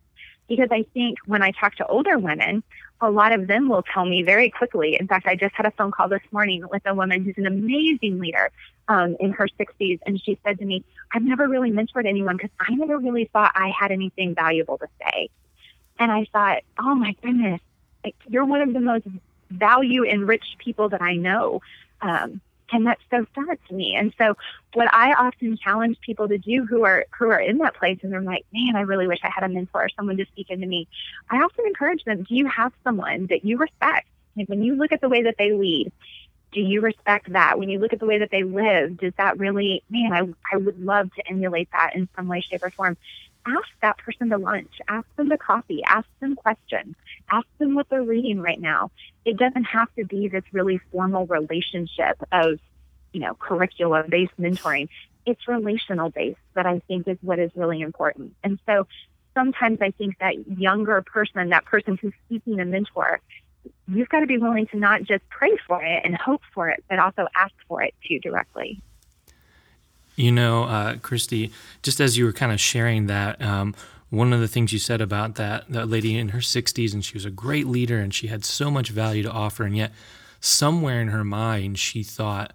because 0.49 0.69
I 0.71 0.85
think 0.95 1.19
when 1.27 1.43
I 1.43 1.53
talk 1.53 1.77
to 1.77 1.87
older 1.87 2.19
women, 2.19 2.63
a 3.01 3.11
lot 3.11 3.33
of 3.33 3.47
them 3.47 3.69
will 3.69 3.83
tell 3.83 4.05
me 4.05 4.23
very 4.23 4.51
quickly. 4.51 4.97
In 4.99 5.09
fact, 5.09 5.27
I 5.27 5.35
just 5.35 5.55
had 5.55 5.67
a 5.67 5.71
phone 5.71 5.91
call 5.91 6.09
this 6.09 6.23
morning 6.33 6.65
with 6.71 6.83
a 6.87 6.95
woman 6.95 7.25
who's 7.25 7.39
an 7.39 7.47
amazing 7.47 8.21
leader 8.21 8.51
um, 8.89 9.17
in 9.21 9.33
her 9.33 9.49
60s, 9.59 10.01
and 10.07 10.21
she 10.23 10.39
said 10.45 10.59
to 10.59 10.65
me, 10.65 10.85
I've 11.13 11.23
never 11.23 11.49
really 11.49 11.71
mentored 11.71 12.07
anyone 12.07 12.37
because 12.37 12.51
I 12.61 12.75
never 12.75 12.99
really 12.99 13.31
thought 13.33 13.53
I 13.55 13.73
had 13.79 13.91
anything 13.91 14.35
valuable 14.35 14.79
to 14.79 14.87
say. 15.01 15.31
And 15.99 16.11
I 16.13 16.27
thought, 16.33 16.63
oh 16.79 16.95
my 16.95 17.15
goodness, 17.23 17.61
like, 18.05 18.17
you're 18.29 18.45
one 18.45 18.63
of 18.63 18.73
the 18.73 18.81
most 18.81 19.07
value 19.51 20.05
enriched 20.05 20.59
people 20.59 20.89
that 20.91 21.03
I 21.03 21.17
know. 21.17 21.61
Um, 22.01 22.41
and 22.73 22.87
that's 22.87 23.03
so 23.11 23.27
sad 23.35 23.59
to 23.69 23.75
me. 23.75 23.95
And 23.97 24.13
so 24.19 24.37
what 24.75 24.93
I 24.93 25.13
often 25.15 25.57
challenge 25.57 25.99
people 26.01 26.29
to 26.29 26.39
do 26.39 26.65
who 26.65 26.85
are 26.85 27.07
who 27.17 27.31
are 27.31 27.41
in 27.41 27.59
that 27.59 27.75
place 27.75 27.99
and 28.03 28.13
they're 28.13 28.21
like, 28.21 28.45
Man, 28.53 28.77
I 28.77 28.83
really 28.83 29.07
wish 29.07 29.21
I 29.23 29.31
had 29.31 29.45
a 29.45 29.49
mentor 29.49 29.85
or 29.85 29.89
someone 29.91 30.17
to 30.17 30.27
speak 30.27 30.51
into 30.51 30.67
me. 30.67 30.89
I 31.31 31.39
often 31.39 31.67
encourage 31.67 32.05
them, 32.05 32.23
do 32.23 32.35
you 32.35 32.47
have 32.47 32.73
someone 32.85 33.27
that 33.29 33.45
you 33.45 33.59
respect? 33.59 34.09
Like 34.37 34.49
when 34.49 34.63
you 34.63 34.77
look 34.77 34.93
at 34.93 35.01
the 35.01 35.09
way 35.09 35.25
that 35.25 35.37
they 35.39 35.53
lead, 35.53 35.93
do 36.53 36.61
you 36.61 36.81
respect 36.81 37.33
that? 37.33 37.59
When 37.59 37.69
you 37.69 37.79
look 37.79 37.93
at 37.93 38.01
the 38.01 38.07
way 38.07 38.19
that 38.19 38.31
they 38.31 38.43
live, 38.43 38.99
does 38.99 39.13
that 39.19 39.39
really 39.39 39.83
man, 39.91 40.13
I 40.13 40.55
I 40.55 40.57
would 40.57 40.81
love 40.81 41.13
to 41.15 41.29
emulate 41.29 41.71
that 41.73 41.95
in 41.95 42.09
some 42.17 42.29
way, 42.29 42.41
shape, 42.41 42.65
or 42.65 42.71
form 42.71 42.97
ask 43.47 43.69
that 43.83 43.99
person 43.99 44.31
to 44.31 44.39
lunch, 44.39 44.71
ask 44.89 45.07
them 45.17 45.29
to 45.31 45.39
coffee, 45.39 45.83
ask 45.85 46.07
them 46.21 46.37
questions, 46.37 46.95
ask 47.31 47.47
them 47.59 47.75
what 47.75 47.89
they're 47.89 48.03
reading 48.03 48.41
right 48.41 48.61
now. 48.61 48.91
It 49.25 49.37
doesn't 49.37 49.65
have 49.65 49.89
to 49.97 50.05
be 50.05 50.29
this 50.29 50.45
really 50.53 50.81
formal 50.93 51.27
relationship 51.27 52.21
of, 52.33 52.59
you 53.13 53.21
know, 53.21 53.35
curriculum 53.35 54.07
based 54.09 54.33
mentoring. 54.39 54.89
It's 55.27 55.47
relational 55.49 56.11
based 56.11 56.39
that 56.55 56.67
I 56.67 56.81
think 56.89 57.09
is 57.09 57.19
what 57.23 57.39
is 57.39 57.51
really 57.55 57.81
important. 57.81 58.35
And 58.43 58.59
so 58.67 58.87
sometimes 59.35 59.79
I 59.81 59.91
think 59.93 60.19
that 60.19 60.35
younger 60.59 61.03
person, 61.03 61.51
that 61.51 61.65
person 61.65 61.99
who's 62.01 62.15
seeking 62.29 62.61
a 62.61 62.65
mentor, 62.65 63.21
you've 63.89 64.09
got 64.09 64.21
to 64.21 64.27
be 64.27 64.39
willing 64.39 64.67
to 64.69 64.77
not 64.77 65.03
just 65.03 65.29
pray 65.29 65.57
for 65.67 65.83
it 65.83 66.03
and 66.05 66.17
hope 66.17 66.43
for 66.55 66.69
it, 66.69 66.85
but 66.89 66.99
also 66.99 67.27
ask 67.35 67.55
for 67.69 67.83
it 67.83 67.95
too 68.07 68.19
directly. 68.19 68.81
You 70.17 70.33
know, 70.33 70.65
uh, 70.65 70.97
Christy, 70.97 71.51
just 71.83 72.01
as 72.01 72.19
you 72.19 72.25
were 72.25 72.33
kind 72.33 72.53
of 72.53 72.61
sharing 72.61 73.07
that, 73.07 73.41
um, 73.41 73.75
one 74.11 74.33
of 74.33 74.41
the 74.41 74.49
things 74.49 74.73
you 74.73 74.79
said 74.79 75.01
about 75.01 75.37
that 75.37 75.69
that 75.71 75.89
lady 75.89 76.19
in 76.19 76.31
her 76.31 76.41
60s, 76.41 76.93
and 76.93 77.05
she 77.05 77.15
was 77.15 77.25
a 77.25 77.31
great 77.31 77.67
leader, 77.67 77.99
and 77.99 78.13
she 78.13 78.27
had 78.27 78.45
so 78.45 78.71
much 78.71 78.91
value 78.91 79.23
to 79.23 79.31
offer, 79.31 79.65
and 79.65 79.77
yet 79.77 79.93
somewhere 80.41 81.01
in 81.01 81.09
her 81.09 81.25
mind 81.25 81.79
she 81.79 82.03
thought, 82.03 82.53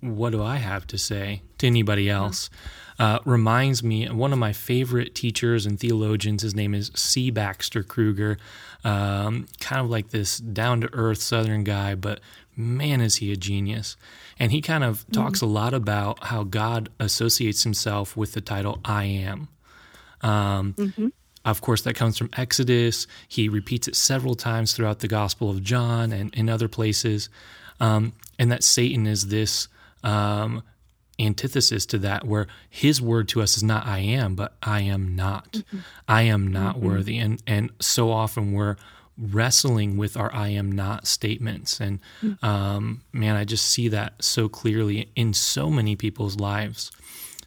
"What 0.00 0.30
do 0.30 0.42
I 0.42 0.56
have 0.56 0.86
to 0.88 0.98
say 0.98 1.42
to 1.58 1.66
anybody 1.66 2.10
else?" 2.10 2.50
Uh, 2.98 3.18
reminds 3.24 3.82
me 3.82 4.08
one 4.08 4.32
of 4.32 4.38
my 4.38 4.52
favorite 4.52 5.14
teachers 5.14 5.66
and 5.66 5.78
theologians. 5.78 6.42
His 6.42 6.54
name 6.54 6.74
is 6.74 6.90
C. 6.94 7.30
Baxter 7.30 7.82
Kruger, 7.82 8.38
um, 8.84 9.46
kind 9.60 9.82
of 9.82 9.90
like 9.90 10.10
this 10.10 10.38
down 10.38 10.80
to 10.80 10.88
earth 10.94 11.20
Southern 11.20 11.62
guy, 11.62 11.94
but 11.94 12.20
man, 12.56 13.00
is 13.00 13.16
he 13.16 13.32
a 13.32 13.36
genius. 13.36 13.96
And 14.38 14.50
he 14.50 14.60
kind 14.60 14.82
of 14.82 15.04
talks 15.12 15.40
mm-hmm. 15.40 15.50
a 15.50 15.52
lot 15.52 15.74
about 15.74 16.24
how 16.24 16.44
God 16.44 16.88
associates 16.98 17.62
himself 17.62 18.16
with 18.16 18.32
the 18.32 18.40
title 18.40 18.80
I 18.84 19.04
am. 19.04 19.48
Um, 20.22 20.74
mm-hmm. 20.74 21.08
Of 21.44 21.60
course, 21.60 21.82
that 21.82 21.94
comes 21.94 22.18
from 22.18 22.30
Exodus. 22.36 23.06
He 23.28 23.48
repeats 23.48 23.86
it 23.86 23.94
several 23.94 24.34
times 24.34 24.72
throughout 24.72 24.98
the 24.98 25.08
Gospel 25.08 25.48
of 25.48 25.62
John 25.62 26.12
and 26.12 26.34
in 26.34 26.48
other 26.48 26.66
places. 26.66 27.28
Um, 27.78 28.14
and 28.38 28.50
that 28.50 28.64
Satan 28.64 29.06
is 29.06 29.28
this 29.28 29.68
um, 30.02 30.62
antithesis 31.20 31.86
to 31.86 31.98
that, 31.98 32.24
where 32.24 32.48
his 32.68 33.00
word 33.00 33.28
to 33.28 33.42
us 33.42 33.56
is 33.56 33.62
not 33.62 33.86
I 33.86 33.98
am, 33.98 34.34
but 34.34 34.56
I 34.62 34.80
am 34.80 35.14
not. 35.14 35.52
Mm-hmm. 35.52 35.78
I 36.08 36.22
am 36.22 36.48
not 36.48 36.76
mm-hmm. 36.76 36.86
worthy. 36.86 37.18
And, 37.18 37.40
and 37.46 37.70
so 37.80 38.10
often 38.10 38.52
we're 38.52 38.76
wrestling 39.18 39.96
with 39.96 40.16
our 40.16 40.32
I 40.34 40.48
am 40.48 40.70
not 40.72 41.06
statements. 41.06 41.80
And 41.80 42.00
um, 42.42 43.02
man, 43.12 43.36
I 43.36 43.44
just 43.44 43.66
see 43.68 43.88
that 43.88 44.22
so 44.22 44.48
clearly 44.48 45.10
in 45.16 45.32
so 45.32 45.70
many 45.70 45.96
people's 45.96 46.38
lives. 46.38 46.90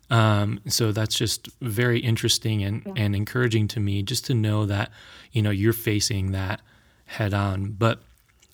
Um, 0.09 0.59
so 0.67 0.91
that's 0.91 1.15
just 1.15 1.49
very 1.61 1.99
interesting 1.99 2.63
and, 2.63 2.81
yeah. 2.85 2.93
and 2.95 3.15
encouraging 3.15 3.67
to 3.69 3.79
me 3.79 4.01
just 4.01 4.25
to 4.25 4.33
know 4.33 4.65
that, 4.65 4.91
you 5.31 5.41
know, 5.41 5.51
you're 5.51 5.73
facing 5.73 6.31
that 6.31 6.61
head 7.05 7.33
on. 7.33 7.71
But 7.71 8.01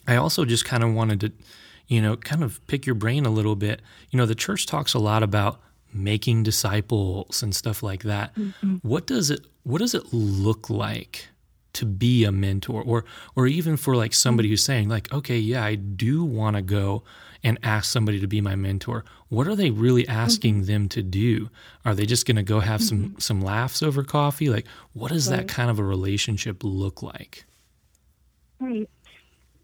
I 0.07 0.17
also 0.17 0.43
just 0.43 0.65
kind 0.65 0.83
of 0.83 0.93
wanted 0.93 1.21
to, 1.21 1.31
you 1.87 2.01
know, 2.01 2.17
kind 2.17 2.43
of 2.43 2.65
pick 2.67 2.85
your 2.85 2.95
brain 2.95 3.25
a 3.25 3.29
little 3.29 3.55
bit. 3.55 3.81
You 4.11 4.17
know, 4.17 4.25
the 4.25 4.35
church 4.35 4.65
talks 4.65 4.93
a 4.93 4.99
lot 4.99 5.23
about 5.23 5.61
making 5.93 6.43
disciples 6.43 7.41
and 7.41 7.55
stuff 7.55 7.81
like 7.81 8.03
that. 8.03 8.35
Mm-hmm. 8.35 8.75
What 8.81 9.07
does 9.07 9.29
it 9.29 9.45
what 9.63 9.79
does 9.79 9.95
it 9.95 10.13
look 10.13 10.69
like 10.69 11.29
to 11.75 11.85
be 11.85 12.23
a 12.23 12.31
mentor 12.31 12.81
or 12.81 13.05
or 13.35 13.47
even 13.47 13.77
for 13.77 13.95
like 13.95 14.13
somebody 14.13 14.49
who's 14.49 14.63
saying 14.63 14.89
like 14.89 15.11
okay 15.13 15.37
yeah 15.37 15.63
I 15.63 15.75
do 15.75 16.23
want 16.23 16.55
to 16.55 16.61
go 16.61 17.03
and 17.43 17.59
ask 17.61 17.91
somebody 17.91 18.19
to 18.19 18.27
be 18.27 18.41
my 18.41 18.55
mentor 18.55 19.05
what 19.29 19.47
are 19.47 19.55
they 19.55 19.71
really 19.71 20.07
asking 20.07 20.55
mm-hmm. 20.55 20.65
them 20.65 20.89
to 20.89 21.03
do 21.03 21.49
are 21.83 21.93
they 21.93 22.05
just 22.05 22.25
going 22.25 22.37
to 22.37 22.43
go 22.43 22.59
have 22.59 22.81
mm-hmm. 22.81 23.13
some 23.13 23.19
some 23.19 23.41
laughs 23.41 23.83
over 23.83 24.03
coffee 24.03 24.49
like 24.49 24.65
what 24.93 25.11
does 25.11 25.29
right. 25.29 25.37
that 25.37 25.47
kind 25.47 25.69
of 25.69 25.79
a 25.79 25.83
relationship 25.83 26.63
look 26.63 27.03
like 27.03 27.45
right 28.59 28.89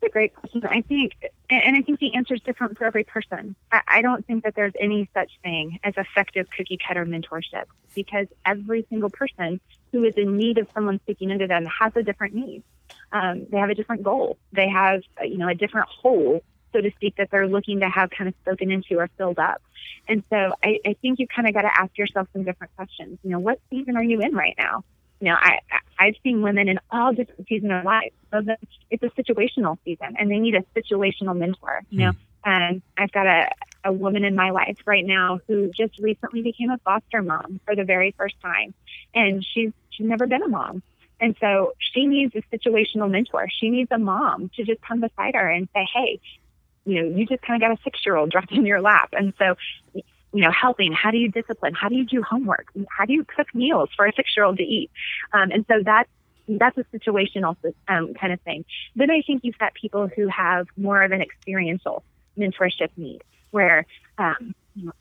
a 0.04 0.10
great 0.10 0.36
question. 0.36 0.63
I 0.65 0.82
think, 0.82 1.13
and 1.50 1.76
I 1.76 1.82
think 1.82 2.00
the 2.00 2.15
answer 2.15 2.34
is 2.34 2.41
different 2.41 2.78
for 2.78 2.86
every 2.86 3.04
person. 3.04 3.56
I, 3.71 4.02
don't 4.02 4.26
think 4.26 4.43
that 4.43 4.56
there's 4.56 4.74
any 4.80 5.10
such 5.13 5.32
thing 5.43 5.80
as 5.84 5.93
effective 5.97 6.47
cookie 6.56 6.78
cutter 6.86 7.06
mentorship 7.06 7.65
because 7.95 8.28
every 8.45 8.86
single 8.89 9.10
person 9.10 9.60
who 9.91 10.04
is 10.04 10.13
in 10.15 10.38
need 10.38 10.58
of 10.58 10.67
someone 10.73 10.99
speaking 11.01 11.30
into 11.30 11.47
them 11.47 11.65
has 11.65 11.93
a 11.95 12.04
different 12.04 12.34
need. 12.34 12.63
Um, 13.12 13.45
they 13.49 13.58
have 13.58 13.69
a 13.69 13.75
different 13.75 14.04
goal. 14.04 14.38
They 14.54 14.69
have, 14.69 15.01
you 15.21 15.38
know, 15.38 15.47
a 15.47 15.56
different 15.56 15.88
hole, 15.88 16.43
so 16.73 16.82
to 16.82 16.91
speak, 16.91 17.15
that 17.17 17.30
they're 17.32 17.47
looking 17.47 17.82
to 17.82 17.89
have 17.89 18.10
kind 18.10 18.28
of 18.28 18.36
spoken 18.41 18.72
into 18.72 18.97
or 18.99 19.09
filled 19.18 19.39
up. 19.39 19.61
And 20.07 20.24
so 20.30 20.53
I, 20.63 20.80
I 20.86 20.95
think 21.01 21.20
you 21.20 21.28
kind 21.28 21.47
of 21.47 21.53
got 21.53 21.63
to 21.63 21.80
ask 21.80 21.97
yourself 21.97 22.28
some 22.34 22.43
different 22.43 22.76
questions. 22.76 23.20
You 23.24 23.32
know, 23.32 23.39
what 23.39 23.59
season 23.70 23.97
are 23.97 24.03
you 24.03 24.22
in 24.22 24.34
right 24.34 24.55
now? 24.57 24.84
You 25.20 25.30
know, 25.30 25.36
I, 25.39 25.59
I've 25.99 26.16
seen 26.24 26.41
women 26.41 26.68
in 26.68 26.80
all 26.89 27.13
different 27.13 27.47
seasons 27.47 27.72
of 27.72 27.84
life. 27.84 28.11
So 28.32 28.43
it's 28.89 29.03
a 29.03 29.09
situational 29.09 29.78
season 29.86 30.16
and 30.18 30.32
they 30.32 30.39
need 30.39 30.55
a 30.55 30.63
situational 30.76 31.38
mentor, 31.38 31.82
you 31.89 31.99
know. 31.99 32.11
Mm. 32.11 32.18
And 32.43 32.82
I've 32.97 33.11
got 33.11 33.28
a, 33.28 33.49
a 33.84 33.93
woman 33.93 34.24
in 34.24 34.36
my 34.36 34.49
life 34.49 34.78
right 34.86 35.05
now 35.05 35.39
who 35.47 35.70
just 35.70 35.99
recently 35.99 36.41
became 36.41 36.72
a 36.72 36.80
foster 36.80 37.22
mom 37.22 37.59
for 37.66 37.76
the 37.76 37.84
very 37.84 38.16
first 38.18 38.36
time. 38.41 38.74
And 39.13 39.45
she's 39.45 39.72
she's 40.02 40.10
never 40.10 40.28
been 40.28 40.41
a 40.41 40.47
mom. 40.47 40.82
And 41.20 41.36
so 41.39 41.74
she 41.78 42.08
needs 42.08 42.34
a 42.36 42.41
situational 42.56 43.10
mentor. 43.10 43.47
She 43.60 43.70
needs 43.70 43.91
a 43.91 43.99
mom 43.99 44.49
to 44.56 44.64
just 44.64 44.82
come 44.82 45.02
beside 45.02 45.36
her 45.36 45.47
and 45.47 45.70
say, 45.74 45.88
Hey, 45.93 46.20
you 46.86 47.02
know, 47.02 47.16
you 47.16 47.28
just 47.28 47.43
kind 47.43 47.62
of 47.62 47.70
got 47.70 47.78
a 47.78 47.82
six 47.84 47.99
year 48.06 48.16
old 48.16 48.32
dropped 48.32 48.52
in 48.52 48.66
your 48.66 48.82
lap. 48.82 49.10
And 49.14 49.34
so, 49.38 49.56
you 49.93 50.41
know, 50.41 50.52
helping, 50.52 50.93
how 50.93 51.12
do 51.12 51.18
you 51.18 51.30
discipline? 51.30 51.76
How 51.76 51.89
do 51.89 51.95
you 51.95 52.06
do 52.06 52.24
homework? 52.24 52.68
How 52.89 53.06
do 53.06 53.14
you 53.14 53.24
cook 53.24 53.54
meals 53.54 53.89
for 53.95 54.08
a 54.08 54.14
six 54.16 54.36
year 54.36 54.45
old 54.45 54.58
to 54.58 54.64
eat? 54.64 54.89
Um, 55.32 55.52
and 55.52 55.66
so 55.68 55.76
that's, 55.86 56.10
that's 56.47 56.78
a 56.78 56.86
situational 56.86 57.56
um, 57.88 58.14
kind 58.16 58.34
of 58.34 58.41
thing. 58.41 58.66
Then 58.95 59.12
I 59.12 59.22
think 59.22 59.43
you've 59.43 59.60
got 59.60 59.76
people 59.76 60.08
who 60.08 60.28
have 60.28 60.68
more 60.76 61.04
of 61.04 61.12
an 61.12 61.22
experiential 61.22 62.04
mentorship 62.38 62.89
need 62.97 63.24
where 63.52 63.86
um, 64.18 64.56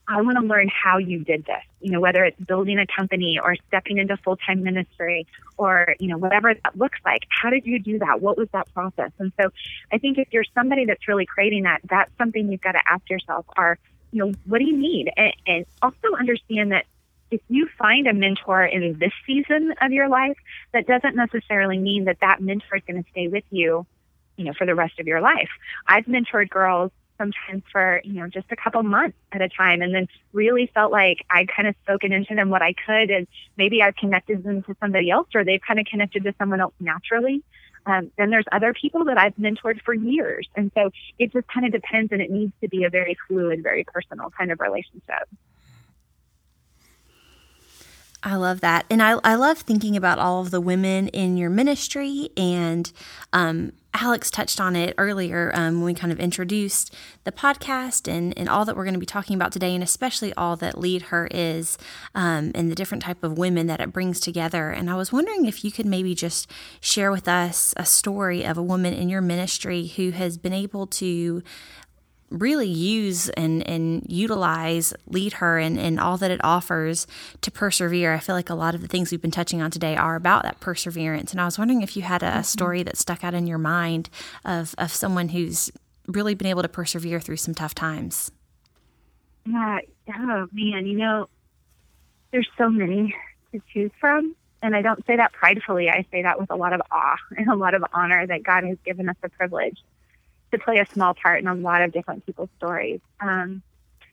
I 0.08 0.20
want 0.20 0.36
to 0.38 0.44
learn 0.44 0.68
how 0.68 0.98
you 0.98 1.20
did 1.24 1.44
this, 1.44 1.62
you 1.80 1.92
know, 1.92 2.00
whether 2.00 2.24
it's 2.24 2.38
building 2.40 2.78
a 2.78 2.86
company 2.86 3.38
or 3.42 3.54
stepping 3.68 3.98
into 3.98 4.16
full 4.16 4.36
time 4.36 4.62
ministry 4.62 5.26
or, 5.56 5.94
you 6.00 6.08
know, 6.08 6.18
whatever 6.18 6.52
that 6.54 6.76
looks 6.76 6.98
like. 7.04 7.22
How 7.28 7.50
did 7.50 7.66
you 7.66 7.78
do 7.78 7.98
that? 8.00 8.20
What 8.20 8.36
was 8.36 8.48
that 8.52 8.72
process? 8.74 9.12
And 9.18 9.32
so 9.40 9.50
I 9.92 9.98
think 9.98 10.18
if 10.18 10.28
you're 10.32 10.44
somebody 10.54 10.86
that's 10.86 11.06
really 11.06 11.26
creating 11.26 11.64
that, 11.64 11.80
that's 11.88 12.10
something 12.18 12.50
you've 12.50 12.60
got 12.60 12.72
to 12.72 12.82
ask 12.90 13.08
yourself 13.08 13.46
are, 13.56 13.78
you 14.10 14.24
know, 14.24 14.32
what 14.46 14.58
do 14.58 14.64
you 14.64 14.76
need? 14.76 15.10
And, 15.16 15.32
and 15.46 15.66
also 15.82 16.16
understand 16.18 16.72
that 16.72 16.86
if 17.30 17.40
you 17.48 17.68
find 17.78 18.08
a 18.08 18.12
mentor 18.12 18.64
in 18.64 18.98
this 18.98 19.12
season 19.24 19.74
of 19.80 19.92
your 19.92 20.08
life, 20.08 20.36
that 20.72 20.88
doesn't 20.88 21.14
necessarily 21.14 21.78
mean 21.78 22.06
that 22.06 22.18
that 22.20 22.40
mentor 22.40 22.76
is 22.76 22.82
going 22.88 23.02
to 23.04 23.10
stay 23.10 23.28
with 23.28 23.44
you, 23.50 23.86
you 24.36 24.44
know, 24.44 24.52
for 24.52 24.66
the 24.66 24.74
rest 24.74 24.98
of 24.98 25.06
your 25.06 25.20
life. 25.20 25.50
I've 25.86 26.06
mentored 26.06 26.48
girls 26.50 26.90
sometimes 27.20 27.62
for 27.70 28.00
you 28.02 28.14
know 28.14 28.26
just 28.28 28.46
a 28.50 28.56
couple 28.56 28.82
months 28.82 29.16
at 29.32 29.42
a 29.42 29.48
time 29.48 29.82
and 29.82 29.94
then 29.94 30.08
really 30.32 30.70
felt 30.72 30.90
like 30.90 31.18
i 31.30 31.44
kind 31.54 31.68
of 31.68 31.74
spoken 31.82 32.12
into 32.12 32.34
them 32.34 32.48
what 32.48 32.62
i 32.62 32.72
could 32.86 33.10
and 33.10 33.26
maybe 33.58 33.82
i've 33.82 33.94
connected 33.96 34.42
them 34.42 34.62
to 34.62 34.74
somebody 34.80 35.10
else 35.10 35.28
or 35.34 35.44
they've 35.44 35.60
kind 35.66 35.78
of 35.78 35.84
connected 35.84 36.24
to 36.24 36.34
someone 36.38 36.60
else 36.60 36.74
naturally 36.80 37.42
um, 37.86 38.10
then 38.18 38.30
there's 38.30 38.46
other 38.52 38.72
people 38.72 39.04
that 39.04 39.18
i've 39.18 39.34
mentored 39.36 39.80
for 39.82 39.92
years 39.92 40.48
and 40.56 40.72
so 40.74 40.90
it 41.18 41.30
just 41.32 41.46
kind 41.48 41.66
of 41.66 41.72
depends 41.72 42.10
and 42.10 42.22
it 42.22 42.30
needs 42.30 42.52
to 42.62 42.68
be 42.68 42.84
a 42.84 42.90
very 42.90 43.16
fluid 43.28 43.62
very 43.62 43.84
personal 43.84 44.30
kind 44.30 44.50
of 44.50 44.58
relationship 44.60 45.28
I 48.22 48.36
love 48.36 48.60
that. 48.60 48.84
And 48.90 49.02
I, 49.02 49.18
I 49.24 49.34
love 49.34 49.60
thinking 49.60 49.96
about 49.96 50.18
all 50.18 50.42
of 50.42 50.50
the 50.50 50.60
women 50.60 51.08
in 51.08 51.38
your 51.38 51.48
ministry. 51.48 52.28
And 52.36 52.92
um, 53.32 53.72
Alex 53.94 54.30
touched 54.30 54.60
on 54.60 54.76
it 54.76 54.94
earlier 54.98 55.50
um, 55.54 55.76
when 55.76 55.84
we 55.84 55.94
kind 55.94 56.12
of 56.12 56.20
introduced 56.20 56.94
the 57.24 57.32
podcast 57.32 58.10
and, 58.10 58.36
and 58.38 58.48
all 58.48 58.64
that 58.64 58.76
we're 58.76 58.84
going 58.84 58.94
to 58.94 59.00
be 59.00 59.06
talking 59.06 59.34
about 59.34 59.52
today, 59.52 59.74
and 59.74 59.82
especially 59.82 60.32
all 60.34 60.56
that 60.56 60.78
Lead 60.78 61.02
Her 61.02 61.28
is 61.30 61.76
um, 62.14 62.52
and 62.54 62.70
the 62.70 62.74
different 62.74 63.02
type 63.02 63.24
of 63.24 63.36
women 63.36 63.66
that 63.66 63.80
it 63.80 63.92
brings 63.92 64.20
together. 64.20 64.70
And 64.70 64.88
I 64.88 64.94
was 64.94 65.12
wondering 65.12 65.46
if 65.46 65.64
you 65.64 65.72
could 65.72 65.86
maybe 65.86 66.14
just 66.14 66.50
share 66.80 67.10
with 67.10 67.28
us 67.28 67.74
a 67.76 67.84
story 67.84 68.44
of 68.44 68.56
a 68.56 68.62
woman 68.62 68.94
in 68.94 69.08
your 69.08 69.22
ministry 69.22 69.88
who 69.88 70.10
has 70.10 70.38
been 70.38 70.52
able 70.52 70.86
to 70.86 71.42
really 72.30 72.68
use 72.68 73.28
and, 73.30 73.66
and 73.66 74.04
utilize 74.08 74.94
lead 75.06 75.34
her 75.34 75.58
and, 75.58 75.78
and 75.78 75.98
all 75.98 76.16
that 76.16 76.30
it 76.30 76.40
offers 76.44 77.06
to 77.40 77.50
persevere. 77.50 78.14
I 78.14 78.18
feel 78.18 78.34
like 78.34 78.50
a 78.50 78.54
lot 78.54 78.74
of 78.74 78.82
the 78.82 78.88
things 78.88 79.10
we've 79.10 79.20
been 79.20 79.30
touching 79.30 79.60
on 79.60 79.70
today 79.70 79.96
are 79.96 80.16
about 80.16 80.44
that 80.44 80.60
perseverance. 80.60 81.32
And 81.32 81.40
i 81.40 81.44
was 81.44 81.58
wondering 81.58 81.82
if 81.82 81.96
you 81.96 82.02
had 82.02 82.22
a, 82.22 82.26
mm-hmm. 82.26 82.42
story 82.42 82.82
that 82.82 82.96
stuck 82.96 83.24
out 83.24 83.34
in 83.34 83.46
your 83.46 83.58
mind 83.58 84.08
of, 84.44 84.74
of 84.78 84.92
someone 84.92 85.30
who's 85.30 85.70
really 86.06 86.34
been 86.34 86.46
able 86.46 86.62
to 86.62 86.68
persevere 86.68 87.20
through 87.20 87.36
some 87.36 87.54
tough 87.54 87.74
times. 87.74 88.30
Yeah 89.44 89.80
oh 90.18 90.48
man 90.52 90.86
you 90.86 90.96
know 90.96 91.28
there's 92.30 92.48
so 92.56 92.68
many 92.68 93.14
to 93.52 93.60
choose 93.72 93.90
from. 94.00 94.34
And 94.62 94.76
i 94.76 94.82
don't 94.82 95.04
say 95.06 95.16
that 95.16 95.32
pridefully. 95.32 95.88
I 95.88 96.06
say 96.10 96.22
that 96.22 96.38
with 96.38 96.50
a 96.50 96.56
lot 96.56 96.72
of 96.72 96.82
awe 96.90 97.16
and 97.36 97.48
a 97.48 97.56
lot 97.56 97.74
of 97.74 97.84
honor 97.92 98.26
that 98.26 98.42
god 98.42 98.64
has 98.64 98.78
given 98.84 99.08
us 99.08 99.16
the 99.22 99.28
privilege 99.28 99.78
to 100.52 100.58
play 100.58 100.78
a 100.78 100.86
small 100.86 101.14
part 101.14 101.40
in 101.40 101.46
a 101.46 101.54
lot 101.54 101.82
of 101.82 101.92
different 101.92 102.26
people's 102.26 102.50
stories. 102.56 103.00
Um, 103.20 103.62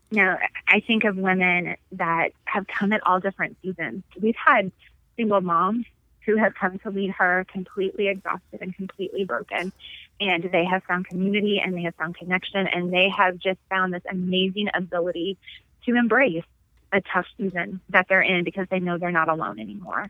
you 0.10 0.24
know, 0.24 0.38
I 0.68 0.80
think 0.80 1.04
of 1.04 1.18
women 1.18 1.76
that 1.94 2.30
have 2.46 2.66
come 2.68 2.94
at 2.94 3.06
all 3.06 3.20
different 3.20 3.58
seasons. 3.62 4.04
We've 4.20 4.36
had 4.36 4.72
single 5.18 5.42
moms 5.42 5.86
who 6.26 6.38
have 6.38 6.54
come 6.56 6.78
to 6.80 6.90
lead 6.90 7.12
her 7.12 7.46
completely 7.52 8.08
exhausted 8.10 8.62
and 8.62 8.76
completely 8.76 9.24
broken. 9.24 9.72
And 10.20 10.44
they 10.44 10.66
have 10.66 10.84
found 10.84 11.08
community 11.08 11.62
and 11.64 11.74
they 11.74 11.84
have 11.84 11.96
found 11.96 12.18
connection 12.18 12.68
and 12.68 12.92
they 12.92 13.10
have 13.10 13.38
just 13.38 13.60
found 13.70 13.94
this 13.94 14.04
amazing 14.10 14.68
ability 14.74 15.38
to 15.86 15.96
embrace 15.96 16.44
a 16.92 17.02
tough 17.02 17.26
season 17.38 17.82
that 17.90 18.08
they're 18.10 18.22
in 18.22 18.44
because 18.44 18.68
they 18.70 18.80
know 18.80 18.98
they're 18.98 19.12
not 19.12 19.30
alone 19.30 19.60
anymore. 19.60 20.10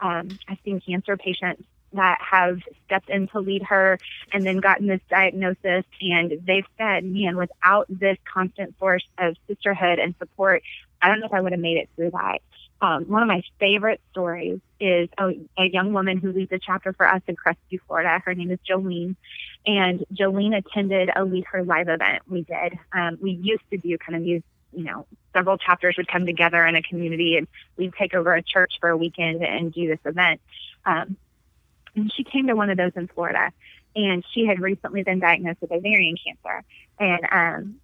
Um, 0.00 0.38
I've 0.48 0.58
seen 0.64 0.80
cancer 0.80 1.16
patients 1.16 1.62
that 1.94 2.18
have 2.20 2.60
stepped 2.86 3.08
in 3.08 3.28
to 3.28 3.40
lead 3.40 3.62
her 3.62 3.98
and 4.32 4.44
then 4.44 4.58
gotten 4.58 4.86
this 4.86 5.00
diagnosis. 5.08 5.84
And 6.00 6.40
they've 6.46 6.66
said, 6.78 7.04
man, 7.04 7.36
without 7.36 7.86
this 7.88 8.18
constant 8.24 8.78
source 8.78 9.04
of 9.18 9.36
sisterhood 9.48 9.98
and 9.98 10.14
support, 10.18 10.62
I 11.00 11.08
don't 11.08 11.20
know 11.20 11.26
if 11.26 11.32
I 11.32 11.40
would 11.40 11.52
have 11.52 11.60
made 11.60 11.78
it 11.78 11.88
through 11.96 12.10
that. 12.12 12.38
Um, 12.80 13.04
one 13.04 13.22
of 13.22 13.28
my 13.28 13.42
favorite 13.58 14.00
stories 14.10 14.60
is 14.80 15.08
a, 15.16 15.30
a, 15.56 15.70
young 15.70 15.92
woman 15.92 16.18
who 16.18 16.32
leads 16.32 16.52
a 16.52 16.58
chapter 16.58 16.92
for 16.92 17.06
us 17.08 17.22
in 17.26 17.36
Crestview, 17.36 17.78
Florida. 17.86 18.20
Her 18.24 18.34
name 18.34 18.50
is 18.50 18.58
Jolene. 18.68 19.16
And 19.66 20.04
Jolene 20.12 20.56
attended 20.56 21.08
a 21.14 21.24
Lead 21.24 21.44
Her 21.46 21.64
Live 21.64 21.88
event 21.88 22.22
we 22.28 22.42
did. 22.42 22.78
Um, 22.92 23.16
we 23.22 23.30
used 23.30 23.62
to 23.70 23.78
do 23.78 23.96
kind 23.96 24.16
of 24.16 24.24
these, 24.24 24.42
you 24.72 24.84
know, 24.84 25.06
several 25.32 25.56
chapters 25.56 25.96
would 25.96 26.08
come 26.08 26.26
together 26.26 26.64
in 26.66 26.76
a 26.76 26.82
community 26.82 27.36
and 27.36 27.48
we'd 27.76 27.94
take 27.94 28.12
over 28.12 28.34
a 28.34 28.42
church 28.42 28.74
for 28.80 28.90
a 28.90 28.96
weekend 28.96 29.42
and 29.42 29.72
do 29.72 29.88
this 29.88 30.00
event. 30.04 30.40
Um, 30.84 31.16
and 31.94 32.12
she 32.12 32.24
came 32.24 32.46
to 32.48 32.54
one 32.54 32.70
of 32.70 32.76
those 32.76 32.92
in 32.96 33.08
Florida, 33.08 33.52
and 33.96 34.24
she 34.32 34.46
had 34.46 34.60
recently 34.60 35.02
been 35.02 35.20
diagnosed 35.20 35.60
with 35.60 35.72
ovarian 35.72 36.16
cancer. 36.16 36.64
And 36.98 37.26
um, 37.30 37.80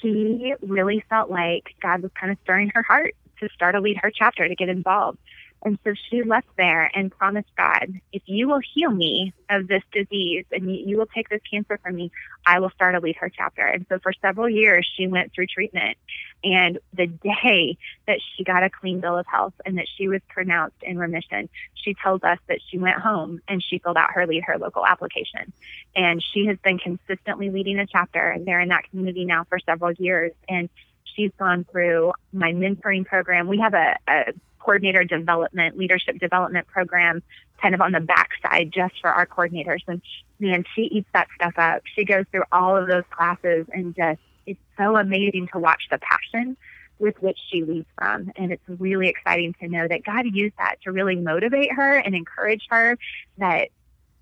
she 0.00 0.54
really 0.60 1.04
felt 1.08 1.30
like 1.30 1.74
God 1.80 2.02
was 2.02 2.10
kind 2.18 2.32
of 2.32 2.38
stirring 2.42 2.70
her 2.74 2.82
heart 2.82 3.14
to 3.40 3.48
start 3.54 3.74
a 3.74 3.80
lead 3.80 3.98
her 4.02 4.10
chapter 4.10 4.46
to 4.46 4.54
get 4.54 4.68
involved. 4.68 5.18
And 5.64 5.78
so 5.82 5.94
she 6.10 6.22
left 6.22 6.48
there 6.58 6.90
and 6.94 7.10
promised 7.10 7.48
God, 7.56 7.94
if 8.12 8.22
you 8.26 8.48
will 8.48 8.60
heal 8.74 8.90
me 8.90 9.32
of 9.48 9.66
this 9.66 9.82
disease 9.92 10.44
and 10.52 10.74
you, 10.74 10.98
will 10.98 11.06
take 11.06 11.30
this 11.30 11.40
cancer 11.50 11.78
from 11.82 11.94
me, 11.94 12.12
I 12.44 12.60
will 12.60 12.68
start 12.70 12.94
a 12.94 13.00
lead 13.00 13.16
her 13.16 13.30
chapter. 13.30 13.62
And 13.62 13.86
so 13.88 13.98
for 13.98 14.12
several 14.20 14.48
years, 14.48 14.86
she 14.94 15.06
went 15.06 15.32
through 15.32 15.46
treatment. 15.46 15.96
And 16.42 16.78
the 16.92 17.06
day 17.06 17.78
that 18.06 18.20
she 18.20 18.44
got 18.44 18.62
a 18.62 18.68
clean 18.68 19.00
bill 19.00 19.16
of 19.16 19.26
health 19.26 19.54
and 19.64 19.78
that 19.78 19.86
she 19.96 20.06
was 20.06 20.20
pronounced 20.28 20.82
in 20.82 20.98
remission, 20.98 21.48
she 21.72 21.94
tells 21.94 22.22
us 22.22 22.38
that 22.48 22.58
she 22.68 22.76
went 22.76 23.00
home 23.00 23.40
and 23.48 23.64
she 23.64 23.78
filled 23.78 23.96
out 23.96 24.10
her 24.12 24.26
lead 24.26 24.44
her 24.44 24.58
local 24.58 24.84
application. 24.84 25.50
And 25.96 26.22
she 26.22 26.44
has 26.46 26.58
been 26.58 26.78
consistently 26.78 27.48
leading 27.48 27.78
a 27.78 27.86
chapter 27.86 28.36
there 28.44 28.60
in 28.60 28.68
that 28.68 28.90
community 28.90 29.24
now 29.24 29.44
for 29.44 29.58
several 29.60 29.92
years. 29.92 30.32
And 30.46 30.68
she's 31.04 31.30
gone 31.38 31.64
through 31.64 32.12
my 32.34 32.52
mentoring 32.52 33.06
program. 33.06 33.48
We 33.48 33.60
have 33.60 33.72
a, 33.72 33.96
a 34.06 34.32
coordinator 34.64 35.04
development, 35.04 35.76
leadership 35.76 36.18
development 36.18 36.66
program 36.66 37.22
kind 37.60 37.74
of 37.74 37.80
on 37.80 37.92
the 37.92 38.00
backside 38.00 38.72
just 38.72 38.94
for 39.00 39.10
our 39.10 39.26
coordinators. 39.26 39.80
And 39.86 40.00
man, 40.40 40.64
she 40.74 40.82
eats 40.82 41.08
that 41.12 41.28
stuff 41.34 41.54
up. 41.56 41.82
She 41.94 42.04
goes 42.04 42.24
through 42.30 42.44
all 42.50 42.76
of 42.76 42.88
those 42.88 43.04
classes 43.10 43.66
and 43.72 43.94
just, 43.94 44.20
it's 44.46 44.60
so 44.78 44.96
amazing 44.96 45.48
to 45.52 45.58
watch 45.58 45.88
the 45.90 45.98
passion 45.98 46.56
with 46.98 47.20
which 47.22 47.38
she 47.50 47.62
leads 47.62 47.86
from. 47.98 48.32
And 48.36 48.52
it's 48.52 48.62
really 48.68 49.08
exciting 49.08 49.54
to 49.60 49.68
know 49.68 49.86
that 49.86 50.04
God 50.04 50.24
used 50.32 50.56
that 50.58 50.76
to 50.84 50.92
really 50.92 51.16
motivate 51.16 51.72
her 51.72 51.96
and 51.98 52.14
encourage 52.14 52.66
her 52.70 52.96
that 53.38 53.68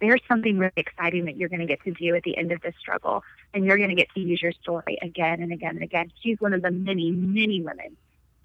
there's 0.01 0.21
something 0.27 0.59
really 0.59 0.73
exciting 0.77 1.27
that 1.27 1.37
you're 1.37 1.49
going 1.49 1.61
to 1.61 1.67
get 1.67 1.83
to 1.85 1.93
do 1.93 2.17
at 2.17 2.25
the 2.25 2.37
end 2.37 2.51
of 2.51 2.61
this 2.61 2.75
struggle. 2.81 3.23
And 3.55 3.65
you're 3.65 3.77
going 3.77 3.91
to 3.91 3.95
get 3.95 4.09
to 4.15 4.21
use 4.21 4.43
your 4.43 4.53
story 4.53 4.99
again 5.01 5.41
and 5.41 5.53
again 5.53 5.77
and 5.77 5.83
again. 5.83 6.11
She's 6.23 6.41
one 6.41 6.53
of 6.53 6.63
the 6.63 6.73
many, 6.73 7.13
many 7.13 7.63
women 7.63 7.97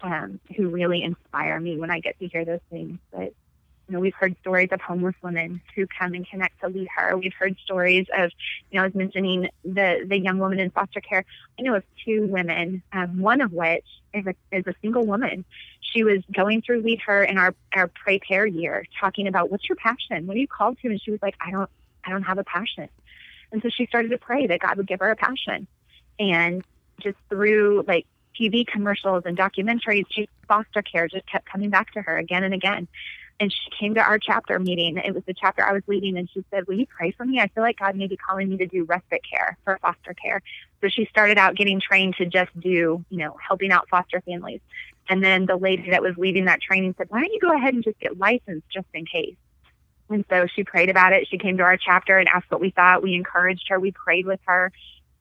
um, 0.02 0.40
who 0.56 0.68
really 0.68 1.02
inspire 1.02 1.58
me 1.60 1.78
when 1.78 1.90
I 1.90 2.00
get 2.00 2.18
to 2.20 2.28
hear 2.28 2.44
those 2.44 2.60
things. 2.70 2.98
But 3.12 3.32
you 3.88 3.94
know, 3.94 4.00
we've 4.00 4.14
heard 4.14 4.36
stories 4.40 4.68
of 4.70 4.82
homeless 4.82 5.14
women 5.22 5.62
who 5.74 5.86
come 5.86 6.12
and 6.12 6.28
connect 6.28 6.60
to 6.60 6.68
lead 6.68 6.88
her. 6.94 7.16
We've 7.16 7.32
heard 7.32 7.56
stories 7.64 8.06
of, 8.16 8.30
you 8.70 8.76
know, 8.76 8.82
I 8.82 8.86
was 8.86 8.94
mentioning 8.94 9.48
the 9.64 10.04
the 10.06 10.18
young 10.18 10.38
woman 10.38 10.60
in 10.60 10.70
foster 10.70 11.00
care. 11.00 11.24
I 11.58 11.62
know 11.62 11.74
of 11.74 11.84
two 12.04 12.26
women, 12.26 12.82
um, 12.92 13.20
one 13.20 13.40
of 13.40 13.52
which 13.52 13.86
is 14.12 14.26
a, 14.26 14.34
is 14.52 14.66
a 14.66 14.74
single 14.82 15.06
woman. 15.06 15.44
She 15.80 16.04
was 16.04 16.18
going 16.30 16.60
through 16.60 16.82
lead 16.82 17.00
her 17.06 17.24
in 17.24 17.38
our 17.38 17.54
our 17.74 17.88
pray 17.88 18.18
pair 18.18 18.46
year, 18.46 18.84
talking 19.00 19.26
about 19.26 19.50
what's 19.50 19.66
your 19.68 19.76
passion, 19.76 20.26
what 20.26 20.36
are 20.36 20.40
you 20.40 20.48
called 20.48 20.78
to, 20.82 20.88
and 20.88 21.00
she 21.00 21.10
was 21.10 21.22
like, 21.22 21.36
I 21.40 21.50
don't 21.50 21.70
I 22.04 22.10
don't 22.10 22.24
have 22.24 22.38
a 22.38 22.44
passion, 22.44 22.90
and 23.52 23.62
so 23.62 23.70
she 23.70 23.86
started 23.86 24.10
to 24.10 24.18
pray 24.18 24.46
that 24.48 24.60
God 24.60 24.76
would 24.76 24.86
give 24.86 25.00
her 25.00 25.10
a 25.10 25.16
passion, 25.16 25.66
and 26.18 26.62
just 27.00 27.16
through 27.30 27.84
like 27.88 28.06
TV 28.38 28.66
commercials 28.66 29.24
and 29.26 29.36
documentaries, 29.36 30.04
she, 30.10 30.28
foster 30.46 30.82
care 30.82 31.08
just 31.08 31.26
kept 31.26 31.48
coming 31.50 31.70
back 31.70 31.92
to 31.92 32.02
her 32.02 32.16
again 32.16 32.44
and 32.44 32.54
again. 32.54 32.88
And 33.40 33.52
she 33.52 33.70
came 33.78 33.94
to 33.94 34.00
our 34.00 34.18
chapter 34.18 34.58
meeting. 34.58 34.96
It 34.96 35.14
was 35.14 35.22
the 35.24 35.34
chapter 35.34 35.64
I 35.64 35.72
was 35.72 35.82
leading, 35.86 36.18
and 36.18 36.28
she 36.32 36.44
said, 36.50 36.66
Will 36.66 36.74
you 36.74 36.86
pray 36.86 37.12
for 37.12 37.24
me? 37.24 37.38
I 37.38 37.46
feel 37.48 37.62
like 37.62 37.78
God 37.78 37.94
may 37.94 38.08
be 38.08 38.16
calling 38.16 38.48
me 38.48 38.56
to 38.56 38.66
do 38.66 38.84
respite 38.84 39.22
care 39.30 39.56
for 39.64 39.78
foster 39.80 40.12
care. 40.14 40.42
So 40.80 40.88
she 40.88 41.06
started 41.06 41.38
out 41.38 41.54
getting 41.54 41.80
trained 41.80 42.16
to 42.16 42.26
just 42.26 42.50
do, 42.58 43.04
you 43.10 43.18
know, 43.18 43.36
helping 43.46 43.70
out 43.70 43.88
foster 43.88 44.20
families. 44.22 44.60
And 45.08 45.22
then 45.22 45.46
the 45.46 45.56
lady 45.56 45.90
that 45.90 46.02
was 46.02 46.16
leading 46.16 46.46
that 46.46 46.60
training 46.60 46.96
said, 46.98 47.06
Why 47.10 47.20
don't 47.20 47.32
you 47.32 47.40
go 47.40 47.54
ahead 47.54 47.74
and 47.74 47.84
just 47.84 48.00
get 48.00 48.18
licensed 48.18 48.66
just 48.72 48.88
in 48.92 49.06
case? 49.06 49.36
And 50.10 50.24
so 50.28 50.46
she 50.54 50.64
prayed 50.64 50.88
about 50.88 51.12
it. 51.12 51.28
She 51.30 51.38
came 51.38 51.58
to 51.58 51.62
our 51.62 51.76
chapter 51.76 52.18
and 52.18 52.28
asked 52.28 52.50
what 52.50 52.60
we 52.60 52.70
thought. 52.70 53.02
We 53.02 53.14
encouraged 53.14 53.66
her. 53.68 53.78
We 53.78 53.92
prayed 53.92 54.26
with 54.26 54.40
her 54.46 54.72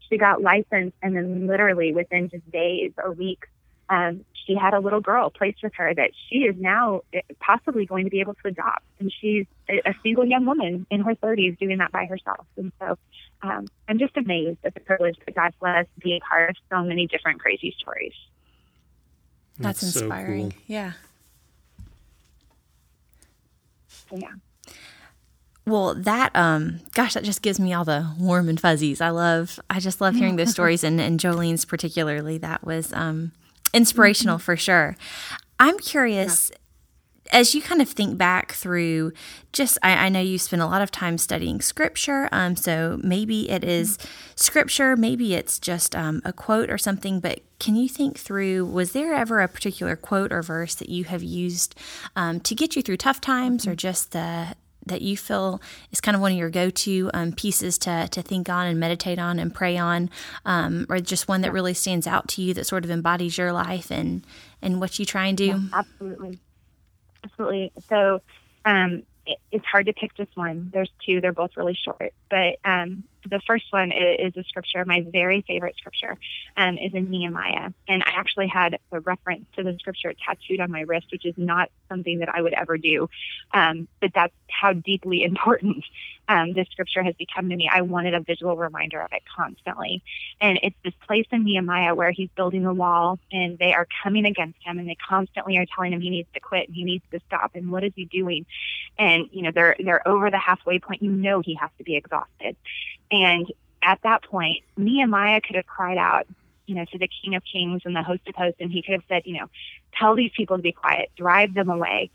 She 0.09 0.17
got 0.17 0.41
licensed, 0.41 0.95
and 1.01 1.15
then 1.15 1.47
literally 1.47 1.93
within 1.93 2.29
just 2.29 2.49
days 2.51 2.91
or 2.97 3.11
weeks, 3.11 3.47
um, 3.89 4.25
she 4.45 4.55
had 4.55 4.73
a 4.73 4.79
little 4.79 5.01
girl 5.01 5.29
placed 5.29 5.61
with 5.63 5.73
her 5.75 5.93
that 5.93 6.11
she 6.29 6.39
is 6.39 6.55
now 6.57 7.01
eh, 7.13 7.21
possibly 7.39 7.85
going 7.85 8.05
to 8.05 8.09
be 8.09 8.21
able 8.21 8.33
to 8.35 8.47
adopt. 8.47 8.83
And 8.99 9.13
she's 9.21 9.45
a, 9.69 9.93
single 10.03 10.25
young 10.25 10.45
woman 10.45 10.85
in 10.89 11.01
her 11.01 11.15
30s 11.15 11.57
doing 11.59 11.77
that 11.77 11.91
by 11.91 12.05
herself. 12.05 12.45
And 12.55 12.71
so 12.79 12.97
um, 13.41 13.67
I'm 13.87 13.99
just 13.99 14.15
amazed 14.17 14.59
at 14.63 14.73
the 14.73 14.79
privilege 14.79 15.17
that 15.25 15.35
God's 15.35 15.55
let 15.61 15.75
us 15.75 15.85
be 16.01 16.17
a 16.17 16.19
part 16.19 16.49
of 16.51 16.55
so 16.69 16.83
many 16.83 17.07
different 17.07 17.39
crazy 17.39 17.75
stories. 17.79 18.13
That's, 19.59 19.81
That's 19.81 19.95
inspiring. 19.95 20.51
So 20.51 20.57
cool. 20.57 20.63
Yeah. 20.67 20.91
Yeah. 24.11 24.33
Well, 25.67 25.95
that 25.95 26.33
um 26.33 26.79
gosh, 26.93 27.13
that 27.13 27.25
just 27.25 27.41
gives 27.41 27.59
me 27.59 27.73
all 27.73 27.83
the 27.83 28.09
warm 28.17 28.47
and 28.47 28.59
fuzzies. 28.59 29.01
I 29.01 29.09
love 29.09 29.59
I 29.69 29.81
just 29.81 29.99
love 29.99 30.15
hearing 30.15 30.37
those 30.37 30.51
stories 30.51 30.81
and, 30.83 30.99
and 31.01 31.19
Jolene's 31.19 31.65
particularly. 31.65 32.37
That 32.37 32.65
was 32.65 32.93
um 32.93 33.33
inspirational 33.73 34.37
mm-hmm. 34.37 34.45
for 34.45 34.55
sure. 34.55 34.95
I'm 35.59 35.77
curious 35.77 36.49
yeah 36.51 36.57
as 37.31 37.53
you 37.53 37.61
kind 37.61 37.81
of 37.81 37.89
think 37.89 38.17
back 38.17 38.53
through 38.53 39.11
just 39.51 39.77
I, 39.83 40.05
I, 40.05 40.09
know 40.09 40.21
you 40.21 40.37
spend 40.37 40.61
a 40.61 40.65
lot 40.65 40.81
of 40.81 40.91
time 40.91 41.17
studying 41.17 41.61
scripture 41.61 42.29
um, 42.31 42.55
so 42.55 42.99
maybe 43.03 43.49
it 43.49 43.65
is 43.65 43.97
scripture 44.35 44.95
maybe 44.95 45.33
it's 45.33 45.59
just 45.59 45.95
um, 45.95 46.21
a 46.23 46.31
quote 46.31 46.69
or 46.69 46.77
something 46.77 47.19
but 47.19 47.41
can 47.59 47.75
you 47.75 47.89
think 47.89 48.17
through 48.17 48.65
was 48.65 48.93
there 48.93 49.13
ever 49.13 49.41
a 49.41 49.47
particular 49.47 49.95
quote 49.95 50.31
or 50.31 50.41
verse 50.41 50.75
that 50.75 50.89
you 50.89 51.03
have 51.03 51.23
used 51.23 51.75
um, 52.15 52.39
to 52.39 52.55
get 52.55 52.75
you 52.75 52.81
through 52.81 52.97
tough 52.97 53.19
times 53.19 53.67
or 53.67 53.75
just 53.75 54.11
the 54.11 54.55
that 54.87 55.01
you 55.01 55.17
feel 55.17 55.61
is 55.91 56.01
kind 56.01 56.15
of 56.15 56.21
one 56.21 56.31
of 56.31 56.37
your 56.37 56.49
go-to 56.49 57.09
um, 57.13 57.31
pieces 57.31 57.77
to, 57.79 58.07
to 58.09 58.21
think 58.21 58.49
on 58.49 58.67
and 58.67 58.79
meditate 58.79 59.19
on 59.19 59.39
and 59.39 59.53
pray 59.53 59.77
on, 59.77 60.09
um, 60.45 60.85
or 60.89 60.99
just 60.99 61.27
one 61.27 61.41
that 61.41 61.53
really 61.53 61.73
stands 61.73 62.07
out 62.07 62.27
to 62.29 62.41
you 62.41 62.53
that 62.53 62.65
sort 62.65 62.83
of 62.83 62.91
embodies 62.91 63.37
your 63.37 63.51
life 63.51 63.91
and 63.91 64.25
and 64.61 64.79
what 64.79 64.97
you 64.97 65.05
try 65.05 65.27
and 65.27 65.37
do? 65.37 65.45
Yeah, 65.45 65.59
absolutely, 65.73 66.39
absolutely. 67.23 67.71
So 67.89 68.21
um, 68.65 69.03
it, 69.25 69.37
it's 69.51 69.65
hard 69.65 69.85
to 69.85 69.93
pick 69.93 70.15
just 70.15 70.35
one. 70.35 70.69
There's 70.73 70.91
two. 71.05 71.21
They're 71.21 71.33
both 71.33 71.51
really 71.55 71.77
short, 71.81 72.13
but 72.29 72.57
um, 72.65 73.03
the 73.29 73.41
first 73.45 73.65
one 73.71 73.91
is, 73.91 74.35
a 74.37 74.43
scripture. 74.43 74.83
My 74.85 75.05
very 75.11 75.43
favorite 75.47 75.75
scripture 75.77 76.17
um, 76.55 76.77
is 76.77 76.93
in 76.93 77.09
Nehemiah, 77.09 77.71
and 77.87 78.03
I 78.03 78.11
actually 78.15 78.47
had 78.47 78.77
a 78.91 78.99
reference 78.99 79.45
to 79.55 79.63
the 79.63 79.75
scripture 79.79 80.13
tattooed 80.13 80.59
on 80.59 80.71
my 80.71 80.81
wrist, 80.81 81.07
which 81.11 81.25
is 81.25 81.33
not 81.37 81.71
something 81.89 82.19
that 82.19 82.29
I 82.29 82.41
would 82.41 82.53
ever 82.53 82.77
do, 82.77 83.09
um, 83.53 83.87
but 84.01 84.11
that's 84.13 84.33
how 84.49 84.73
deeply 84.73 85.23
important 85.27 85.83
um, 86.27 86.53
this 86.53 86.67
scripture 86.71 87.03
has 87.03 87.15
become 87.15 87.49
to 87.49 87.55
me. 87.55 87.69
I 87.71 87.81
wanted 87.81 88.13
a 88.13 88.19
visual 88.19 88.57
reminder 88.57 89.01
of 89.01 89.11
it 89.13 89.23
constantly, 89.35 90.03
and 90.41 90.59
it's 90.61 90.75
this 90.83 90.93
place 91.07 91.25
in 91.31 91.43
Nehemiah 91.43 91.95
where 91.95 92.11
he's 92.11 92.29
building 92.35 92.65
a 92.65 92.73
wall, 92.73 93.19
and 93.31 93.57
they 93.57 93.73
are 93.73 93.87
coming 94.03 94.25
against 94.25 94.59
him, 94.63 94.77
and 94.77 94.87
they 94.87 94.95
constantly 94.95 95.57
are 95.57 95.65
telling 95.73 95.93
him 95.93 96.01
he 96.01 96.09
needs 96.09 96.29
to 96.33 96.39
quit, 96.39 96.67
and 96.67 96.75
he 96.75 96.83
needs 96.83 97.03
to 97.11 97.19
stop, 97.27 97.51
and 97.55 97.71
what 97.71 97.83
is 97.83 97.93
he 97.95 98.05
doing? 98.05 98.45
And 98.99 99.29
you 99.31 99.41
know 99.43 99.51
they're 99.51 99.75
they're 99.79 100.07
over 100.07 100.29
the 100.29 100.39
halfway 100.39 100.79
point. 100.79 101.01
You 101.01 101.11
know 101.11 101.41
he 101.41 101.55
has 101.55 101.69
to 101.77 101.83
be 101.83 101.95
exhausted 101.95 102.55
and 103.23 103.51
at 103.81 103.99
that 104.03 104.23
point, 104.23 104.63
Nehemiah 104.75 105.41
could 105.41 105.55
have 105.55 105.67
cried 105.67 105.97
out, 105.97 106.27
you 106.65 106.75
know, 106.75 106.85
to 106.91 106.97
the 106.97 107.09
King 107.23 107.35
of 107.35 107.43
Kings 107.43 107.81
and 107.85 107.95
the 107.95 108.03
host 108.03 108.21
of 108.27 108.35
hosts, 108.35 108.59
and 108.59 108.71
he 108.71 108.81
could 108.81 108.93
have 108.93 109.03
said, 109.07 109.23
you 109.25 109.39
know, 109.39 109.47
tell 109.97 110.15
these 110.15 110.31
people 110.35 110.57
to 110.57 110.63
be 110.63 110.71
quiet, 110.71 111.09
drive 111.15 111.53
them 111.53 111.69
away. 111.69 112.09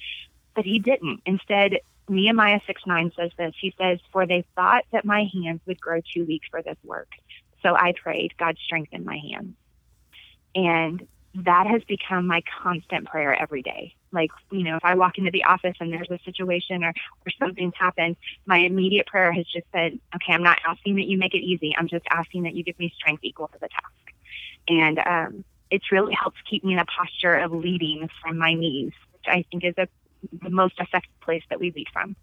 But 0.54 0.64
he 0.64 0.78
didn't. 0.78 1.20
Instead, 1.24 1.78
Nehemiah 2.08 2.60
6 2.66 2.82
9 2.86 3.12
says 3.16 3.30
this. 3.38 3.54
He 3.58 3.74
says, 3.78 4.00
For 4.12 4.26
they 4.26 4.44
thought 4.54 4.84
that 4.92 5.04
my 5.04 5.28
hands 5.32 5.60
would 5.66 5.80
grow 5.80 6.00
too 6.14 6.24
weak 6.26 6.42
for 6.50 6.62
this 6.62 6.76
work. 6.84 7.08
So 7.62 7.74
I 7.74 7.94
prayed, 8.00 8.34
God 8.38 8.58
strengthen 8.62 9.04
my 9.04 9.16
hands. 9.16 9.54
And 10.54 11.06
that 11.34 11.66
has 11.66 11.82
become 11.84 12.26
my 12.26 12.42
constant 12.62 13.06
prayer 13.06 13.34
every 13.34 13.62
day. 13.62 13.94
Like, 14.12 14.30
you 14.50 14.64
know, 14.64 14.76
if 14.76 14.84
I 14.84 14.94
walk 14.94 15.16
into 15.16 15.30
the 15.30 15.44
office 15.44 15.76
and 15.80 15.92
there's 15.92 16.10
a 16.10 16.18
situation 16.24 16.84
or, 16.84 16.90
or 16.90 17.32
something's 17.38 17.74
happened, 17.78 18.16
my 18.44 18.58
immediate 18.58 19.06
prayer 19.06 19.32
has 19.32 19.46
just 19.46 19.66
said, 19.72 19.98
okay, 20.14 20.32
I'm 20.34 20.42
not 20.42 20.58
asking 20.66 20.96
that 20.96 21.06
you 21.06 21.16
make 21.16 21.34
it 21.34 21.42
easy. 21.42 21.74
I'm 21.76 21.88
just 21.88 22.04
asking 22.10 22.42
that 22.42 22.54
you 22.54 22.62
give 22.62 22.78
me 22.78 22.92
strength 22.96 23.24
equal 23.24 23.48
to 23.48 23.58
the 23.58 23.68
task. 23.68 24.14
And 24.68 24.98
um, 24.98 25.44
it's 25.70 25.90
really 25.90 26.14
helps 26.14 26.36
keep 26.48 26.62
me 26.64 26.74
in 26.74 26.78
a 26.78 26.84
posture 26.84 27.36
of 27.36 27.52
leading 27.52 28.08
from 28.22 28.36
my 28.36 28.52
knees, 28.52 28.92
which 29.12 29.24
I 29.26 29.44
think 29.50 29.64
is 29.64 29.74
a, 29.78 29.88
the 30.42 30.50
most 30.50 30.74
effective 30.78 31.20
place 31.22 31.42
that 31.48 31.58
we 31.58 31.70
lead 31.70 31.86
from. 31.92 32.14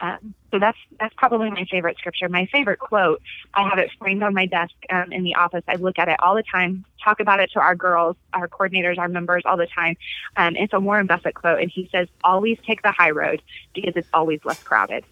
Um, 0.00 0.34
so 0.50 0.58
that's 0.58 0.78
that's 1.00 1.14
probably 1.16 1.50
my 1.50 1.64
favorite 1.70 1.96
scripture. 1.98 2.28
My 2.28 2.46
favorite 2.46 2.78
quote. 2.78 3.22
I 3.54 3.68
have 3.68 3.78
it 3.78 3.90
framed 3.98 4.22
on 4.22 4.34
my 4.34 4.46
desk 4.46 4.74
um, 4.90 5.12
in 5.12 5.22
the 5.22 5.34
office. 5.34 5.64
I 5.66 5.76
look 5.76 5.98
at 5.98 6.08
it 6.08 6.16
all 6.20 6.34
the 6.34 6.42
time. 6.42 6.84
Talk 7.02 7.20
about 7.20 7.40
it 7.40 7.50
to 7.52 7.60
our 7.60 7.74
girls, 7.74 8.16
our 8.32 8.48
coordinators, 8.48 8.98
our 8.98 9.08
members 9.08 9.42
all 9.46 9.56
the 9.56 9.66
time. 9.66 9.96
Um, 10.36 10.56
it's 10.56 10.72
a 10.72 10.80
Warren 10.80 11.06
Buffett 11.06 11.34
quote, 11.34 11.60
and 11.60 11.70
he 11.70 11.88
says, 11.90 12.08
"Always 12.22 12.58
take 12.66 12.82
the 12.82 12.92
high 12.92 13.10
road 13.10 13.42
because 13.74 13.94
it's 13.96 14.08
always 14.12 14.44
less 14.44 14.62
crowded." 14.62 15.04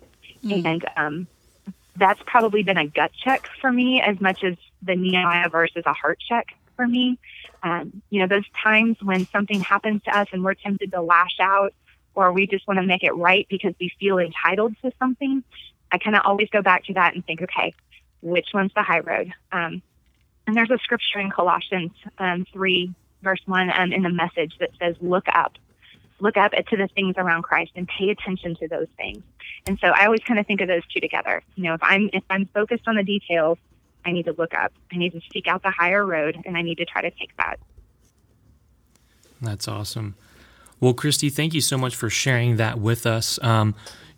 Mm-hmm. 0.44 0.66
And 0.66 0.84
um, 0.96 1.26
that's 1.96 2.20
probably 2.26 2.62
been 2.62 2.76
a 2.76 2.86
gut 2.86 3.12
check 3.12 3.48
for 3.60 3.72
me 3.72 4.00
as 4.00 4.20
much 4.20 4.44
as 4.44 4.56
the 4.82 4.96
Nehemiah 4.96 5.48
verse 5.48 5.72
is 5.76 5.84
a 5.86 5.92
heart 5.92 6.18
check 6.26 6.48
for 6.76 6.86
me. 6.86 7.18
Um, 7.62 8.02
you 8.10 8.20
know, 8.20 8.26
those 8.26 8.44
times 8.62 8.98
when 9.02 9.26
something 9.28 9.60
happens 9.60 10.02
to 10.02 10.16
us 10.16 10.28
and 10.32 10.44
we're 10.44 10.54
tempted 10.54 10.92
to 10.92 11.00
lash 11.00 11.36
out 11.40 11.72
or 12.14 12.32
we 12.32 12.46
just 12.46 12.66
want 12.66 12.78
to 12.78 12.86
make 12.86 13.02
it 13.02 13.14
right 13.14 13.46
because 13.48 13.74
we 13.80 13.90
feel 13.98 14.18
entitled 14.18 14.74
to 14.82 14.92
something, 14.98 15.42
I 15.90 15.98
kind 15.98 16.16
of 16.16 16.22
always 16.24 16.48
go 16.50 16.62
back 16.62 16.84
to 16.86 16.94
that 16.94 17.14
and 17.14 17.24
think, 17.24 17.42
okay, 17.42 17.74
which 18.22 18.48
one's 18.54 18.72
the 18.74 18.82
high 18.82 19.00
road? 19.00 19.32
Um, 19.52 19.82
and 20.46 20.56
there's 20.56 20.70
a 20.70 20.78
scripture 20.78 21.18
in 21.18 21.30
Colossians 21.30 21.92
um, 22.18 22.46
3, 22.52 22.94
verse 23.22 23.40
1, 23.46 23.70
um, 23.78 23.92
in 23.92 24.02
the 24.02 24.10
message 24.10 24.54
that 24.60 24.70
says, 24.78 24.96
look 25.00 25.24
up. 25.28 25.54
Look 26.20 26.36
up 26.36 26.52
to 26.52 26.76
the 26.76 26.88
things 26.94 27.14
around 27.18 27.42
Christ 27.42 27.72
and 27.74 27.88
pay 27.88 28.10
attention 28.10 28.54
to 28.56 28.68
those 28.68 28.86
things. 28.96 29.22
And 29.66 29.78
so 29.80 29.88
I 29.88 30.06
always 30.06 30.20
kind 30.20 30.38
of 30.38 30.46
think 30.46 30.60
of 30.60 30.68
those 30.68 30.86
two 30.92 31.00
together. 31.00 31.42
You 31.56 31.64
know, 31.64 31.74
if 31.74 31.82
I'm 31.82 32.08
if 32.12 32.22
I'm 32.30 32.46
focused 32.46 32.86
on 32.86 32.94
the 32.94 33.02
details, 33.02 33.58
I 34.04 34.12
need 34.12 34.26
to 34.26 34.32
look 34.32 34.54
up. 34.54 34.72
I 34.92 34.96
need 34.96 35.12
to 35.12 35.20
seek 35.32 35.48
out 35.48 35.62
the 35.62 35.70
higher 35.70 36.06
road, 36.06 36.40
and 36.46 36.56
I 36.56 36.62
need 36.62 36.78
to 36.78 36.84
try 36.84 37.02
to 37.02 37.10
take 37.10 37.36
that. 37.36 37.58
That's 39.40 39.66
awesome. 39.66 40.14
Well, 40.80 40.94
Christy, 40.94 41.30
thank 41.30 41.54
you 41.54 41.60
so 41.60 41.78
much 41.78 41.96
for 41.96 42.10
sharing 42.10 42.56
that 42.56 42.78
with 42.78 43.06
us. 43.06 43.38
Um, 43.42 43.74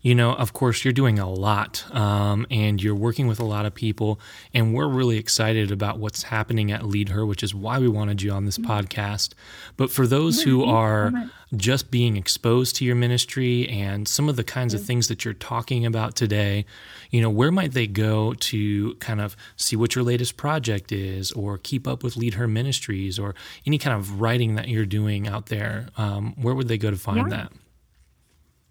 you 0.06 0.14
know, 0.14 0.34
of 0.34 0.52
course, 0.52 0.84
you're 0.84 0.92
doing 0.92 1.18
a 1.18 1.28
lot 1.28 1.84
um, 1.92 2.46
and 2.48 2.80
you're 2.80 2.94
working 2.94 3.26
with 3.26 3.40
a 3.40 3.44
lot 3.44 3.66
of 3.66 3.74
people. 3.74 4.20
And 4.54 4.72
we're 4.72 4.86
really 4.86 5.18
excited 5.18 5.72
about 5.72 5.98
what's 5.98 6.22
happening 6.22 6.70
at 6.70 6.86
Lead 6.86 7.08
Her, 7.08 7.26
which 7.26 7.42
is 7.42 7.52
why 7.52 7.80
we 7.80 7.88
wanted 7.88 8.22
you 8.22 8.30
on 8.30 8.44
this 8.44 8.56
mm-hmm. 8.56 8.70
podcast. 8.70 9.34
But 9.76 9.90
for 9.90 10.06
those 10.06 10.42
who 10.42 10.62
are 10.62 11.12
just 11.56 11.90
being 11.90 12.16
exposed 12.16 12.76
to 12.76 12.84
your 12.84 12.94
ministry 12.94 13.68
and 13.68 14.06
some 14.06 14.28
of 14.28 14.36
the 14.36 14.44
kinds 14.44 14.74
of 14.74 14.84
things 14.84 15.08
that 15.08 15.24
you're 15.24 15.34
talking 15.34 15.84
about 15.84 16.14
today, 16.14 16.66
you 17.10 17.20
know, 17.20 17.28
where 17.30 17.50
might 17.50 17.72
they 17.72 17.88
go 17.88 18.32
to 18.34 18.94
kind 19.00 19.20
of 19.20 19.36
see 19.56 19.74
what 19.74 19.96
your 19.96 20.04
latest 20.04 20.36
project 20.36 20.92
is 20.92 21.32
or 21.32 21.58
keep 21.58 21.88
up 21.88 22.04
with 22.04 22.16
Lead 22.16 22.34
Her 22.34 22.46
Ministries 22.46 23.18
or 23.18 23.34
any 23.66 23.76
kind 23.76 23.98
of 23.98 24.20
writing 24.20 24.54
that 24.54 24.68
you're 24.68 24.86
doing 24.86 25.26
out 25.26 25.46
there? 25.46 25.88
Um, 25.96 26.34
where 26.40 26.54
would 26.54 26.68
they 26.68 26.78
go 26.78 26.92
to 26.92 26.96
find 26.96 27.28
yeah. 27.28 27.38
that? 27.38 27.52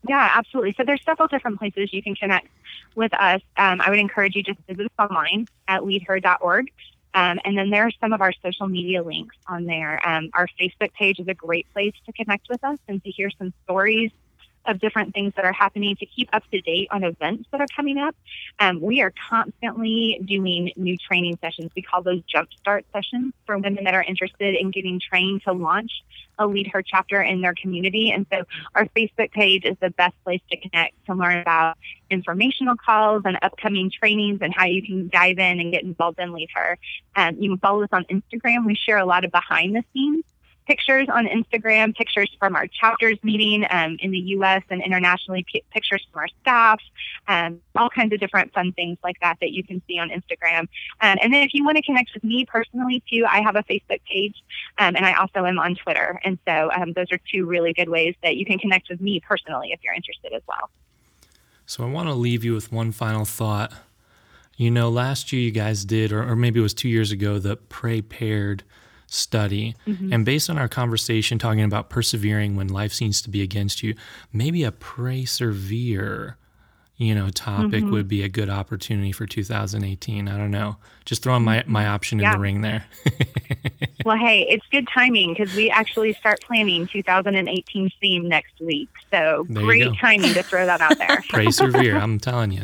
Yeah, 0.07 0.31
absolutely. 0.35 0.73
So 0.77 0.83
there's 0.83 1.03
several 1.03 1.27
different 1.27 1.57
places 1.59 1.91
you 1.91 2.03
can 2.03 2.15
connect 2.15 2.47
with 2.95 3.13
us. 3.13 3.41
Um, 3.57 3.81
I 3.81 3.89
would 3.89 3.99
encourage 3.99 4.35
you 4.35 4.43
just 4.43 4.59
to 4.67 4.75
visit 4.75 4.91
us 4.97 5.09
online 5.09 5.47
at 5.67 5.83
leadher.org. 5.83 6.71
Um, 7.13 7.39
and 7.45 7.57
then 7.57 7.69
there 7.69 7.83
are 7.87 7.91
some 8.01 8.11
of 8.11 8.21
our 8.21 8.33
social 8.43 8.67
media 8.67 9.01
links 9.01 9.37
on 9.47 9.65
there. 9.65 10.05
Um, 10.07 10.29
our 10.33 10.47
Facebook 10.59 10.93
page 10.93 11.19
is 11.19 11.27
a 11.27 11.33
great 11.33 11.65
place 11.73 11.93
to 12.05 12.13
connect 12.13 12.49
with 12.49 12.63
us 12.63 12.77
and 12.87 13.01
to 13.03 13.09
hear 13.09 13.29
some 13.39 13.53
stories 13.63 14.11
of 14.67 14.79
different 14.79 15.13
things 15.13 15.33
that 15.35 15.45
are 15.45 15.53
happening 15.53 15.95
to 15.97 16.05
keep 16.05 16.29
up 16.33 16.43
to 16.51 16.61
date 16.61 16.87
on 16.91 17.03
events 17.03 17.47
that 17.51 17.61
are 17.61 17.67
coming 17.75 17.97
up. 17.97 18.15
Um, 18.59 18.81
we 18.81 19.01
are 19.01 19.13
constantly 19.29 20.19
doing 20.25 20.71
new 20.75 20.97
training 20.97 21.37
sessions. 21.41 21.71
We 21.75 21.81
call 21.81 22.01
those 22.01 22.21
jumpstart 22.33 22.83
sessions 22.93 23.33
for 23.45 23.57
women 23.57 23.83
that 23.83 23.93
are 23.93 24.03
interested 24.03 24.55
in 24.55 24.71
getting 24.71 24.99
trained 24.99 25.43
to 25.43 25.53
launch 25.53 25.91
a 26.37 26.47
Lead 26.47 26.67
Her 26.67 26.81
chapter 26.81 27.21
in 27.21 27.41
their 27.41 27.53
community. 27.53 28.11
And 28.11 28.25
so 28.31 28.43
our 28.73 28.85
Facebook 28.87 29.31
page 29.31 29.65
is 29.65 29.77
the 29.81 29.89
best 29.91 30.15
place 30.23 30.41
to 30.51 30.57
connect 30.57 31.05
to 31.05 31.13
learn 31.13 31.39
about 31.39 31.77
informational 32.09 32.75
calls 32.75 33.23
and 33.25 33.37
upcoming 33.41 33.91
trainings 33.91 34.39
and 34.41 34.53
how 34.53 34.65
you 34.65 34.83
can 34.83 35.09
dive 35.09 35.39
in 35.39 35.59
and 35.59 35.71
get 35.71 35.83
involved 35.83 36.19
in 36.19 36.33
Lead 36.33 36.49
Her. 36.53 36.77
Um, 37.15 37.37
you 37.39 37.51
can 37.51 37.59
follow 37.59 37.83
us 37.83 37.89
on 37.91 38.05
Instagram. 38.05 38.65
We 38.65 38.75
share 38.75 38.97
a 38.97 39.05
lot 39.05 39.25
of 39.25 39.31
behind 39.31 39.75
the 39.75 39.83
scenes 39.93 40.23
pictures 40.65 41.07
on 41.09 41.27
Instagram, 41.27 41.95
pictures 41.95 42.35
from 42.39 42.55
our 42.55 42.67
chapters 42.67 43.17
meeting 43.23 43.65
um, 43.69 43.97
in 43.99 44.11
the 44.11 44.19
U.S. 44.19 44.63
and 44.69 44.81
internationally, 44.81 45.45
p- 45.51 45.63
pictures 45.71 46.05
from 46.11 46.21
our 46.21 46.27
staff, 46.41 46.81
um, 47.27 47.61
all 47.75 47.89
kinds 47.89 48.13
of 48.13 48.19
different 48.19 48.53
fun 48.53 48.71
things 48.73 48.97
like 49.03 49.19
that 49.21 49.37
that 49.41 49.51
you 49.51 49.63
can 49.63 49.81
see 49.87 49.99
on 49.99 50.09
Instagram. 50.09 50.61
Um, 51.01 51.17
and 51.21 51.33
then 51.33 51.43
if 51.43 51.53
you 51.53 51.63
want 51.63 51.77
to 51.77 51.83
connect 51.83 52.11
with 52.13 52.23
me 52.23 52.45
personally 52.45 53.03
too, 53.09 53.25
I 53.29 53.41
have 53.41 53.55
a 53.55 53.63
Facebook 53.63 54.01
page, 54.11 54.43
um, 54.77 54.95
and 54.95 55.05
I 55.05 55.13
also 55.13 55.45
am 55.45 55.59
on 55.59 55.75
Twitter. 55.75 56.19
And 56.23 56.37
so 56.47 56.71
um, 56.75 56.93
those 56.93 57.11
are 57.11 57.19
two 57.31 57.45
really 57.45 57.73
good 57.73 57.89
ways 57.89 58.15
that 58.23 58.35
you 58.37 58.45
can 58.45 58.57
connect 58.57 58.89
with 58.89 59.01
me 59.01 59.19
personally 59.19 59.71
if 59.71 59.83
you're 59.83 59.93
interested 59.93 60.33
as 60.33 60.41
well. 60.47 60.69
So 61.65 61.83
I 61.83 61.87
want 61.87 62.09
to 62.09 62.13
leave 62.13 62.43
you 62.43 62.53
with 62.53 62.71
one 62.71 62.91
final 62.91 63.25
thought 63.25 63.73
You 64.57 64.71
know, 64.71 64.89
last 64.89 65.33
year 65.33 65.41
you 65.41 65.51
guys 65.51 65.83
did, 65.83 66.13
or, 66.13 66.23
or 66.23 66.35
maybe 66.35 66.59
it 66.59 66.63
was 66.63 66.73
two 66.73 66.87
years 66.87 67.11
ago, 67.11 67.39
the 67.39 67.57
Pray 67.57 68.01
Paired 68.01 68.63
study. 69.15 69.75
Mm-hmm. 69.87 70.13
And 70.13 70.25
based 70.25 70.49
on 70.49 70.57
our 70.57 70.67
conversation 70.67 71.39
talking 71.39 71.63
about 71.63 71.89
persevering 71.89 72.55
when 72.55 72.67
life 72.67 72.93
seems 72.93 73.21
to 73.23 73.29
be 73.29 73.41
against 73.41 73.81
you, 73.81 73.95
maybe 74.31 74.63
a 74.63 74.71
pray 74.71 75.25
severe 75.25 76.37
you 76.97 77.13
know 77.13 77.29
topic 77.29 77.83
mm-hmm. 77.83 77.91
would 77.91 78.07
be 78.07 78.23
a 78.23 78.29
good 78.29 78.49
opportunity 78.49 79.11
for 79.11 79.25
2018 79.25 80.27
i 80.29 80.37
don't 80.37 80.51
know 80.51 80.77
just 81.05 81.23
throwing 81.23 81.43
my 81.43 81.63
my 81.67 81.87
option 81.87 82.19
yeah. 82.19 82.31
in 82.31 82.37
the 82.37 82.41
ring 82.41 82.61
there. 82.61 82.85
Well 84.05 84.17
hey 84.17 84.45
it's 84.47 84.65
good 84.71 84.87
timing 84.87 85.33
because 85.33 85.55
we 85.55 85.71
actually 85.71 86.13
start 86.13 86.39
planning 86.41 86.85
2018 86.85 87.89
theme 87.99 88.29
next 88.29 88.59
week. 88.61 88.87
So 89.09 89.47
there 89.49 89.63
great 89.63 89.97
timing 89.99 90.31
to 90.35 90.43
throw 90.43 90.67
that 90.67 90.79
out 90.79 90.99
there. 90.99 91.23
Pray 91.29 91.49
severe 91.49 91.97
i'm 91.97 92.19
telling 92.19 92.51
you. 92.51 92.61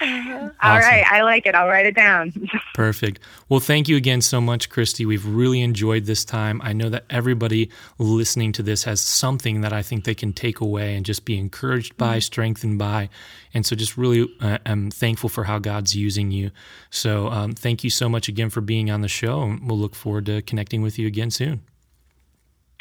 Awesome. 0.00 0.52
all 0.62 0.78
right 0.78 1.04
i 1.10 1.22
like 1.22 1.44
it. 1.44 1.56
I'll 1.56 1.66
write 1.66 1.86
it 1.86 1.96
down. 1.96 2.32
Perfect. 2.74 3.18
Well 3.48 3.58
thank 3.58 3.88
you 3.88 3.96
again 3.96 4.20
so 4.20 4.40
much 4.40 4.70
christy. 4.70 5.04
We've 5.04 5.26
really 5.26 5.60
enjoyed 5.60 6.04
this 6.04 6.24
time. 6.24 6.60
I 6.62 6.72
know 6.72 6.88
that 6.88 7.04
everybody 7.10 7.68
listening 7.98 8.52
to 8.52 8.62
this 8.62 8.84
has 8.84 9.00
something 9.00 9.62
that 9.62 9.72
i 9.72 9.82
think 9.82 10.04
they 10.04 10.14
can 10.14 10.32
take 10.32 10.60
away 10.60 10.94
and 10.94 11.04
just 11.04 11.24
be 11.24 11.36
encouraged 11.36 11.96
by 11.96 12.18
mm-hmm. 12.18 12.20
strengthened 12.20 12.78
by. 12.78 13.08
And 13.52 13.66
so 13.66 13.74
just 13.74 13.96
really 13.96 14.32
uh, 14.40 14.58
am 14.64 14.90
thankful 14.90 15.30
for 15.30 15.44
how 15.44 15.58
God's 15.58 15.96
using 15.96 16.30
you. 16.30 16.52
So 16.90 17.28
um, 17.28 17.54
thank 17.54 17.75
you 17.84 17.90
so 17.90 18.08
much 18.08 18.28
again 18.28 18.50
for 18.50 18.60
being 18.60 18.90
on 18.90 19.00
the 19.00 19.08
show. 19.08 19.42
And 19.42 19.68
we'll 19.68 19.78
look 19.78 19.94
forward 19.94 20.26
to 20.26 20.42
connecting 20.42 20.82
with 20.82 20.98
you 20.98 21.06
again 21.06 21.30
soon. 21.30 21.62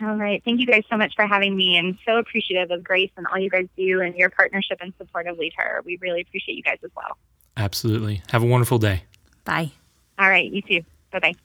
All 0.02 0.16
right. 0.16 0.42
Thank 0.44 0.60
you 0.60 0.66
guys 0.66 0.84
so 0.90 0.98
much 0.98 1.14
for 1.16 1.26
having 1.26 1.56
me 1.56 1.78
and 1.78 1.98
so 2.06 2.18
appreciative 2.18 2.72
of 2.72 2.84
Grace 2.84 3.12
and 3.16 3.26
all 3.28 3.40
you 3.40 3.50
guys 3.50 3.68
do 3.78 4.02
and 4.02 4.16
your 4.16 4.30
partnership 4.30 4.80
and 4.82 4.94
support 4.98 5.28
of 5.28 5.38
Lead 5.38 5.54
Her. 5.58 5.82
We 5.86 5.98
really 6.02 6.22
appreciate 6.22 6.56
you 6.56 6.64
guys 6.64 6.80
as 6.84 6.92
well. 6.96 7.18
Absolutely. 7.56 8.22
Have 8.32 8.44
a 8.44 8.48
wonderful 8.48 8.78
day. 8.78 9.04
Bye. 9.46 9.72
All 10.20 10.30
right. 10.30 10.52
You 10.52 10.62
too. 10.62 10.82
Bye 11.12 11.20
bye. 11.20 11.36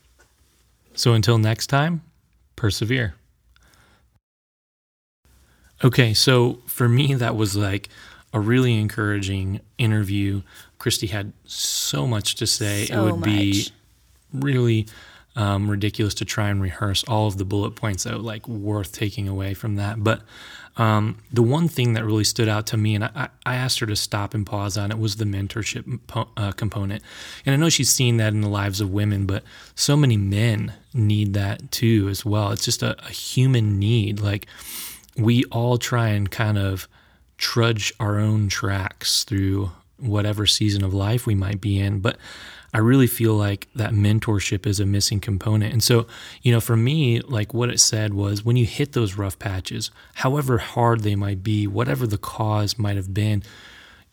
So 0.94 1.12
until 1.12 1.38
next 1.38 1.68
time, 1.68 2.02
persevere. 2.56 3.14
Okay. 5.84 6.12
So 6.12 6.58
for 6.66 6.88
me, 6.88 7.14
that 7.14 7.36
was 7.36 7.56
like, 7.56 7.88
a 8.32 8.40
really 8.40 8.78
encouraging 8.78 9.60
interview. 9.78 10.42
Christy 10.80 11.06
had 11.08 11.32
so 11.44 12.06
much 12.06 12.34
to 12.36 12.46
say. 12.46 12.86
So 12.86 13.00
it 13.00 13.04
would 13.04 13.20
much. 13.20 13.28
be 13.28 13.68
really 14.32 14.86
um, 15.36 15.70
ridiculous 15.70 16.14
to 16.14 16.24
try 16.24 16.48
and 16.48 16.60
rehearse 16.60 17.04
all 17.04 17.28
of 17.28 17.36
the 17.36 17.44
bullet 17.44 17.72
points 17.76 18.04
that 18.04 18.18
like 18.20 18.48
worth 18.48 18.90
taking 18.90 19.28
away 19.28 19.54
from 19.54 19.76
that. 19.76 20.02
But 20.02 20.22
um, 20.76 21.18
the 21.30 21.42
one 21.42 21.68
thing 21.68 21.92
that 21.92 22.04
really 22.04 22.24
stood 22.24 22.48
out 22.48 22.66
to 22.68 22.78
me, 22.78 22.94
and 22.94 23.04
I, 23.04 23.28
I, 23.44 23.56
asked 23.56 23.80
her 23.80 23.86
to 23.86 23.96
stop 23.96 24.32
and 24.32 24.46
pause 24.46 24.78
on 24.78 24.90
it, 24.90 24.98
was 24.98 25.16
the 25.16 25.24
mentorship 25.24 26.00
uh, 26.36 26.52
component. 26.52 27.02
And 27.44 27.52
I 27.52 27.56
know 27.56 27.68
she's 27.68 27.92
seen 27.92 28.16
that 28.16 28.32
in 28.32 28.40
the 28.40 28.48
lives 28.48 28.80
of 28.80 28.90
women, 28.90 29.26
but 29.26 29.44
so 29.74 29.96
many 29.96 30.16
men 30.16 30.72
need 30.94 31.34
that 31.34 31.70
too 31.70 32.08
as 32.08 32.24
well. 32.24 32.52
It's 32.52 32.64
just 32.64 32.82
a, 32.82 32.96
a 33.04 33.10
human 33.10 33.78
need. 33.78 34.20
Like 34.20 34.46
we 35.16 35.44
all 35.52 35.76
try 35.76 36.08
and 36.08 36.30
kind 36.30 36.56
of 36.56 36.88
trudge 37.36 37.92
our 38.00 38.18
own 38.18 38.48
tracks 38.48 39.24
through 39.24 39.72
whatever 40.00 40.46
season 40.46 40.84
of 40.84 40.94
life 40.94 41.26
we 41.26 41.34
might 41.34 41.60
be 41.60 41.78
in. 41.78 42.00
But 42.00 42.16
I 42.72 42.78
really 42.78 43.06
feel 43.06 43.34
like 43.34 43.68
that 43.74 43.92
mentorship 43.92 44.66
is 44.66 44.78
a 44.78 44.86
missing 44.86 45.20
component. 45.20 45.72
And 45.72 45.82
so, 45.82 46.06
you 46.42 46.52
know, 46.52 46.60
for 46.60 46.76
me, 46.76 47.20
like 47.20 47.52
what 47.52 47.70
it 47.70 47.80
said 47.80 48.14
was 48.14 48.44
when 48.44 48.56
you 48.56 48.64
hit 48.64 48.92
those 48.92 49.14
rough 49.14 49.38
patches, 49.38 49.90
however 50.14 50.58
hard 50.58 51.00
they 51.00 51.16
might 51.16 51.42
be, 51.42 51.66
whatever 51.66 52.06
the 52.06 52.18
cause 52.18 52.78
might 52.78 52.96
have 52.96 53.12
been, 53.12 53.42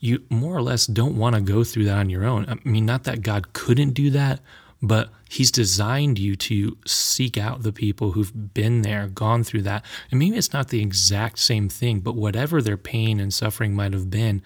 you 0.00 0.22
more 0.30 0.56
or 0.56 0.62
less 0.62 0.86
don't 0.86 1.16
want 1.16 1.34
to 1.34 1.40
go 1.40 1.64
through 1.64 1.84
that 1.84 1.98
on 1.98 2.10
your 2.10 2.24
own. 2.24 2.46
I 2.48 2.56
mean, 2.68 2.86
not 2.86 3.04
that 3.04 3.22
God 3.22 3.52
couldn't 3.52 3.90
do 3.90 4.10
that, 4.10 4.40
but 4.80 5.10
he's 5.28 5.50
designed 5.50 6.18
you 6.18 6.36
to 6.36 6.78
seek 6.86 7.36
out 7.36 7.62
the 7.62 7.72
people 7.72 8.12
who've 8.12 8.54
been 8.54 8.82
there, 8.82 9.08
gone 9.08 9.42
through 9.42 9.62
that. 9.62 9.84
And 10.10 10.20
maybe 10.20 10.36
it's 10.36 10.52
not 10.52 10.68
the 10.68 10.80
exact 10.80 11.38
same 11.40 11.68
thing, 11.68 12.00
but 12.00 12.14
whatever 12.14 12.62
their 12.62 12.76
pain 12.76 13.18
and 13.18 13.34
suffering 13.34 13.74
might 13.74 13.92
have 13.92 14.10
been, 14.10 14.42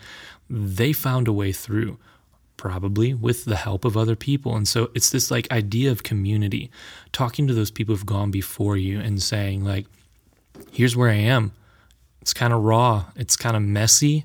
they 0.48 0.92
found 0.92 1.28
a 1.28 1.32
way 1.32 1.52
through, 1.52 1.98
probably 2.56 3.12
with 3.12 3.44
the 3.44 3.56
help 3.56 3.84
of 3.84 3.96
other 3.96 4.16
people. 4.16 4.56
And 4.56 4.66
so 4.66 4.90
it's 4.94 5.10
this 5.10 5.30
like 5.30 5.52
idea 5.52 5.90
of 5.90 6.02
community, 6.02 6.70
talking 7.12 7.46
to 7.46 7.54
those 7.54 7.70
people 7.70 7.94
who've 7.94 8.06
gone 8.06 8.30
before 8.30 8.76
you 8.76 9.00
and 9.00 9.22
saying, 9.22 9.64
like, 9.64 9.86
here's 10.70 10.96
where 10.96 11.10
I 11.10 11.14
am. 11.14 11.52
It's 12.22 12.32
kind 12.32 12.52
of 12.52 12.62
raw, 12.62 13.06
it's 13.16 13.36
kind 13.36 13.56
of 13.56 13.62
messy. 13.62 14.24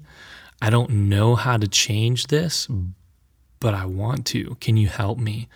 I 0.61 0.69
don't 0.69 0.89
know 0.89 1.35
how 1.35 1.57
to 1.57 1.67
change 1.67 2.27
this, 2.27 2.67
but 3.59 3.73
I 3.73 3.85
want 3.85 4.25
to. 4.27 4.55
Can 4.61 4.77
you 4.77 4.87
help 4.87 5.19
me? 5.19 5.49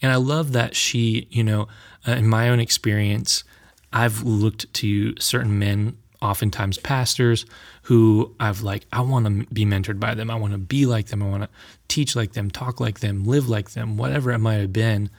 And 0.00 0.12
I 0.12 0.16
love 0.16 0.52
that 0.52 0.76
she, 0.76 1.26
you 1.30 1.42
know, 1.42 1.68
uh, 2.06 2.12
in 2.12 2.26
my 2.26 2.48
own 2.48 2.60
experience, 2.60 3.44
I've 3.92 4.22
looked 4.22 4.72
to 4.74 5.18
certain 5.18 5.58
men, 5.58 5.96
oftentimes 6.20 6.78
pastors, 6.78 7.46
who 7.82 8.34
I've 8.38 8.62
like, 8.62 8.86
I 8.92 9.00
want 9.00 9.26
to 9.26 9.52
be 9.52 9.64
mentored 9.64 9.98
by 9.98 10.14
them. 10.14 10.30
I 10.30 10.34
want 10.34 10.52
to 10.52 10.58
be 10.58 10.86
like 10.86 11.06
them. 11.06 11.22
I 11.22 11.28
want 11.28 11.44
to 11.44 11.48
teach 11.88 12.14
like 12.14 12.32
them, 12.32 12.50
talk 12.50 12.80
like 12.80 13.00
them, 13.00 13.24
live 13.24 13.48
like 13.48 13.70
them, 13.70 13.96
whatever 13.96 14.30
it 14.32 14.38
might 14.38 14.56
have 14.56 14.72
been. 14.72 15.10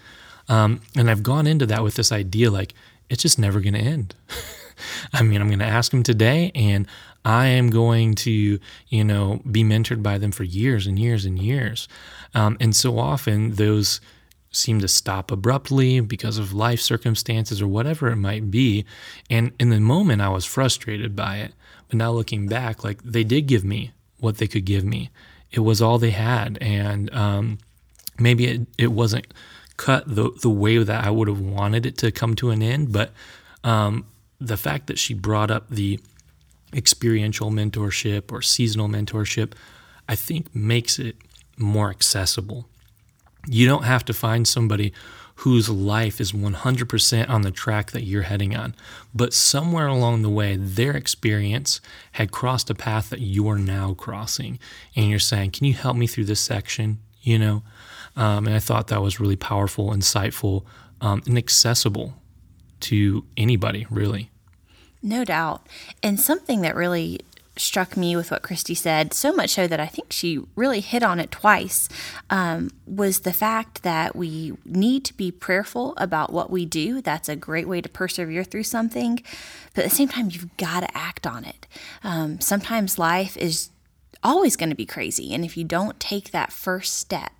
Um, 0.47 0.81
and 0.95 1.09
I've 1.09 1.23
gone 1.23 1.47
into 1.47 1.65
that 1.67 1.83
with 1.83 1.95
this 1.95 2.11
idea 2.11 2.51
like, 2.51 2.73
it's 3.09 3.23
just 3.23 3.39
never 3.39 3.59
going 3.59 3.73
to 3.73 3.79
end. 3.79 4.15
I 5.13 5.23
mean, 5.23 5.41
I'm 5.41 5.47
going 5.47 5.59
to 5.59 5.65
ask 5.65 5.91
them 5.91 6.03
today, 6.03 6.51
and 6.55 6.87
I 7.25 7.47
am 7.47 7.69
going 7.69 8.15
to, 8.15 8.59
you 8.87 9.03
know, 9.03 9.41
be 9.49 9.63
mentored 9.63 10.01
by 10.01 10.17
them 10.17 10.31
for 10.31 10.43
years 10.43 10.87
and 10.87 10.97
years 10.97 11.25
and 11.25 11.37
years. 11.37 11.87
Um, 12.33 12.55
and 12.59 12.75
so 12.75 12.97
often, 12.97 13.55
those 13.55 13.99
seem 14.51 14.79
to 14.79 14.87
stop 14.87 15.31
abruptly 15.31 15.99
because 15.99 16.37
of 16.37 16.53
life 16.53 16.81
circumstances 16.81 17.61
or 17.61 17.67
whatever 17.67 18.09
it 18.09 18.15
might 18.15 18.49
be. 18.49 18.85
And 19.29 19.51
in 19.59 19.69
the 19.69 19.79
moment, 19.79 20.21
I 20.21 20.29
was 20.29 20.45
frustrated 20.45 21.15
by 21.15 21.37
it. 21.37 21.53
But 21.87 21.97
now 21.97 22.11
looking 22.11 22.47
back, 22.47 22.83
like 22.83 23.01
they 23.03 23.23
did 23.23 23.47
give 23.47 23.63
me 23.63 23.91
what 24.19 24.37
they 24.37 24.47
could 24.47 24.65
give 24.65 24.83
me. 24.83 25.09
It 25.51 25.61
was 25.61 25.81
all 25.81 25.97
they 25.97 26.11
had. 26.11 26.57
And 26.61 27.13
um, 27.13 27.59
maybe 28.19 28.45
it, 28.47 28.67
it 28.77 28.91
wasn't 28.91 29.27
cut 29.77 30.03
the, 30.07 30.31
the 30.41 30.49
way 30.49 30.77
that 30.77 31.03
I 31.03 31.09
would 31.09 31.27
have 31.27 31.39
wanted 31.39 31.85
it 31.85 31.97
to 31.99 32.11
come 32.11 32.35
to 32.35 32.49
an 32.49 32.61
end. 32.61 32.91
But 32.91 33.11
um, 33.63 34.05
the 34.39 34.57
fact 34.57 34.87
that 34.87 34.99
she 34.99 35.13
brought 35.13 35.51
up 35.51 35.69
the 35.69 35.99
experiential 36.73 37.49
mentorship 37.49 38.31
or 38.31 38.41
seasonal 38.41 38.87
mentorship, 38.87 39.53
I 40.07 40.15
think 40.15 40.53
makes 40.55 40.99
it 40.99 41.15
more 41.57 41.89
accessible 41.89 42.67
you 43.47 43.67
don't 43.67 43.83
have 43.83 44.05
to 44.05 44.13
find 44.13 44.47
somebody 44.47 44.93
whose 45.43 45.69
life 45.69 46.19
is 46.19 46.33
100% 46.33 47.29
on 47.29 47.41
the 47.43 47.51
track 47.51 47.91
that 47.91 48.03
you're 48.03 48.23
heading 48.23 48.55
on. 48.55 48.75
But 49.13 49.33
somewhere 49.33 49.87
along 49.87 50.21
the 50.21 50.29
way, 50.29 50.57
their 50.57 50.91
experience 50.97 51.79
had 52.13 52.31
crossed 52.31 52.69
a 52.69 52.75
path 52.75 53.09
that 53.09 53.21
you're 53.21 53.57
now 53.57 53.93
crossing. 53.93 54.59
And 54.97 55.09
you're 55.09 55.19
saying, 55.19 55.51
Can 55.51 55.65
you 55.65 55.73
help 55.73 55.95
me 55.95 56.07
through 56.07 56.25
this 56.25 56.41
section? 56.41 56.99
You 57.21 57.39
know? 57.39 57.63
Um, 58.17 58.47
and 58.47 58.55
I 58.55 58.59
thought 58.59 58.87
that 58.87 59.01
was 59.01 59.21
really 59.21 59.37
powerful, 59.37 59.91
insightful, 59.91 60.65
um, 60.99 61.21
and 61.25 61.37
accessible 61.37 62.15
to 62.81 63.25
anybody, 63.37 63.87
really. 63.89 64.29
No 65.01 65.23
doubt. 65.23 65.65
And 66.03 66.19
something 66.19 66.61
that 66.61 66.75
really 66.75 67.21
struck 67.59 67.97
me 67.97 68.15
with 68.15 68.31
what 68.31 68.41
Christy 68.41 68.75
said, 68.75 69.13
so 69.13 69.33
much 69.33 69.51
so 69.51 69.67
that 69.67 69.79
I 69.79 69.87
think 69.87 70.11
she 70.11 70.39
really 70.55 70.79
hit 70.79 71.03
on 71.03 71.19
it 71.19 71.31
twice, 71.31 71.89
um, 72.29 72.71
was 72.85 73.19
the 73.19 73.33
fact 73.33 73.83
that 73.83 74.15
we 74.15 74.53
need 74.65 75.05
to 75.05 75.13
be 75.13 75.31
prayerful 75.31 75.93
about 75.97 76.31
what 76.31 76.49
we 76.49 76.65
do. 76.65 77.01
That's 77.01 77.29
a 77.29 77.35
great 77.35 77.67
way 77.67 77.81
to 77.81 77.89
persevere 77.89 78.43
through 78.43 78.63
something. 78.63 79.21
But 79.73 79.85
at 79.85 79.89
the 79.91 79.95
same 79.95 80.09
time, 80.09 80.29
you've 80.31 80.55
got 80.57 80.81
to 80.81 80.97
act 80.97 81.27
on 81.27 81.45
it. 81.45 81.67
Um, 82.03 82.39
sometimes 82.39 82.99
life 82.99 83.37
is 83.37 83.69
always 84.23 84.55
going 84.55 84.69
to 84.69 84.75
be 84.75 84.85
crazy. 84.85 85.33
And 85.33 85.45
if 85.45 85.55
you 85.55 85.63
don't 85.63 85.99
take 85.99 86.31
that 86.31 86.51
first 86.51 86.97
step, 86.97 87.31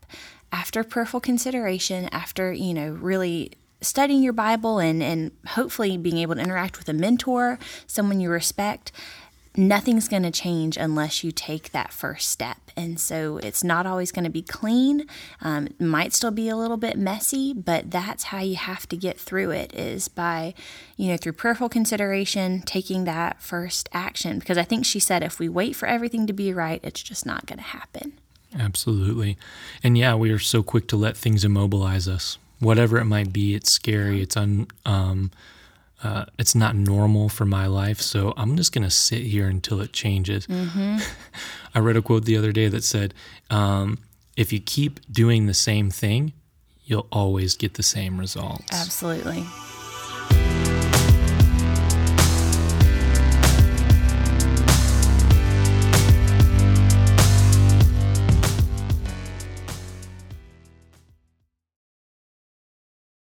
after 0.51 0.83
prayerful 0.83 1.19
consideration, 1.19 2.09
after, 2.11 2.51
you 2.51 2.73
know, 2.73 2.89
really 2.89 3.51
studying 3.81 4.21
your 4.21 4.33
Bible 4.33 4.79
and, 4.79 5.01
and 5.01 5.31
hopefully 5.47 5.97
being 5.97 6.17
able 6.17 6.35
to 6.35 6.41
interact 6.41 6.77
with 6.77 6.89
a 6.89 6.93
mentor, 6.93 7.59
someone 7.87 8.19
you 8.19 8.29
respect, 8.29 8.91
nothing's 9.55 10.07
going 10.07 10.23
to 10.23 10.31
change 10.31 10.77
unless 10.77 11.23
you 11.23 11.31
take 11.31 11.71
that 11.71 11.91
first 11.91 12.29
step. 12.29 12.57
And 12.77 12.99
so 12.99 13.37
it's 13.37 13.63
not 13.63 13.85
always 13.85 14.11
going 14.11 14.23
to 14.23 14.29
be 14.29 14.41
clean. 14.41 15.05
Um, 15.41 15.67
it 15.67 15.81
might 15.81 16.13
still 16.13 16.31
be 16.31 16.49
a 16.49 16.55
little 16.55 16.77
bit 16.77 16.97
messy, 16.97 17.53
but 17.53 17.91
that's 17.91 18.25
how 18.25 18.39
you 18.39 18.55
have 18.55 18.87
to 18.89 18.95
get 18.95 19.19
through 19.19 19.51
it 19.51 19.73
is 19.73 20.07
by, 20.07 20.53
you 20.95 21.09
know, 21.09 21.17
through 21.17 21.33
prayerful 21.33 21.69
consideration, 21.69 22.61
taking 22.61 23.03
that 23.05 23.41
first 23.41 23.89
action. 23.91 24.39
Because 24.39 24.57
I 24.57 24.63
think 24.63 24.85
she 24.85 24.99
said 24.99 25.23
if 25.23 25.39
we 25.39 25.49
wait 25.49 25.75
for 25.75 25.87
everything 25.87 26.27
to 26.27 26.33
be 26.33 26.53
right, 26.53 26.79
it's 26.83 27.01
just 27.01 27.25
not 27.25 27.45
going 27.45 27.59
to 27.59 27.65
happen. 27.65 28.13
Absolutely. 28.57 29.37
And 29.83 29.97
yeah, 29.97 30.15
we 30.15 30.31
are 30.31 30.39
so 30.39 30.63
quick 30.63 30.87
to 30.87 30.95
let 30.95 31.17
things 31.17 31.43
immobilize 31.43 32.07
us. 32.07 32.37
Whatever 32.59 32.97
it 32.97 33.05
might 33.05 33.31
be, 33.31 33.55
it's 33.55 33.71
scary, 33.71 34.21
it's 34.21 34.35
un, 34.35 34.67
um, 34.85 35.31
uh, 36.03 36.25
it's 36.37 36.55
not 36.55 36.75
normal 36.75 37.29
for 37.29 37.45
my 37.45 37.65
life, 37.65 38.01
so 38.01 38.33
I'm 38.37 38.55
just 38.55 38.71
going 38.71 38.83
to 38.83 38.89
sit 38.89 39.23
here 39.23 39.47
until 39.47 39.81
it 39.81 39.91
changes. 39.93 40.47
Mm-hmm. 40.47 40.97
I 41.75 41.79
read 41.79 41.97
a 41.97 42.01
quote 42.01 42.25
the 42.25 42.37
other 42.37 42.51
day 42.51 42.67
that 42.69 42.83
said, 42.83 43.13
um, 43.49 43.99
if 44.37 44.53
you 44.53 44.59
keep 44.59 44.99
doing 45.11 45.45
the 45.45 45.53
same 45.53 45.89
thing, 45.89 46.33
you'll 46.85 47.07
always 47.11 47.55
get 47.55 47.73
the 47.75 47.83
same 47.83 48.17
results. 48.17 48.65
Absolutely. 48.71 49.45